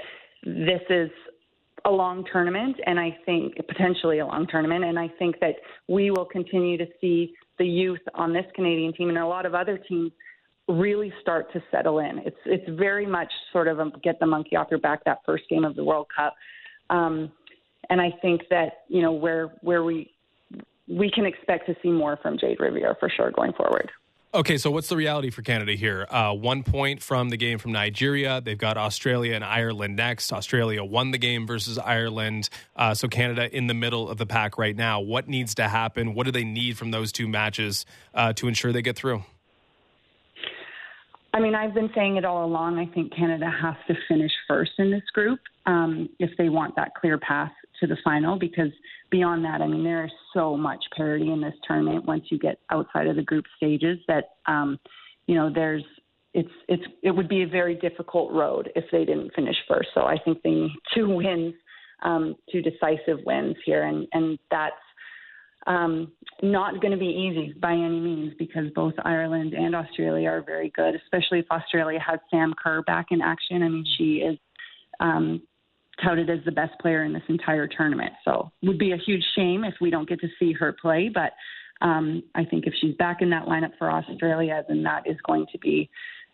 [0.46, 1.10] this is
[1.86, 5.56] a long tournament, and I think potentially a long tournament, and I think that
[5.88, 9.54] we will continue to see the youth on this Canadian team and a lot of
[9.54, 10.12] other teams
[10.68, 12.20] really start to settle in.
[12.26, 15.44] It's it's very much sort of a get the monkey off your back that first
[15.50, 16.36] game of the World Cup,
[16.90, 17.32] um,
[17.90, 20.12] and I think that you know where where we
[20.88, 23.90] we can expect to see more from Jayde Riviere for sure going forward.
[24.34, 26.08] Okay, so what's the reality for Canada here?
[26.10, 28.40] Uh, one point from the game from Nigeria.
[28.40, 30.32] They've got Australia and Ireland next.
[30.32, 32.48] Australia won the game versus Ireland.
[32.74, 35.02] Uh, so Canada in the middle of the pack right now.
[35.02, 36.14] What needs to happen?
[36.14, 39.22] What do they need from those two matches uh, to ensure they get through?
[41.34, 42.78] I mean, I've been saying it all along.
[42.78, 46.94] I think Canada has to finish first in this group um, if they want that
[46.96, 48.38] clear path to the final.
[48.38, 48.72] Because
[49.10, 52.06] beyond that, I mean, there is so much parity in this tournament.
[52.06, 54.78] Once you get outside of the group stages, that um,
[55.28, 55.84] you know, there's
[56.34, 59.90] it's it's it would be a very difficult road if they didn't finish first.
[59.94, 61.54] So I think they need two wins,
[62.04, 64.76] um, two decisive wins here, and and that's
[65.68, 66.12] um,
[66.42, 70.72] not going to be easy by any means because both Ireland and Australia are very
[70.76, 73.62] good, especially if Australia has Sam Kerr back in action.
[73.62, 74.38] I mean, she is
[75.00, 75.42] um,
[76.04, 78.14] touted as the best player in this entire tournament.
[78.26, 81.10] So would be a huge shame if we don't get to see her play.
[81.14, 81.34] But
[81.82, 85.46] um, I think if she's back in that lineup for Australia, then that is going
[85.52, 85.90] to be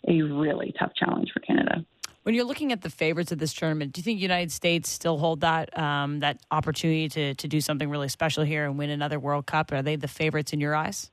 [0.08, 1.84] a really tough challenge for Canada.
[2.28, 5.18] When you're looking at the favorites of this tournament, do you think United States still
[5.18, 9.18] hold that um, that opportunity to to do something really special here and win another
[9.18, 9.72] World Cup?
[9.72, 11.10] Are they the favorites in your eyes?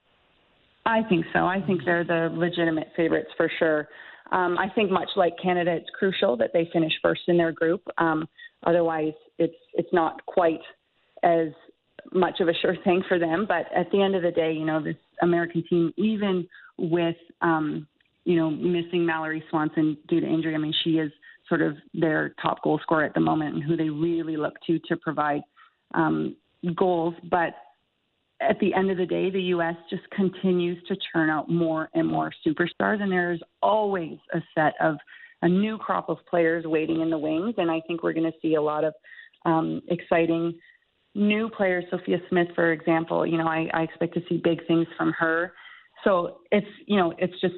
[0.85, 1.47] I think so.
[1.47, 3.89] I think they're the legitimate favorites for sure.
[4.33, 7.83] Um, I think much like Canada, it's crucial that they finish first in their group.
[7.99, 8.29] Um,
[8.67, 10.63] otherwise, it's it's not quite
[11.23, 11.51] as
[12.13, 13.47] much of a sure thing for them.
[13.47, 17.87] But at the end of the day, you know, this American team, even with um,
[18.25, 21.13] you know missing Mallory Swanson due to injury, I mean, she is
[21.49, 24.79] sort of their top goal scorer at the moment and who they really look to
[24.89, 25.43] to provide
[25.95, 26.37] um,
[26.75, 27.15] goals.
[27.31, 27.55] But
[28.41, 29.77] at the end of the day, the U.S.
[29.91, 34.75] just continues to churn out more and more superstars, and there is always a set
[34.81, 34.97] of
[35.43, 37.55] a new crop of players waiting in the wings.
[37.59, 38.95] And I think we're going to see a lot of
[39.45, 40.59] um, exciting
[41.15, 41.85] new players.
[41.91, 45.53] Sophia Smith, for example, you know, I, I expect to see big things from her.
[46.03, 47.55] So it's you know, it's just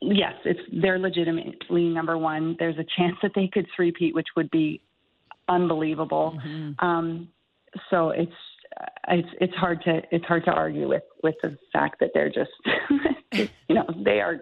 [0.00, 2.56] yes, it's they're legitimately number one.
[2.58, 4.80] There's a chance that they could three-peat, which would be
[5.48, 6.38] unbelievable.
[6.44, 6.84] Mm-hmm.
[6.84, 7.28] Um,
[7.90, 8.32] so it's
[9.08, 12.50] it's it's hard to it's hard to argue with with the fact that they're just
[13.68, 14.40] you know they are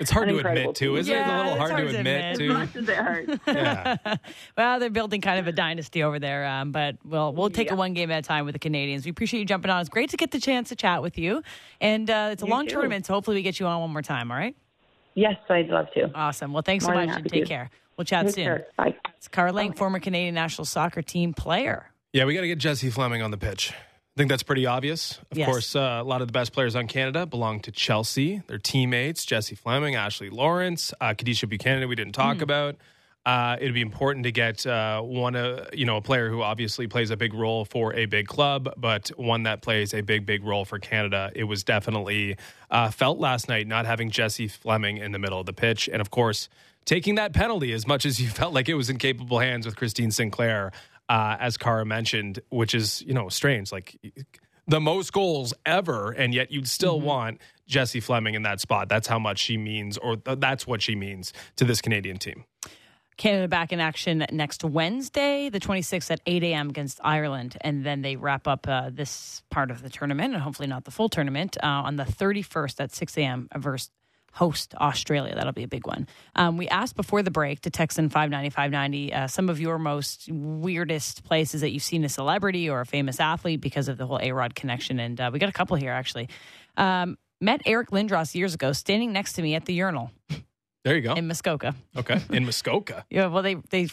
[0.00, 1.34] it's hard to admit too, isn't yeah, it?
[1.34, 2.82] a little hard, hard, to admit, admit too.
[2.82, 4.16] They're yeah.
[4.56, 7.74] well, they're building kind of a dynasty over there, um, but we'll we'll take yeah.
[7.74, 9.04] a one game at a time with the Canadians.
[9.04, 9.80] We appreciate you jumping on.
[9.80, 11.42] It's great to get the chance to chat with you,
[11.80, 12.72] and uh, it's a you long too.
[12.72, 14.30] tournament, so hopefully we get you on one more time.
[14.30, 14.56] All right?
[15.14, 16.10] Yes, I'd love to.
[16.14, 16.52] Awesome.
[16.52, 17.48] Well, thanks more so much, and take to.
[17.48, 17.70] care.
[17.96, 18.44] We'll chat take soon.
[18.44, 18.66] Care.
[18.76, 18.96] Bye.
[19.16, 21.90] It's Kara Lang, former Canadian national soccer team player.
[22.12, 23.72] Yeah, we got to get Jessie Fleming on the pitch.
[24.14, 25.18] I think that's pretty obvious.
[25.32, 25.46] Of yes.
[25.46, 28.42] course, uh, a lot of the best players on Canada belong to Chelsea.
[28.46, 32.42] Their teammates, Jessie Fleming, Ashley Lawrence, uh, Kadeisha Buchanan, we didn't talk mm.
[32.42, 32.76] about.
[33.26, 36.86] Uh, it'd be important to get uh, one, uh, you know, a player who obviously
[36.86, 40.44] plays a big role for a big club, but one that plays a big, big
[40.44, 41.32] role for Canada.
[41.34, 42.36] It was definitely
[42.70, 46.00] uh, felt last night not having Jessie Fleming in the middle of the pitch, and
[46.00, 46.48] of course,
[46.84, 49.74] taking that penalty as much as you felt like it was in capable hands with
[49.74, 50.70] Christine Sinclair
[51.08, 53.98] uh, as Kara mentioned, which is you know strange, like
[54.66, 57.06] the most goals ever, and yet you'd still mm-hmm.
[57.06, 58.88] want Jessie Fleming in that spot.
[58.88, 62.44] That's how much she means, or th- that's what she means to this Canadian team.
[63.16, 66.68] Canada back in action next Wednesday, the 26th at 8 a.m.
[66.68, 67.56] against Ireland.
[67.60, 70.90] And then they wrap up uh, this part of the tournament, and hopefully not the
[70.90, 73.48] full tournament, uh, on the 31st at 6 a.m.
[73.56, 73.90] versus
[74.34, 75.34] host Australia.
[75.34, 76.06] That'll be a big one.
[76.34, 79.78] Um, we asked before the break to text in 590 590 uh, some of your
[79.78, 84.06] most weirdest places that you've seen a celebrity or a famous athlete because of the
[84.06, 84.98] whole A Rod connection.
[84.98, 86.28] And uh, we got a couple here actually.
[86.76, 90.10] Um, met Eric Lindros years ago standing next to me at the urinal.
[90.84, 91.14] There you go.
[91.14, 91.74] In Muskoka.
[91.96, 92.20] Okay.
[92.30, 93.06] In Muskoka.
[93.10, 93.26] yeah.
[93.26, 93.88] Well, they, they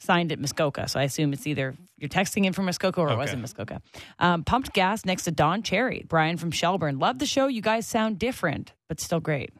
[0.00, 0.88] signed at Muskoka.
[0.88, 3.14] So I assume it's either you're texting in from Muskoka or okay.
[3.14, 3.80] it was in Muskoka.
[4.18, 6.04] Um, pumped gas next to Don Cherry.
[6.08, 6.98] Brian from Shelburne.
[6.98, 7.46] Love the show.
[7.46, 9.50] You guys sound different, but still great.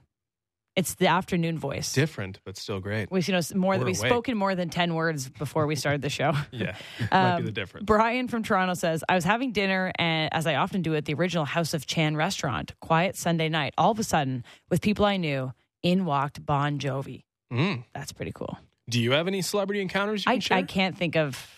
[0.77, 1.93] It's the afternoon voice.
[1.93, 3.11] Different, but still great.
[3.11, 6.09] We, you know, more than we've spoken more than ten words before we started the
[6.09, 6.33] show.
[6.53, 6.77] yeah,
[7.11, 7.87] might um, be the difference.
[7.87, 11.15] Brian from Toronto says, "I was having dinner, and as I often do at the
[11.15, 13.75] original House of Chan restaurant, quiet Sunday night.
[13.77, 15.53] All of a sudden, with people I knew,
[15.83, 17.25] in walked Bon Jovi.
[17.53, 17.85] Mm.
[17.93, 18.57] That's pretty cool.
[18.91, 20.41] Do you have any celebrity encounters you I?
[20.51, 21.49] I can't think of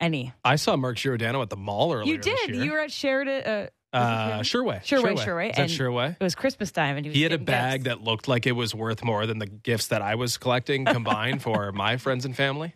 [0.00, 0.32] any.
[0.44, 2.12] I saw Mark Giordano at the mall earlier.
[2.12, 2.56] You did.
[2.56, 3.42] You were at Sheridan.
[3.44, 4.80] Uh, uh, Sherway.
[4.84, 5.50] Sherway, Sherway.
[5.50, 6.16] Is that Sherway?
[6.18, 7.96] It was Christmas time, and he, he had a bag gifts.
[7.96, 11.42] that looked like it was worth more than the gifts that I was collecting combined
[11.42, 12.72] for my friends and family.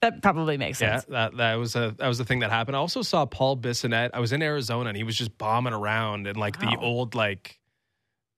[0.00, 1.04] That probably makes sense.
[1.08, 2.76] Yeah, that that was a that was the thing that happened.
[2.76, 4.10] I also saw Paul Bissonnette.
[4.14, 6.70] I was in Arizona, and he was just bombing around in like wow.
[6.70, 7.58] the old like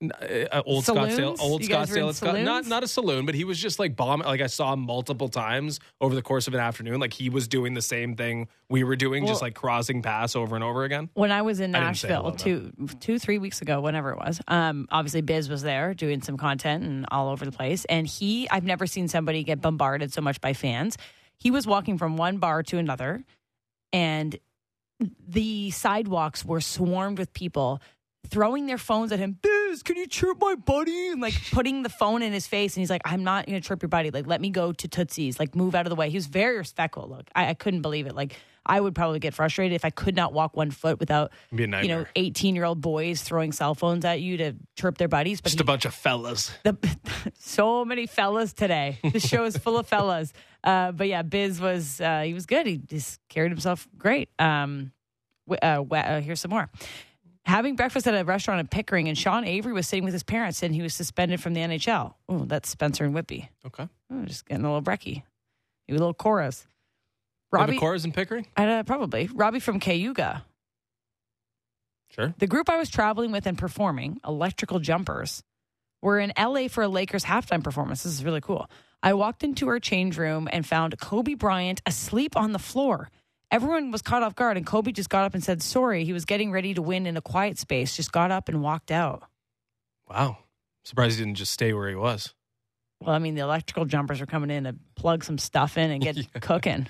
[0.03, 1.15] uh, old saloons?
[1.15, 2.15] Scottsdale, old you Scottsdale.
[2.15, 4.27] Scott, not not a saloon, but he was just like bombing.
[4.27, 7.01] Like I saw him multiple times over the course of an afternoon.
[7.01, 10.37] Like he was doing the same thing we were doing, well, just like crossing paths
[10.37, 11.09] over and over again.
[11.15, 15.23] When I was in Nashville two two three weeks ago, whenever it was, um, obviously
[15.23, 17.85] Biz was there doing some content and all over the place.
[17.87, 20.99] And he, I've never seen somebody get bombarded so much by fans.
[21.39, 23.25] He was walking from one bar to another,
[23.93, 24.39] and
[25.29, 27.81] the sidewalks were swarmed with people
[28.27, 29.39] throwing their phones at him.
[29.41, 31.09] Biz, can you chirp my buddy?
[31.09, 32.77] And like putting the phone in his face.
[32.77, 34.11] And he's like, I'm not going to chirp your buddy.
[34.11, 35.39] Like, let me go to Tootsie's.
[35.39, 36.11] Like, move out of the way.
[36.11, 37.09] He was very respectful.
[37.09, 38.15] Look, I, I couldn't believe it.
[38.15, 38.37] Like,
[38.69, 41.33] I would probably get frustrated if I could not walk one foot without,
[41.85, 45.41] you know, 18 year old boys throwing cell phones at you to chirp their buddies.
[45.41, 46.51] But Just he, a bunch of fellas.
[46.65, 46.77] The,
[47.39, 48.99] so many fellas today.
[49.13, 50.33] The show is full of fellas.
[50.65, 52.67] Uh, but yeah, Biz was, uh, he was good.
[52.67, 54.31] He just carried himself great.
[54.41, 54.91] Um,
[55.49, 56.69] Uh, uh, here's some more.
[57.47, 60.65] Having breakfast at a restaurant in Pickering, and Sean Avery was sitting with his parents,
[60.65, 62.15] and he was suspended from the NHL.
[62.29, 63.49] Oh, that's Spencer and Whitby.
[63.65, 63.89] Okay.
[64.13, 65.23] Oh, just getting a little brekkie.
[65.87, 66.67] You a little chorus.
[67.53, 68.49] Robbie, The chorus in Pickering?
[68.57, 69.31] Uh, probably.
[69.33, 70.45] Robbie from Cayuga.
[72.11, 72.35] Sure.
[72.39, 75.45] The group I was traveling with and performing, Electrical Jumpers,
[76.03, 78.03] were in LA for a Lakers halftime performance.
[78.03, 78.69] This is really cool.
[79.05, 83.09] I walked into our change room and found Kobe Bryant asleep on the floor.
[83.57, 86.05] Everyone was caught off guard, and Kobe just got up and said sorry.
[86.05, 88.91] He was getting ready to win in a quiet space, just got up and walked
[88.91, 89.23] out.
[90.11, 90.37] Wow.
[90.85, 92.35] Surprised he didn't just stay where he was.
[93.01, 96.03] Well, I mean, the electrical jumpers are coming in to plug some stuff in and
[96.03, 96.25] get yeah.
[96.39, 96.87] cooking.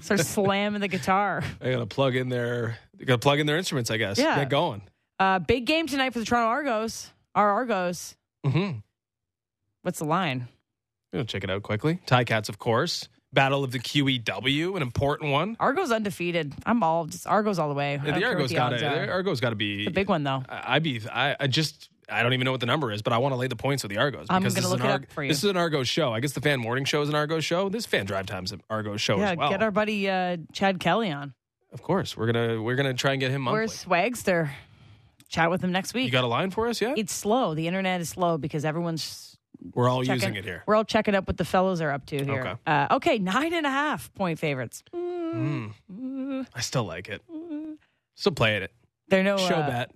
[0.00, 1.42] Start slamming the guitar.
[1.58, 4.16] They got to plug in their, they got to plug in their instruments, I guess.
[4.16, 4.36] Yeah.
[4.36, 4.82] Get going.
[5.18, 7.10] Uh, big game tonight for the Toronto Argos.
[7.34, 8.14] Our Argos.
[8.46, 8.78] Mm-hmm.
[9.82, 10.46] What's the line?
[11.12, 11.98] We'll check it out quickly.
[12.06, 13.08] Tie Cats, of course.
[13.32, 15.56] Battle of the QEW, an important one.
[15.60, 16.54] Argos undefeated.
[16.64, 18.00] I'm all just Argos all the way.
[18.02, 19.10] Yeah, the Argos got to.
[19.10, 20.42] Argos got to be the big one though.
[20.48, 21.00] I, would be.
[21.10, 21.90] I, I just.
[22.08, 23.82] I don't even know what the number is, but I want to lay the points
[23.82, 26.12] with the Argos because this, is an Ar- this is an Argos show.
[26.12, 27.68] I guess the fan morning show is an Argos show.
[27.68, 29.50] This fan drive time's an Argos show yeah, as well.
[29.50, 31.34] Get our buddy uh, Chad Kelly on.
[31.72, 33.42] Of course, we're gonna we're gonna try and get him.
[33.42, 33.58] Monthly.
[33.58, 34.50] Where's Swagster?
[35.28, 36.04] Chat with him next week.
[36.04, 36.96] You got a line for us yet?
[36.96, 37.54] It's slow.
[37.54, 39.35] The internet is slow because everyone's
[39.74, 40.62] we're all checking, using it here.
[40.66, 42.40] We're all checking up what the fellows are up to here.
[42.40, 44.82] Okay, uh, okay nine and a half point favorites.
[44.94, 45.72] Mm.
[46.54, 47.22] I still like it.
[48.14, 48.72] Still playing it.
[49.08, 49.90] They're no show uh, bet.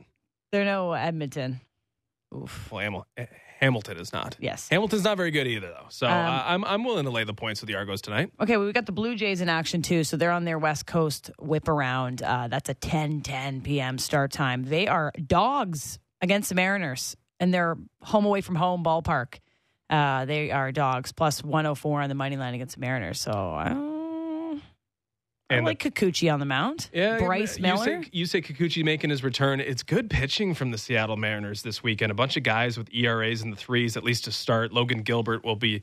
[0.53, 1.61] They're no Edmonton.
[2.35, 2.71] Oof.
[2.71, 3.29] Well, Hamil-
[3.61, 4.37] Hamilton is not.
[4.41, 4.69] Yes.
[4.71, 5.87] Hamilton's not very good either, though.
[5.91, 8.33] So um, uh, I'm I'm willing to lay the points with the Argos tonight.
[8.41, 10.03] Okay, well, we got the Blue Jays in action too.
[10.05, 12.23] So they're on their West Coast whip around.
[12.23, 13.99] Uh, that's a 10 10 p.m.
[13.99, 14.65] start time.
[14.65, 19.39] They are dogs against the Mariners, and they're home away from home ballpark.
[19.91, 23.21] Uh, they are dogs plus 104 on the money line against the Mariners.
[23.21, 23.91] So I,
[25.51, 26.89] I like the, Kikuchi on the mound.
[26.93, 28.05] Yeah, Bryce you Miller.
[28.05, 29.59] Say, you say Kikuchi making his return.
[29.59, 32.13] It's good pitching from the Seattle Mariners this weekend.
[32.13, 34.73] A bunch of guys with ERAs in the threes, at least to start.
[34.73, 35.83] Logan Gilbert will be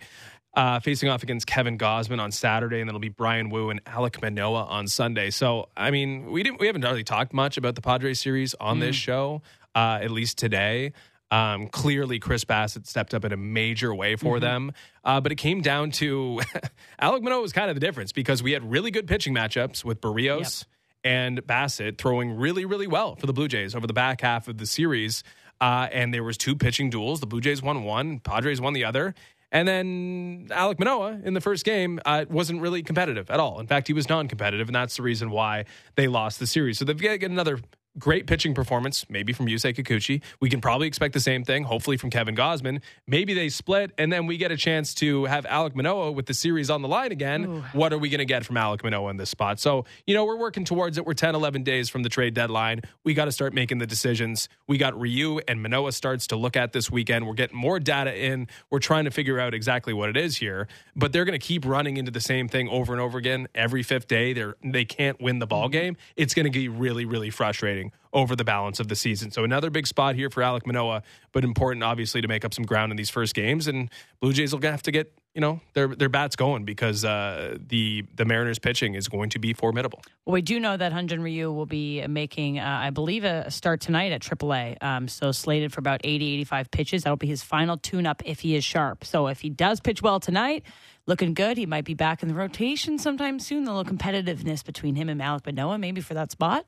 [0.56, 3.84] uh, facing off against Kevin Gausman on Saturday, and then it'll be Bryan Woo and
[3.86, 5.30] Alek Manoah on Sunday.
[5.32, 8.78] So, I mean, we didn't we haven't really talked much about the Padres series on
[8.78, 8.82] mm.
[8.82, 9.42] this show,
[9.76, 10.94] uh, at least today.
[11.30, 14.44] Um, clearly, Chris Bassitt stepped up in a major way for mm-hmm.
[14.44, 14.72] them.
[15.04, 16.40] Uh, but it came down to
[17.02, 20.02] Alek Manoah was kind of the difference because we had really good pitching matchups with
[20.02, 20.66] Berrios
[21.04, 21.12] yep.
[21.12, 24.58] and Bassitt throwing really, really well for the Blue Jays over the back half of
[24.58, 25.24] the series.
[25.60, 27.20] Uh, and there was two pitching duels.
[27.20, 29.16] The Blue Jays won one, Padres won the other.
[29.52, 33.60] And then Alek Manoah in the first game uh, wasn't really competitive at all.
[33.60, 36.78] In fact, he was non-competitive, and that's the reason why they lost the series.
[36.78, 37.60] So they've got to get another
[38.00, 40.22] great pitching performance, maybe from Yusei Kikuchi.
[40.40, 42.82] We can probably expect the same thing, hopefully from Kevin Gausman.
[43.08, 46.34] Maybe they split, and then we get a chance to have Alek Manoah with the
[46.34, 47.46] series on the line again.
[47.46, 47.64] Ooh.
[47.74, 49.60] What are we going to get from Alek Manoah in this spot?
[49.60, 51.06] So, you know, we're working towards it.
[51.06, 52.82] We're 10, 11 days from the trade deadline.
[53.04, 54.50] We got to start making the decisions.
[54.68, 57.28] We got Ryu and Manoah starts to look at this weekend.
[57.28, 58.48] We're getting more data in.
[58.70, 61.66] We're trying to figure out exactly what it is here, but they're going to keep
[61.66, 64.34] running into the same thing over and over again every fifth day.
[64.34, 65.98] They're, they can't win the ball game.
[66.16, 69.32] It's going to be really, really frustrating over the balance of the season.
[69.32, 72.66] So another big spot here for Alek Manoah, but important obviously to make up some
[72.66, 73.68] ground in these first games.
[73.68, 73.90] And
[74.20, 78.04] Blue Jays will have to get you know their their bats going because uh, the
[78.16, 80.02] the Mariners pitching is going to be formidable.
[80.26, 83.80] Well, we do know that Hyun-Jin Ryu will be making, uh, I believe, a start
[83.80, 84.82] tonight at AAA.
[84.82, 87.04] Um, so slated for about 80, 85 pitches.
[87.04, 89.06] That'll be his final tune-up if he is sharp.
[89.06, 90.64] So if he does pitch well tonight,
[91.06, 91.56] looking good.
[91.58, 93.64] He might be back in the rotation sometime soon.
[93.64, 96.66] The little competitiveness between him and Alek Manoah, maybe for that spot.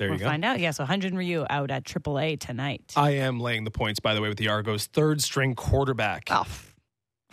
[0.00, 0.30] There we'll you go.
[0.30, 0.58] find out.
[0.60, 2.94] Yeah, so Hyun-Jin Ryu out at AAA tonight.
[2.96, 6.28] I am laying the points, by the way, with the Argos' third string quarterback.
[6.30, 6.46] Oh,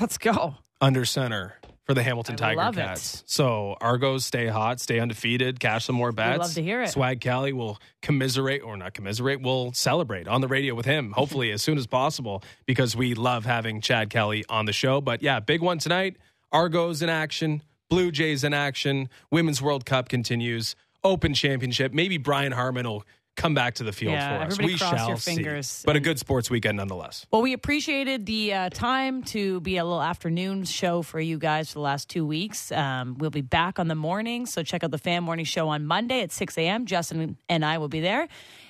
[0.01, 0.55] let's go.
[0.81, 1.53] Under center
[1.85, 3.21] for the Hamilton I Tiger Cats.
[3.21, 3.29] It.
[3.29, 6.33] So Argos stay hot, stay undefeated, cash some more bets.
[6.33, 6.89] We love to hear it.
[6.89, 11.51] Swag Kelly will commiserate, or not commiserate, we'll celebrate on the radio with him, hopefully
[11.51, 14.99] as soon as possible, because we love having Chad Kelly on the show.
[14.99, 16.17] But yeah, big one tonight.
[16.51, 19.07] Argos in action, Blue Jays in action.
[19.31, 20.75] Women's World Cup continues.
[21.03, 21.93] Open Championship.
[21.93, 23.03] Maybe Brian Harman will
[23.37, 24.57] come back to the field yeah, for us.
[24.57, 25.45] We shall see.
[25.85, 27.25] But a good sports weekend nonetheless.
[27.31, 31.69] Well, we appreciated the uh, time to be a little afternoon show for you guys
[31.69, 32.71] for the last two weeks.
[32.71, 35.85] Um, we'll be back on the morning, so check out the Fan Morning Show on
[35.85, 36.85] Monday at 6 a.m.
[36.85, 38.27] Justin and I will be there,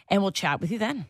[0.10, 1.06] and we'll chat with you then.